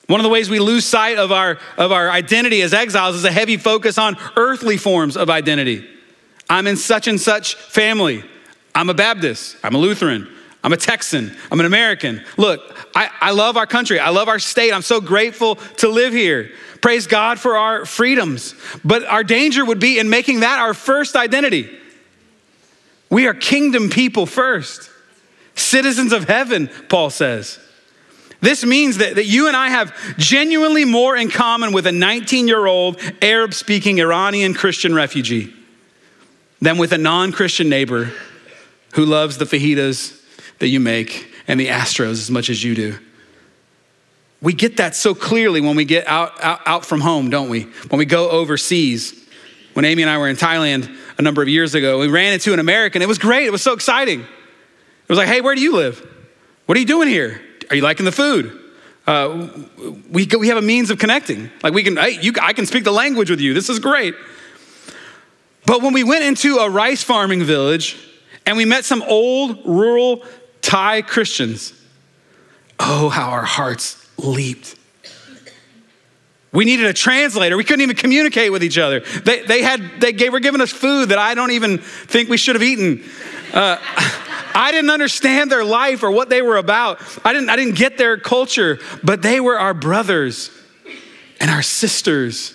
One 0.07 0.19
of 0.19 0.23
the 0.23 0.29
ways 0.29 0.49
we 0.49 0.57
lose 0.57 0.85
sight 0.85 1.19
of 1.19 1.31
our, 1.31 1.59
of 1.77 1.91
our 1.91 2.09
identity 2.09 2.63
as 2.63 2.73
exiles 2.73 3.15
is 3.15 3.23
a 3.23 3.31
heavy 3.31 3.57
focus 3.57 3.99
on 3.99 4.17
earthly 4.35 4.75
forms 4.75 5.15
of 5.15 5.29
identity. 5.29 5.87
I'm 6.49 6.65
in 6.65 6.77
such 6.77 7.07
and 7.07 7.21
such 7.21 7.53
family. 7.53 8.23
I'm 8.73 8.89
a 8.89 8.95
Baptist. 8.95 9.55
I'm 9.63 9.75
a 9.75 9.77
Lutheran. 9.77 10.32
I'm 10.63 10.71
a 10.71 10.77
Texan. 10.77 11.35
I'm 11.51 11.59
an 11.59 11.65
American. 11.65 12.23
Look, 12.37 12.61
I, 12.95 13.09
I 13.19 13.31
love 13.31 13.57
our 13.57 13.67
country. 13.67 13.99
I 13.99 14.09
love 14.09 14.29
our 14.29 14.39
state. 14.39 14.71
I'm 14.71 14.81
so 14.81 15.01
grateful 15.01 15.55
to 15.55 15.89
live 15.89 16.13
here. 16.13 16.51
Praise 16.81 17.05
God 17.05 17.37
for 17.39 17.57
our 17.57 17.85
freedoms. 17.85 18.55
But 18.83 19.03
our 19.03 19.23
danger 19.23 19.65
would 19.65 19.79
be 19.79 19.99
in 19.99 20.09
making 20.09 20.39
that 20.39 20.59
our 20.59 20.73
first 20.73 21.15
identity. 21.15 21.69
We 23.09 23.27
are 23.27 23.33
kingdom 23.33 23.89
people 23.89 24.25
first, 24.25 24.89
citizens 25.55 26.13
of 26.13 26.27
heaven, 26.27 26.69
Paul 26.87 27.09
says. 27.09 27.59
This 28.39 28.65
means 28.65 28.97
that, 28.97 29.15
that 29.15 29.25
you 29.25 29.47
and 29.47 29.55
I 29.55 29.69
have 29.69 30.17
genuinely 30.17 30.83
more 30.83 31.15
in 31.15 31.29
common 31.29 31.73
with 31.73 31.87
a 31.87 31.91
19 31.91 32.47
year 32.47 32.65
old 32.65 32.99
Arab 33.21 33.53
speaking 33.53 33.99
Iranian 33.99 34.53
Christian 34.53 34.95
refugee 34.95 35.53
than 36.61 36.77
with 36.77 36.91
a 36.91 36.97
non 36.97 37.31
Christian 37.31 37.69
neighbor 37.69 38.11
who 38.95 39.05
loves 39.05 39.37
the 39.37 39.45
fajitas 39.45 40.22
that 40.63 40.69
you 40.69 40.79
make 40.79 41.29
and 41.45 41.59
the 41.59 41.67
Astros 41.67 42.13
as 42.13 42.31
much 42.31 42.49
as 42.49 42.63
you 42.63 42.73
do. 42.73 42.97
We 44.41 44.53
get 44.53 44.77
that 44.77 44.95
so 44.95 45.13
clearly 45.13 45.59
when 45.59 45.75
we 45.75 45.83
get 45.83 46.07
out, 46.07 46.41
out, 46.41 46.61
out 46.65 46.85
from 46.85 47.01
home, 47.01 47.29
don't 47.29 47.49
we? 47.49 47.63
When 47.89 47.99
we 47.99 48.05
go 48.05 48.29
overseas. 48.29 49.13
When 49.73 49.83
Amy 49.83 50.03
and 50.03 50.09
I 50.09 50.17
were 50.17 50.29
in 50.29 50.37
Thailand 50.37 50.95
a 51.17 51.21
number 51.21 51.41
of 51.41 51.49
years 51.49 51.75
ago, 51.75 51.99
we 51.99 52.07
ran 52.07 52.31
into 52.31 52.53
an 52.53 52.59
American. 52.59 53.01
It 53.01 53.09
was 53.09 53.17
great. 53.17 53.45
It 53.45 53.51
was 53.51 53.61
so 53.61 53.73
exciting. 53.73 54.21
It 54.21 55.09
was 55.09 55.17
like, 55.17 55.27
hey, 55.27 55.41
where 55.41 55.53
do 55.53 55.59
you 55.59 55.75
live? 55.75 55.99
What 56.65 56.77
are 56.77 56.79
you 56.79 56.87
doing 56.87 57.09
here? 57.09 57.41
Are 57.69 57.75
you 57.75 57.81
liking 57.81 58.05
the 58.05 58.13
food? 58.13 58.57
Uh, 59.05 59.49
we, 60.09 60.25
we 60.39 60.47
have 60.47 60.57
a 60.57 60.61
means 60.61 60.91
of 60.91 60.97
connecting. 60.97 61.51
Like 61.61 61.73
we 61.73 61.83
can, 61.83 61.97
hey, 61.97 62.19
you, 62.21 62.31
I 62.41 62.53
can 62.53 62.65
speak 62.65 62.85
the 62.85 62.91
language 62.93 63.29
with 63.29 63.41
you. 63.41 63.53
This 63.53 63.67
is 63.67 63.79
great. 63.79 64.15
But 65.65 65.81
when 65.81 65.91
we 65.91 66.05
went 66.05 66.23
into 66.23 66.55
a 66.59 66.69
rice 66.69 67.03
farming 67.03 67.43
village, 67.43 67.97
and 68.45 68.57
we 68.57 68.65
met 68.65 68.85
some 68.85 69.01
old 69.03 69.65
rural 69.65 70.23
Thai 70.63 71.03
Christians. 71.03 71.73
Oh, 72.79 73.09
how 73.09 73.29
our 73.29 73.43
hearts 73.43 74.03
leaped. 74.17 74.75
We 76.51 76.65
needed 76.65 76.85
a 76.85 76.93
translator. 76.93 77.57
We 77.57 77.63
couldn't 77.63 77.81
even 77.81 77.95
communicate 77.95 78.51
with 78.51 78.63
each 78.63 78.77
other. 78.77 79.01
They, 79.01 79.43
they, 79.43 79.61
had, 79.61 79.99
they 79.99 80.13
gave, 80.13 80.31
were 80.31 80.39
giving 80.39 80.61
us 80.61 80.71
food 80.71 81.09
that 81.09 81.17
I 81.17 81.35
don't 81.35 81.51
even 81.51 81.79
think 81.79 82.29
we 82.29 82.37
should 82.37 82.55
have 82.55 82.63
eaten. 82.63 83.03
Uh, 83.53 83.77
I 84.55 84.71
didn't 84.71 84.91
understand 84.91 85.51
their 85.51 85.63
life 85.63 86.03
or 86.03 86.11
what 86.11 86.29
they 86.29 86.43
were 86.43 86.57
about. 86.57 87.01
I 87.25 87.33
didn't, 87.33 87.49
I 87.49 87.55
didn't 87.55 87.75
get 87.75 87.97
their 87.97 88.17
culture, 88.17 88.79
but 89.03 89.23
they 89.23 89.39
were 89.39 89.57
our 89.57 89.73
brothers 89.73 90.51
and 91.39 91.49
our 91.49 91.63
sisters. 91.63 92.53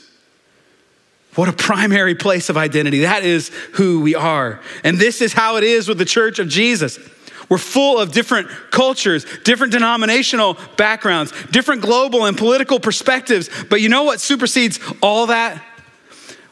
What 1.35 1.49
a 1.49 1.53
primary 1.53 2.15
place 2.15 2.49
of 2.49 2.57
identity. 2.57 3.01
That 3.01 3.25
is 3.25 3.49
who 3.73 4.01
we 4.01 4.15
are. 4.15 4.61
And 4.85 4.99
this 4.99 5.21
is 5.21 5.33
how 5.33 5.57
it 5.57 5.65
is 5.65 5.89
with 5.89 5.99
the 5.99 6.05
church 6.05 6.39
of 6.39 6.49
Jesus. 6.49 7.01
We're 7.49 7.59
full 7.59 7.99
of 7.99 8.13
different 8.13 8.49
cultures, 8.71 9.25
different 9.45 9.73
denominational 9.73 10.59
backgrounds, 10.77 11.33
different 11.51 11.83
global 11.83 12.27
and 12.27 12.37
political 12.37 12.79
perspectives. 12.79 13.49
But 13.71 13.81
you 13.81 13.89
know 13.89 14.03
what 14.03 14.21
supersedes 14.21 14.79
all 15.03 15.27
that? 15.29 15.63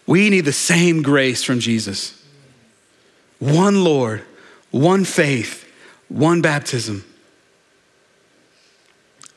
We 0.07 0.31
need 0.31 0.45
the 0.45 0.53
same 0.53 1.03
grace 1.03 1.43
from 1.43 1.61
Jesus 1.61 2.13
one 3.39 3.85
Lord, 3.85 4.23
one 4.71 5.05
faith, 5.05 5.71
one 6.09 6.41
baptism. 6.41 7.05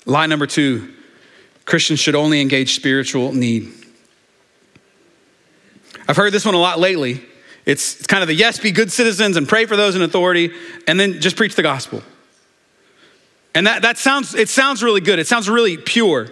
Lie 0.06 0.28
number 0.28 0.48
two 0.48 0.94
Christians 1.66 2.00
should 2.00 2.16
only 2.16 2.42
engage 2.42 2.76
spiritual 2.76 3.34
need. 3.34 3.72
I've 6.08 6.16
heard 6.18 6.34
this 6.34 6.46
one 6.46 6.56
a 6.56 6.60
lot 6.60 6.80
lately. 6.80 7.22
It's, 7.70 7.98
it's 7.98 8.08
kind 8.08 8.24
of 8.24 8.28
the 8.28 8.34
yes, 8.34 8.58
be 8.58 8.72
good 8.72 8.92
citizens 8.92 9.38
and 9.38 9.48
pray 9.48 9.68
for 9.68 9.76
those 9.76 9.96
in 9.96 10.02
authority, 10.02 10.52
and 10.88 11.00
then 11.00 11.22
just 11.22 11.36
preach 11.36 11.54
the 11.54 11.62
gospel. 11.62 12.02
And 13.54 13.68
that, 13.68 13.84
that 13.84 14.00
sounds, 14.00 14.34
it 14.34 14.50
sounds 14.50 14.82
really 14.82 15.02
good. 15.02 15.20
It 15.20 15.28
sounds 15.28 15.48
really 15.48 15.78
pure. 15.78 16.30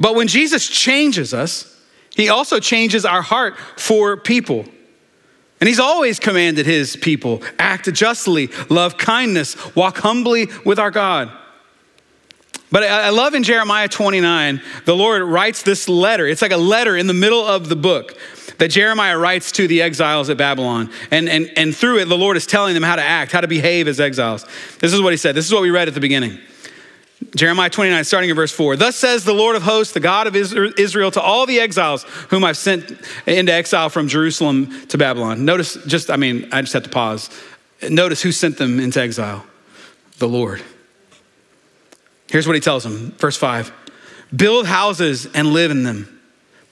But 0.00 0.14
when 0.14 0.28
Jesus 0.28 0.66
changes 0.66 1.34
us, 1.34 1.78
he 2.16 2.30
also 2.30 2.58
changes 2.58 3.04
our 3.04 3.20
heart 3.20 3.58
for 3.76 4.16
people. 4.16 4.64
And 5.60 5.68
he's 5.68 5.78
always 5.78 6.18
commanded 6.18 6.64
his 6.64 6.96
people 6.96 7.42
act 7.58 7.92
justly, 7.92 8.48
love 8.70 8.96
kindness, 8.96 9.74
walk 9.76 9.98
humbly 9.98 10.48
with 10.64 10.78
our 10.78 10.90
God. 10.90 11.30
But 12.70 12.84
I 12.84 13.10
love 13.10 13.34
in 13.34 13.42
Jeremiah 13.42 13.88
29, 13.88 14.62
the 14.86 14.96
Lord 14.96 15.22
writes 15.22 15.62
this 15.62 15.86
letter. 15.86 16.26
It's 16.26 16.40
like 16.40 16.52
a 16.52 16.56
letter 16.56 16.96
in 16.96 17.06
the 17.06 17.14
middle 17.14 17.46
of 17.46 17.68
the 17.68 17.76
book 17.76 18.16
that 18.62 18.70
Jeremiah 18.70 19.18
writes 19.18 19.50
to 19.50 19.66
the 19.66 19.82
exiles 19.82 20.30
at 20.30 20.36
Babylon. 20.36 20.88
And, 21.10 21.28
and, 21.28 21.50
and 21.56 21.74
through 21.74 21.98
it, 21.98 22.04
the 22.04 22.16
Lord 22.16 22.36
is 22.36 22.46
telling 22.46 22.74
them 22.74 22.84
how 22.84 22.94
to 22.94 23.02
act, 23.02 23.32
how 23.32 23.40
to 23.40 23.48
behave 23.48 23.88
as 23.88 23.98
exiles. 23.98 24.46
This 24.78 24.92
is 24.92 25.00
what 25.02 25.12
he 25.12 25.16
said. 25.16 25.34
This 25.34 25.44
is 25.44 25.52
what 25.52 25.62
we 25.62 25.70
read 25.70 25.88
at 25.88 25.94
the 25.94 26.00
beginning. 26.00 26.38
Jeremiah 27.34 27.70
29, 27.70 28.04
starting 28.04 28.30
in 28.30 28.36
verse 28.36 28.52
4. 28.52 28.76
Thus 28.76 28.94
says 28.94 29.24
the 29.24 29.32
Lord 29.32 29.56
of 29.56 29.64
hosts, 29.64 29.94
the 29.94 29.98
God 29.98 30.28
of 30.28 30.36
Israel, 30.36 31.10
to 31.10 31.20
all 31.20 31.44
the 31.44 31.58
exiles 31.58 32.04
whom 32.30 32.44
I've 32.44 32.56
sent 32.56 32.88
into 33.26 33.52
exile 33.52 33.88
from 33.88 34.06
Jerusalem 34.06 34.86
to 34.86 34.96
Babylon. 34.96 35.44
Notice, 35.44 35.76
just, 35.88 36.08
I 36.08 36.16
mean, 36.16 36.48
I 36.52 36.60
just 36.60 36.74
have 36.74 36.84
to 36.84 36.88
pause. 36.88 37.30
Notice 37.90 38.22
who 38.22 38.30
sent 38.30 38.58
them 38.58 38.78
into 38.78 39.00
exile 39.00 39.44
the 40.20 40.28
Lord. 40.28 40.62
Here's 42.30 42.46
what 42.46 42.54
he 42.54 42.60
tells 42.60 42.84
them, 42.84 43.10
verse 43.18 43.36
5 43.36 43.72
Build 44.36 44.66
houses 44.66 45.26
and 45.34 45.48
live 45.48 45.72
in 45.72 45.82
them, 45.82 46.11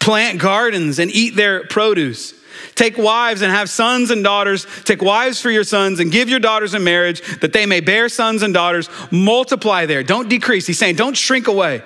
plant 0.00 0.40
gardens 0.40 0.98
and 0.98 1.10
eat 1.10 1.36
their 1.36 1.64
produce. 1.66 2.34
Take 2.74 2.98
wives 2.98 3.42
and 3.42 3.52
have 3.52 3.70
sons 3.70 4.10
and 4.10 4.24
daughters. 4.24 4.66
Take 4.84 5.02
wives 5.02 5.40
for 5.40 5.50
your 5.50 5.64
sons 5.64 6.00
and 6.00 6.10
give 6.10 6.28
your 6.28 6.40
daughters 6.40 6.74
in 6.74 6.82
marriage 6.82 7.22
that 7.40 7.52
they 7.52 7.64
may 7.66 7.80
bear 7.80 8.08
sons 8.08 8.42
and 8.42 8.52
daughters. 8.52 8.88
Multiply 9.10 9.86
there. 9.86 10.02
Don't 10.02 10.28
decrease. 10.28 10.66
He's 10.66 10.78
saying, 10.78 10.96
don't 10.96 11.16
shrink 11.16 11.46
away. 11.46 11.82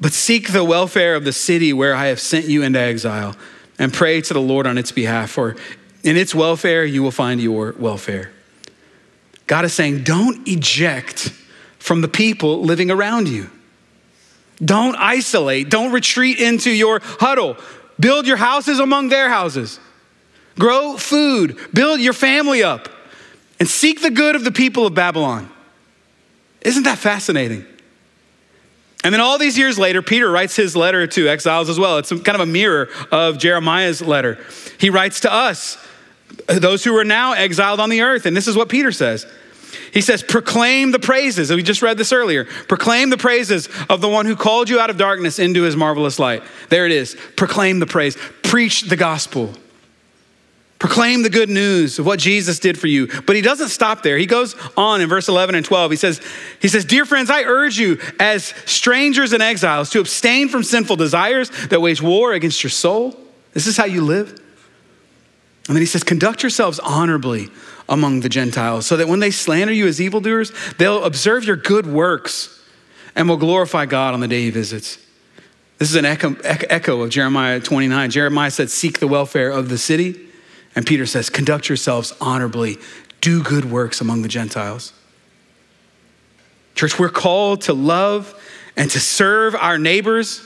But 0.00 0.12
seek 0.12 0.52
the 0.52 0.64
welfare 0.64 1.14
of 1.14 1.24
the 1.24 1.32
city 1.32 1.72
where 1.72 1.94
I 1.94 2.06
have 2.06 2.18
sent 2.18 2.46
you 2.46 2.62
into 2.62 2.80
exile 2.80 3.36
and 3.78 3.92
pray 3.92 4.20
to 4.22 4.34
the 4.34 4.40
Lord 4.40 4.66
on 4.66 4.78
its 4.78 4.90
behalf. 4.90 5.30
For 5.30 5.56
in 6.02 6.16
its 6.16 6.34
welfare, 6.34 6.84
you 6.84 7.02
will 7.02 7.10
find 7.10 7.40
your 7.40 7.74
welfare. 7.78 8.32
God 9.46 9.64
is 9.64 9.72
saying, 9.72 10.02
don't 10.02 10.48
eject 10.48 11.32
from 11.78 12.00
the 12.00 12.08
people 12.08 12.62
living 12.62 12.90
around 12.90 13.28
you. 13.28 13.50
Don't 14.64 14.94
isolate. 14.96 15.70
Don't 15.70 15.92
retreat 15.92 16.38
into 16.38 16.70
your 16.70 17.00
huddle. 17.02 17.56
Build 17.98 18.26
your 18.26 18.36
houses 18.36 18.78
among 18.78 19.08
their 19.08 19.28
houses. 19.28 19.80
Grow 20.58 20.96
food. 20.96 21.58
Build 21.72 22.00
your 22.00 22.12
family 22.12 22.62
up. 22.62 22.88
And 23.58 23.68
seek 23.68 24.02
the 24.02 24.10
good 24.10 24.36
of 24.36 24.44
the 24.44 24.52
people 24.52 24.86
of 24.86 24.94
Babylon. 24.94 25.50
Isn't 26.62 26.84
that 26.84 26.98
fascinating? 26.98 27.66
And 29.04 29.12
then 29.12 29.20
all 29.20 29.38
these 29.38 29.58
years 29.58 29.78
later, 29.78 30.00
Peter 30.00 30.30
writes 30.30 30.54
his 30.54 30.76
letter 30.76 31.06
to 31.08 31.28
exiles 31.28 31.68
as 31.68 31.78
well. 31.78 31.98
It's 31.98 32.10
kind 32.10 32.36
of 32.36 32.40
a 32.40 32.46
mirror 32.46 32.88
of 33.10 33.38
Jeremiah's 33.38 34.00
letter. 34.00 34.38
He 34.78 34.90
writes 34.90 35.20
to 35.20 35.32
us, 35.32 35.76
those 36.46 36.84
who 36.84 36.96
are 36.96 37.04
now 37.04 37.32
exiled 37.32 37.80
on 37.80 37.90
the 37.90 38.02
earth. 38.02 38.26
And 38.26 38.36
this 38.36 38.46
is 38.46 38.56
what 38.56 38.68
Peter 38.68 38.92
says 38.92 39.26
he 39.92 40.00
says, 40.00 40.22
proclaim 40.22 40.90
the 40.90 40.98
praises. 40.98 41.50
We 41.50 41.62
just 41.62 41.82
read 41.82 41.98
this 41.98 42.12
earlier. 42.12 42.44
Proclaim 42.44 43.10
the 43.10 43.16
praises 43.16 43.68
of 43.88 44.00
the 44.00 44.08
one 44.08 44.26
who 44.26 44.36
called 44.36 44.68
you 44.68 44.80
out 44.80 44.90
of 44.90 44.96
darkness 44.96 45.38
into 45.38 45.62
his 45.62 45.76
marvelous 45.76 46.18
light. 46.18 46.42
There 46.68 46.86
it 46.86 46.92
is. 46.92 47.16
Proclaim 47.36 47.78
the 47.78 47.86
praise. 47.86 48.16
Preach 48.42 48.82
the 48.82 48.96
gospel. 48.96 49.52
Proclaim 50.78 51.22
the 51.22 51.30
good 51.30 51.48
news 51.48 52.00
of 52.00 52.06
what 52.06 52.18
Jesus 52.18 52.58
did 52.58 52.76
for 52.76 52.88
you. 52.88 53.06
But 53.22 53.36
he 53.36 53.42
doesn't 53.42 53.68
stop 53.68 54.02
there. 54.02 54.18
He 54.18 54.26
goes 54.26 54.56
on 54.76 55.00
in 55.00 55.08
verse 55.08 55.28
11 55.28 55.54
and 55.54 55.64
12. 55.64 55.92
He 55.92 55.96
says, 55.96 56.20
he 56.60 56.66
says, 56.66 56.84
Dear 56.84 57.04
friends, 57.04 57.30
I 57.30 57.44
urge 57.44 57.78
you 57.78 58.00
as 58.18 58.46
strangers 58.66 59.32
and 59.32 59.42
exiles 59.42 59.90
to 59.90 60.00
abstain 60.00 60.48
from 60.48 60.64
sinful 60.64 60.96
desires 60.96 61.50
that 61.68 61.80
wage 61.80 62.02
war 62.02 62.32
against 62.32 62.64
your 62.64 62.70
soul. 62.70 63.16
This 63.52 63.68
is 63.68 63.76
how 63.76 63.84
you 63.84 64.02
live. 64.02 64.30
And 65.68 65.76
then 65.76 65.82
he 65.82 65.86
says, 65.86 66.02
Conduct 66.02 66.42
yourselves 66.42 66.80
honorably 66.80 67.48
among 67.88 68.20
the 68.20 68.28
Gentiles, 68.28 68.86
so 68.86 68.96
that 68.96 69.08
when 69.08 69.20
they 69.20 69.30
slander 69.30 69.72
you 69.72 69.86
as 69.86 70.00
evildoers, 70.00 70.52
they'll 70.78 71.04
observe 71.04 71.44
your 71.44 71.56
good 71.56 71.86
works 71.86 72.60
and 73.14 73.28
will 73.28 73.36
glorify 73.36 73.86
God 73.86 74.14
on 74.14 74.20
the 74.20 74.28
day 74.28 74.42
he 74.42 74.50
visits. 74.50 74.98
This 75.78 75.90
is 75.90 75.96
an 75.96 76.04
echo, 76.04 76.34
echo 76.44 77.02
of 77.02 77.10
Jeremiah 77.10 77.60
29. 77.60 78.10
Jeremiah 78.10 78.50
said, 78.50 78.70
Seek 78.70 79.00
the 79.00 79.08
welfare 79.08 79.50
of 79.50 79.68
the 79.68 79.78
city. 79.78 80.28
And 80.74 80.86
Peter 80.86 81.06
says, 81.06 81.28
Conduct 81.28 81.68
yourselves 81.68 82.14
honorably, 82.20 82.78
do 83.20 83.42
good 83.42 83.70
works 83.70 84.00
among 84.00 84.22
the 84.22 84.28
Gentiles. 84.28 84.92
Church, 86.74 86.98
we're 86.98 87.08
called 87.10 87.62
to 87.62 87.74
love 87.74 88.40
and 88.76 88.90
to 88.90 89.00
serve 89.00 89.54
our 89.54 89.78
neighbors. 89.78 90.40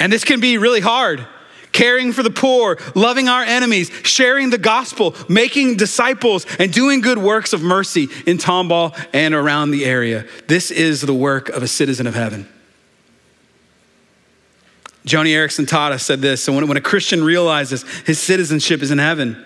And 0.00 0.12
this 0.12 0.24
can 0.24 0.40
be 0.40 0.58
really 0.58 0.80
hard 0.80 1.26
caring 1.72 2.12
for 2.12 2.22
the 2.22 2.30
poor, 2.30 2.78
loving 2.94 3.28
our 3.28 3.42
enemies, 3.42 3.90
sharing 4.02 4.50
the 4.50 4.58
gospel, 4.58 5.14
making 5.28 5.76
disciples, 5.76 6.46
and 6.58 6.72
doing 6.72 7.00
good 7.00 7.18
works 7.18 7.52
of 7.52 7.62
mercy 7.62 8.08
in 8.26 8.38
Tomball 8.38 8.96
and 9.12 9.34
around 9.34 9.70
the 9.70 9.84
area. 9.84 10.26
This 10.48 10.70
is 10.70 11.00
the 11.00 11.14
work 11.14 11.48
of 11.48 11.62
a 11.62 11.68
citizen 11.68 12.06
of 12.06 12.14
heaven. 12.14 12.48
Joni 15.06 15.30
Eareckson 15.30 15.66
Tada 15.66 15.98
said 15.98 16.20
this 16.20 16.44
so 16.44 16.52
when, 16.52 16.68
when 16.68 16.76
a 16.76 16.82
Christian 16.82 17.24
realizes 17.24 17.82
his 18.00 18.18
citizenship 18.18 18.82
is 18.82 18.90
in 18.90 18.98
heaven, 18.98 19.42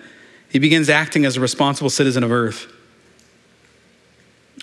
he 0.50 0.58
begins 0.58 0.88
acting 0.88 1.24
as 1.24 1.36
a 1.36 1.40
responsible 1.40 1.90
citizen 1.90 2.24
of 2.24 2.32
earth. 2.32 2.72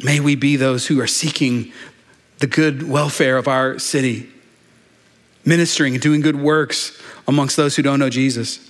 May 0.04 0.20
we 0.20 0.36
be 0.36 0.56
those 0.56 0.88
who 0.88 1.00
are 1.00 1.08
seeking 1.08 1.72
the 2.40 2.48
good 2.48 2.88
welfare 2.88 3.38
of 3.38 3.48
our 3.48 3.78
city, 3.78 4.30
ministering 5.46 5.94
and 5.94 6.02
doing 6.02 6.22
good 6.22 6.36
works 6.36 7.00
amongst 7.28 7.58
those 7.58 7.76
who 7.76 7.82
don't 7.82 8.00
know 8.00 8.10
Jesus. 8.10 8.70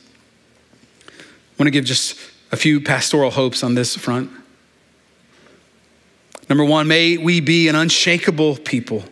I 1.08 1.14
want 1.58 1.68
to 1.68 1.72
give 1.72 1.86
just 1.86 2.20
a 2.52 2.58
few 2.58 2.82
pastoral 2.82 3.32
hopes 3.32 3.64
on 3.64 3.76
this 3.76 3.96
front. 3.96 4.30
Number 6.50 6.66
one, 6.66 6.88
may 6.88 7.18
we 7.18 7.40
be 7.40 7.70
an 7.70 7.76
unshakable 7.76 8.58
people, 8.58 9.06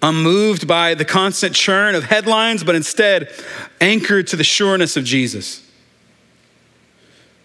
unmoved 0.00 0.68
by 0.68 0.94
the 0.94 1.04
constant 1.04 1.54
churn 1.54 1.94
of 1.94 2.04
headlines, 2.04 2.62
but 2.62 2.74
instead 2.74 3.32
anchored 3.80 4.28
to 4.28 4.36
the 4.36 4.44
sureness 4.44 4.96
of 4.96 5.04
Jesus. 5.04 5.68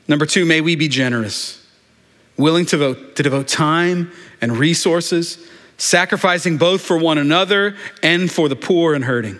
Number 0.08 0.26
two, 0.26 0.45
may 0.45 0.62
we 0.62 0.76
be 0.76 0.88
generous, 0.88 1.66
willing 2.38 2.66
to, 2.68 2.78
vote, 2.78 3.16
to 3.16 3.24
devote 3.24 3.47
time 3.47 4.12
and 4.41 4.58
resources, 4.58 5.47
sacrificing 5.78 6.58
both 6.58 6.82
for 6.82 6.97
one 6.97 7.18
another 7.18 7.76
and 8.04 8.32
for 8.32 8.49
the 8.49 8.56
poor 8.56 8.93
and 8.93 9.06
hurting. 9.06 9.39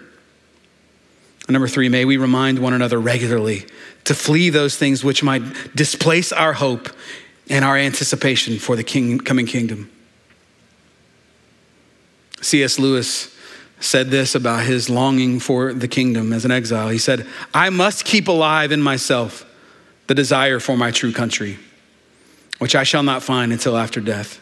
Number 1.52 1.68
three, 1.68 1.90
may 1.90 2.06
we 2.06 2.18
remind 2.18 2.60
one 2.60 2.74
another 2.74 3.00
regularly 3.00 3.66
to 4.06 4.14
flee 4.14 4.50
those 4.50 4.78
things 4.78 5.04
which 5.04 5.24
might 5.24 5.76
displace 5.76 6.32
our 6.32 6.54
hope 6.54 6.90
and 7.50 7.66
our 7.66 7.78
anticipation 7.78 8.58
for 8.58 8.76
the 8.76 8.84
king, 8.84 9.20
coming 9.20 9.46
kingdom. 9.46 9.92
C.S. 12.42 12.80
Lewis 12.80 13.36
said 13.80 14.10
this 14.10 14.36
about 14.36 14.66
his 14.66 14.90
longing 14.90 15.40
for 15.40 15.74
the 15.74 15.88
kingdom 15.88 16.34
as 16.34 16.46
an 16.46 16.52
exile. 16.52 16.90
He 16.90 16.98
said, 16.98 17.28
I 17.54 17.70
must 17.70 18.06
keep 18.06 18.28
alive 18.28 18.72
in 18.72 18.82
myself 18.82 19.46
the 20.08 20.16
desire 20.16 20.60
for 20.60 20.76
my 20.76 20.92
true 20.92 21.12
country, 21.14 21.58
which 22.60 22.76
I 22.76 22.84
shall 22.84 23.04
not 23.04 23.24
find 23.24 23.52
until 23.52 23.78
after 23.78 24.02
death. 24.02 24.41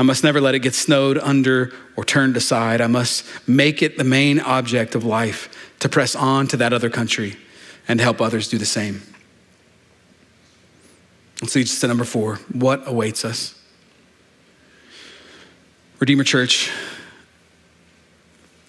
I 0.00 0.02
must 0.02 0.24
never 0.24 0.40
let 0.40 0.54
it 0.54 0.60
get 0.60 0.74
snowed 0.74 1.18
under 1.18 1.74
or 1.94 2.06
turned 2.06 2.34
aside. 2.34 2.80
I 2.80 2.86
must 2.86 3.22
make 3.46 3.82
it 3.82 3.98
the 3.98 4.02
main 4.02 4.40
object 4.40 4.94
of 4.94 5.04
life 5.04 5.74
to 5.80 5.90
press 5.90 6.16
on 6.16 6.46
to 6.48 6.56
that 6.56 6.72
other 6.72 6.88
country 6.88 7.36
and 7.86 8.00
help 8.00 8.22
others 8.22 8.48
do 8.48 8.56
the 8.56 8.64
same. 8.64 9.02
Let's 11.42 11.54
lead 11.54 11.66
us 11.66 11.78
to 11.80 11.86
number 11.86 12.04
four 12.04 12.36
what 12.50 12.88
awaits 12.88 13.26
us? 13.26 13.60
Redeemer 15.98 16.24
Church, 16.24 16.70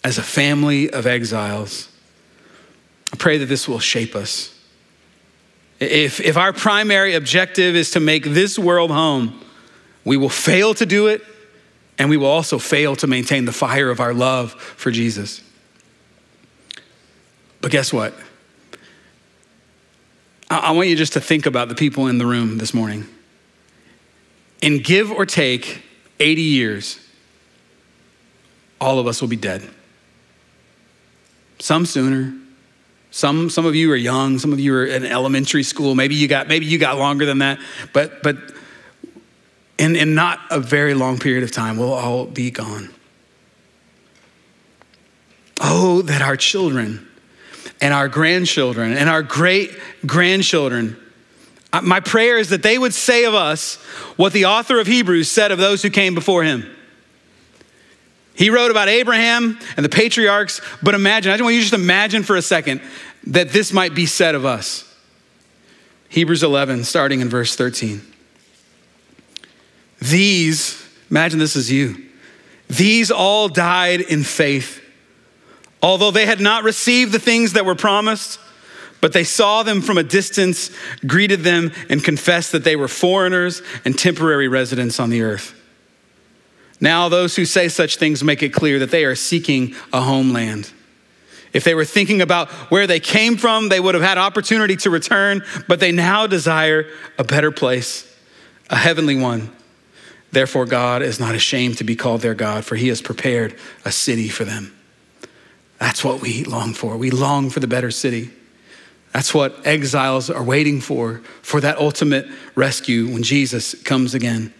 as 0.04 0.18
a 0.18 0.24
family 0.24 0.90
of 0.90 1.08
exiles, 1.08 1.88
I 3.14 3.16
pray 3.16 3.38
that 3.38 3.46
this 3.46 3.70
will 3.70 3.80
shape 3.80 4.18
us. 4.18 4.54
If, 5.80 6.20
if 6.20 6.36
our 6.36 6.52
primary 6.52 7.14
objective 7.14 7.78
is 7.78 7.92
to 7.92 8.02
make 8.02 8.26
this 8.26 8.60
world 8.60 8.92
home, 8.92 9.42
we 10.04 10.18
will 10.18 10.30
fail 10.30 10.74
to 10.74 10.86
do 10.86 11.08
it, 11.08 11.24
and 11.98 12.10
we 12.10 12.18
will 12.18 12.28
also 12.28 12.58
fail 12.58 12.96
to 12.98 13.08
maintain 13.08 13.46
the 13.46 13.52
fire 13.52 13.90
of 13.90 14.00
our 14.00 14.14
love 14.14 14.54
for 14.54 14.92
Jesus. 14.92 15.42
But 17.62 17.72
guess 17.72 17.94
what? 17.94 18.14
I 20.50 20.72
want 20.72 20.90
you 20.90 20.96
just 20.96 21.14
to 21.14 21.22
think 21.22 21.46
about 21.46 21.70
the 21.70 21.76
people 21.76 22.08
in 22.08 22.18
the 22.18 22.26
room 22.26 22.58
this 22.58 22.74
morning. 22.74 23.06
In 24.62 24.80
give 24.80 25.12
or 25.12 25.26
take 25.26 25.82
80 26.20 26.42
years, 26.42 27.00
all 28.82 29.00
of 29.00 29.08
us 29.08 29.22
will 29.22 29.30
be 29.30 29.38
dead. 29.38 29.68
Some 31.60 31.86
sooner. 31.86 32.34
Some, 33.12 33.50
some 33.50 33.66
of 33.66 33.76
you 33.76 33.92
are 33.92 33.98
young, 33.98 34.40
some 34.40 34.54
of 34.54 34.60
you 34.60 34.74
are 34.74 34.86
in 34.86 35.06
elementary 35.06 35.64
school. 35.64 35.96
Maybe 35.96 36.16
you 36.16 36.28
got, 36.28 36.48
maybe 36.48 36.66
you 36.66 36.78
got 36.78 36.98
longer 36.98 37.26
than 37.26 37.40
that. 37.40 37.60
But, 37.94 38.24
but 38.24 38.38
in, 39.82 39.96
in 39.96 40.14
not 40.14 40.40
a 40.52 40.60
very 40.60 40.94
long 40.94 41.18
period 41.18 41.44
of 41.44 41.52
time, 41.52 41.76
we'll 41.76 41.92
all 41.92 42.26
be 42.28 42.52
gone. 42.52 42.94
Oh, 45.60 46.04
that 46.04 46.22
our 46.22 46.38
children 46.38 47.08
and 47.82 47.92
our 47.92 48.08
grandchildren 48.08 48.94
and 48.94 49.10
our 49.10 49.24
great 49.24 49.72
grandchildren. 50.06 50.96
Uh, 51.74 51.82
my 51.82 52.00
prayer 52.00 52.38
is 52.38 52.50
that 52.50 52.62
they 52.62 52.78
would 52.78 52.94
say 52.94 53.26
of 53.26 53.34
us 53.34 53.78
what 54.18 54.34
the 54.34 54.46
author 54.46 54.80
of 54.80 54.86
Hebrews 54.86 55.32
said 55.32 55.52
of 55.52 55.58
those 55.58 55.82
who 55.82 55.90
came 55.90 56.14
before 56.14 56.44
him. 56.44 56.64
He 58.36 58.52
wrote 58.52 58.70
about 58.70 58.88
Abraham 58.88 59.58
and 59.78 59.84
the 59.84 59.90
patriarchs, 59.90 60.62
but 60.84 60.94
imagine, 60.94 61.32
I 61.32 61.38
just 61.38 61.44
want 61.44 61.56
you 61.56 61.62
to 61.62 61.70
just 61.70 61.74
imagine 61.74 62.22
for 62.22 62.36
a 62.36 62.42
second 62.44 62.82
that 63.28 63.50
this 63.50 63.74
might 63.74 63.96
be 63.96 64.06
said 64.06 64.36
of 64.36 64.46
us. 64.46 64.88
Hebrews 66.10 66.44
11, 66.44 66.84
starting 66.84 67.20
in 67.22 67.30
verse 67.30 67.56
13. 67.56 68.11
These, 70.02 70.84
imagine 71.10 71.40
this 71.40 71.56
is 71.56 71.72
you, 71.72 72.10
these 72.68 73.12
all 73.12 73.48
died 73.48 74.02
in 74.02 74.24
faith, 74.24 74.82
although 75.82 76.12
they 76.12 76.26
had 76.26 76.40
not 76.40 76.64
received 76.64 77.12
the 77.12 77.20
things 77.20 77.54
that 77.54 77.66
were 77.66 77.76
promised. 77.76 78.40
But 79.02 79.14
they 79.14 79.24
saw 79.24 79.64
them 79.64 79.82
from 79.82 79.98
a 79.98 80.04
distance, 80.04 80.70
greeted 81.08 81.40
them, 81.40 81.72
and 81.90 82.04
confessed 82.04 82.52
that 82.52 82.64
they 82.64 82.76
were 82.76 82.88
foreigners 82.88 83.64
and 83.84 83.98
temporary 83.98 84.48
residents 84.48 85.00
on 85.00 85.10
the 85.10 85.24
earth. 85.24 85.56
Now, 86.80 87.10
those 87.10 87.36
who 87.36 87.46
say 87.46 87.68
such 87.68 87.98
things 87.98 88.24
make 88.24 88.44
it 88.44 88.50
clear 88.50 88.78
that 88.78 88.92
they 88.92 89.04
are 89.06 89.16
seeking 89.16 89.74
a 89.92 90.02
homeland. 90.02 90.72
If 91.52 91.64
they 91.64 91.74
were 91.74 91.84
thinking 91.84 92.22
about 92.22 92.50
where 92.70 92.86
they 92.86 93.00
came 93.00 93.38
from, 93.38 93.70
they 93.70 93.80
would 93.80 93.96
have 93.96 94.04
had 94.04 94.20
opportunity 94.20 94.76
to 94.78 94.92
return, 94.92 95.44
but 95.68 95.80
they 95.80 95.92
now 95.92 96.28
desire 96.28 96.86
a 97.18 97.24
better 97.24 97.50
place, 97.50 98.08
a 98.70 98.76
heavenly 98.76 99.16
one. 99.16 99.50
Therefore, 100.32 100.66
God 100.66 101.02
is 101.02 101.20
not 101.20 101.36
ashamed 101.36 101.78
to 101.80 101.84
be 101.84 101.96
called 101.96 102.22
their 102.22 102.34
God, 102.34 102.64
for 102.66 102.76
he 102.76 102.88
has 102.88 103.02
prepared 103.02 103.58
a 103.84 103.92
city 103.92 104.30
for 104.30 104.46
them. 104.46 104.74
That's 105.78 106.04
what 106.04 106.22
we 106.22 106.44
long 106.44 106.74
for. 106.74 106.96
We 106.96 107.12
long 107.12 107.50
for 107.50 107.60
the 107.60 107.68
better 107.68 107.92
city. 107.92 108.30
That's 109.14 109.34
what 109.34 109.66
exiles 109.68 110.30
are 110.30 110.44
waiting 110.44 110.80
for, 110.80 111.22
for 111.42 111.60
that 111.60 111.78
ultimate 111.78 112.28
rescue 112.56 113.08
when 113.08 113.24
Jesus 113.24 113.74
comes 113.84 114.14
again. 114.14 114.54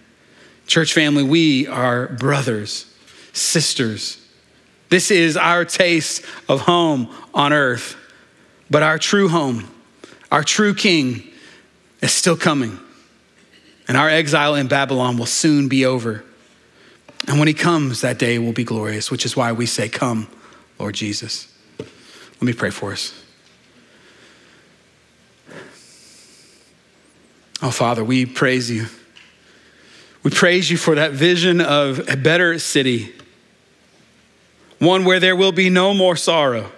Church 0.68 0.94
family, 0.94 1.24
we 1.24 1.68
are 1.68 2.08
brothers, 2.08 2.94
sisters. 3.32 4.18
This 4.90 5.10
is 5.10 5.38
our 5.38 5.64
taste 5.64 6.26
of 6.50 6.62
home 6.62 7.14
on 7.34 7.54
earth. 7.54 7.96
But 8.70 8.84
our 8.84 8.98
true 8.98 9.30
home, 9.30 9.70
our 10.32 10.44
true 10.44 10.74
king, 10.74 11.24
is 12.02 12.12
still 12.12 12.36
coming. 12.36 12.80
And 13.88 13.98
our 13.98 14.10
exile 14.10 14.56
in 14.56 14.68
Babylon 14.68 15.18
will 15.18 15.26
soon 15.26 15.68
be 15.68 15.86
over. 15.86 16.24
And 17.28 17.40
when 17.40 17.48
he 17.48 17.54
comes, 17.54 18.02
that 18.02 18.20
day 18.20 18.40
will 18.40 18.54
be 18.54 18.64
glorious, 18.64 19.12
which 19.12 19.26
is 19.26 19.36
why 19.36 19.52
we 19.52 19.66
say, 19.66 19.90
Come, 19.90 20.28
Lord 20.80 20.96
Jesus. 20.96 21.48
Let 21.80 22.42
me 22.42 22.54
pray 22.54 22.72
for 22.72 22.92
us. 22.92 23.14
Oh, 27.62 27.70
Father, 27.70 28.04
we 28.04 28.26
praise 28.26 28.72
you. 28.72 28.88
We 30.24 30.32
praise 30.32 30.70
you 30.70 30.78
for 30.78 30.96
that 30.96 31.12
vision 31.12 31.62
of 31.62 32.10
a 32.10 32.18
better 32.18 32.58
city, 32.60 33.14
one 34.80 35.06
where 35.06 35.20
there 35.20 35.36
will 35.36 35.52
be 35.52 35.70
no 35.70 35.94
more 35.94 36.16
sorrow, 36.16 36.72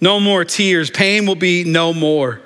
no 0.00 0.20
more 0.20 0.44
tears, 0.44 0.90
pain 0.90 1.26
will 1.26 1.34
be 1.34 1.64
no 1.64 1.92
more. 1.92 2.40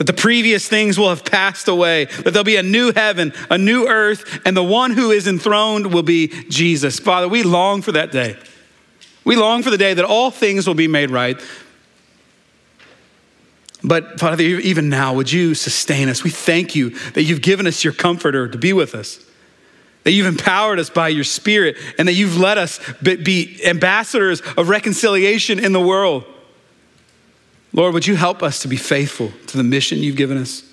That 0.00 0.06
the 0.06 0.14
previous 0.14 0.66
things 0.66 0.98
will 0.98 1.10
have 1.10 1.26
passed 1.26 1.68
away, 1.68 2.06
that 2.06 2.30
there'll 2.32 2.42
be 2.42 2.56
a 2.56 2.62
new 2.62 2.90
heaven, 2.90 3.34
a 3.50 3.58
new 3.58 3.86
earth, 3.86 4.40
and 4.46 4.56
the 4.56 4.64
one 4.64 4.92
who 4.92 5.10
is 5.10 5.26
enthroned 5.28 5.92
will 5.92 6.02
be 6.02 6.28
Jesus. 6.48 6.98
Father, 6.98 7.28
we 7.28 7.42
long 7.42 7.82
for 7.82 7.92
that 7.92 8.10
day. 8.10 8.38
We 9.24 9.36
long 9.36 9.62
for 9.62 9.68
the 9.68 9.76
day 9.76 9.92
that 9.92 10.06
all 10.06 10.30
things 10.30 10.66
will 10.66 10.74
be 10.74 10.88
made 10.88 11.10
right, 11.10 11.38
but 13.84 14.18
Father, 14.18 14.42
even 14.42 14.88
now, 14.88 15.14
would 15.14 15.30
you 15.30 15.54
sustain 15.54 16.08
us? 16.08 16.24
We 16.24 16.30
thank 16.30 16.74
you 16.74 16.90
that 17.10 17.24
you've 17.24 17.42
given 17.42 17.66
us 17.66 17.84
your 17.84 17.92
comforter 17.92 18.48
to 18.48 18.58
be 18.58 18.72
with 18.72 18.94
us, 18.94 19.22
that 20.04 20.12
you've 20.12 20.26
empowered 20.26 20.78
us 20.78 20.88
by 20.88 21.08
your 21.08 21.24
spirit, 21.24 21.76
and 21.98 22.08
that 22.08 22.14
you've 22.14 22.38
let 22.38 22.56
us 22.56 22.80
be 23.02 23.60
ambassadors 23.66 24.40
of 24.56 24.70
reconciliation 24.70 25.58
in 25.62 25.72
the 25.72 25.80
world. 25.80 26.24
Lord, 27.72 27.94
would 27.94 28.06
you 28.06 28.16
help 28.16 28.42
us 28.42 28.60
to 28.60 28.68
be 28.68 28.76
faithful 28.76 29.32
to 29.46 29.56
the 29.56 29.62
mission 29.62 29.98
you've 29.98 30.16
given 30.16 30.36
us? 30.36 30.64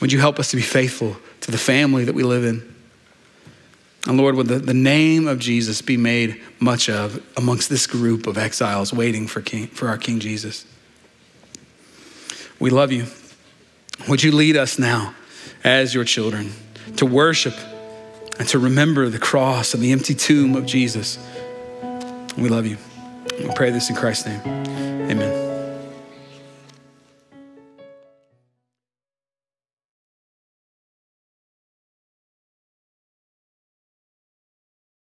Would 0.00 0.12
you 0.12 0.18
help 0.18 0.38
us 0.38 0.50
to 0.50 0.56
be 0.56 0.62
faithful 0.62 1.16
to 1.42 1.50
the 1.50 1.58
family 1.58 2.04
that 2.04 2.14
we 2.14 2.22
live 2.22 2.44
in? 2.44 2.74
And 4.06 4.16
Lord, 4.16 4.34
would 4.36 4.46
the, 4.46 4.58
the 4.58 4.74
name 4.74 5.28
of 5.28 5.38
Jesus 5.38 5.82
be 5.82 5.98
made 5.98 6.40
much 6.58 6.88
of 6.88 7.22
amongst 7.36 7.68
this 7.68 7.86
group 7.86 8.26
of 8.26 8.38
exiles 8.38 8.94
waiting 8.94 9.26
for, 9.26 9.42
King, 9.42 9.66
for 9.66 9.88
our 9.88 9.98
King 9.98 10.20
Jesus? 10.20 10.64
We 12.58 12.70
love 12.70 12.92
you. 12.92 13.06
Would 14.08 14.22
you 14.22 14.32
lead 14.32 14.56
us 14.56 14.78
now 14.78 15.14
as 15.62 15.94
your 15.94 16.04
children 16.04 16.52
to 16.96 17.04
worship 17.04 17.54
and 18.38 18.48
to 18.48 18.58
remember 18.58 19.10
the 19.10 19.18
cross 19.18 19.74
and 19.74 19.82
the 19.82 19.92
empty 19.92 20.14
tomb 20.14 20.56
of 20.56 20.64
Jesus? 20.64 21.18
We 22.38 22.48
love 22.48 22.66
you. 22.66 22.78
We 23.38 23.52
pray 23.54 23.70
this 23.70 23.90
in 23.90 23.96
Christ's 23.96 24.26
name. 24.26 25.39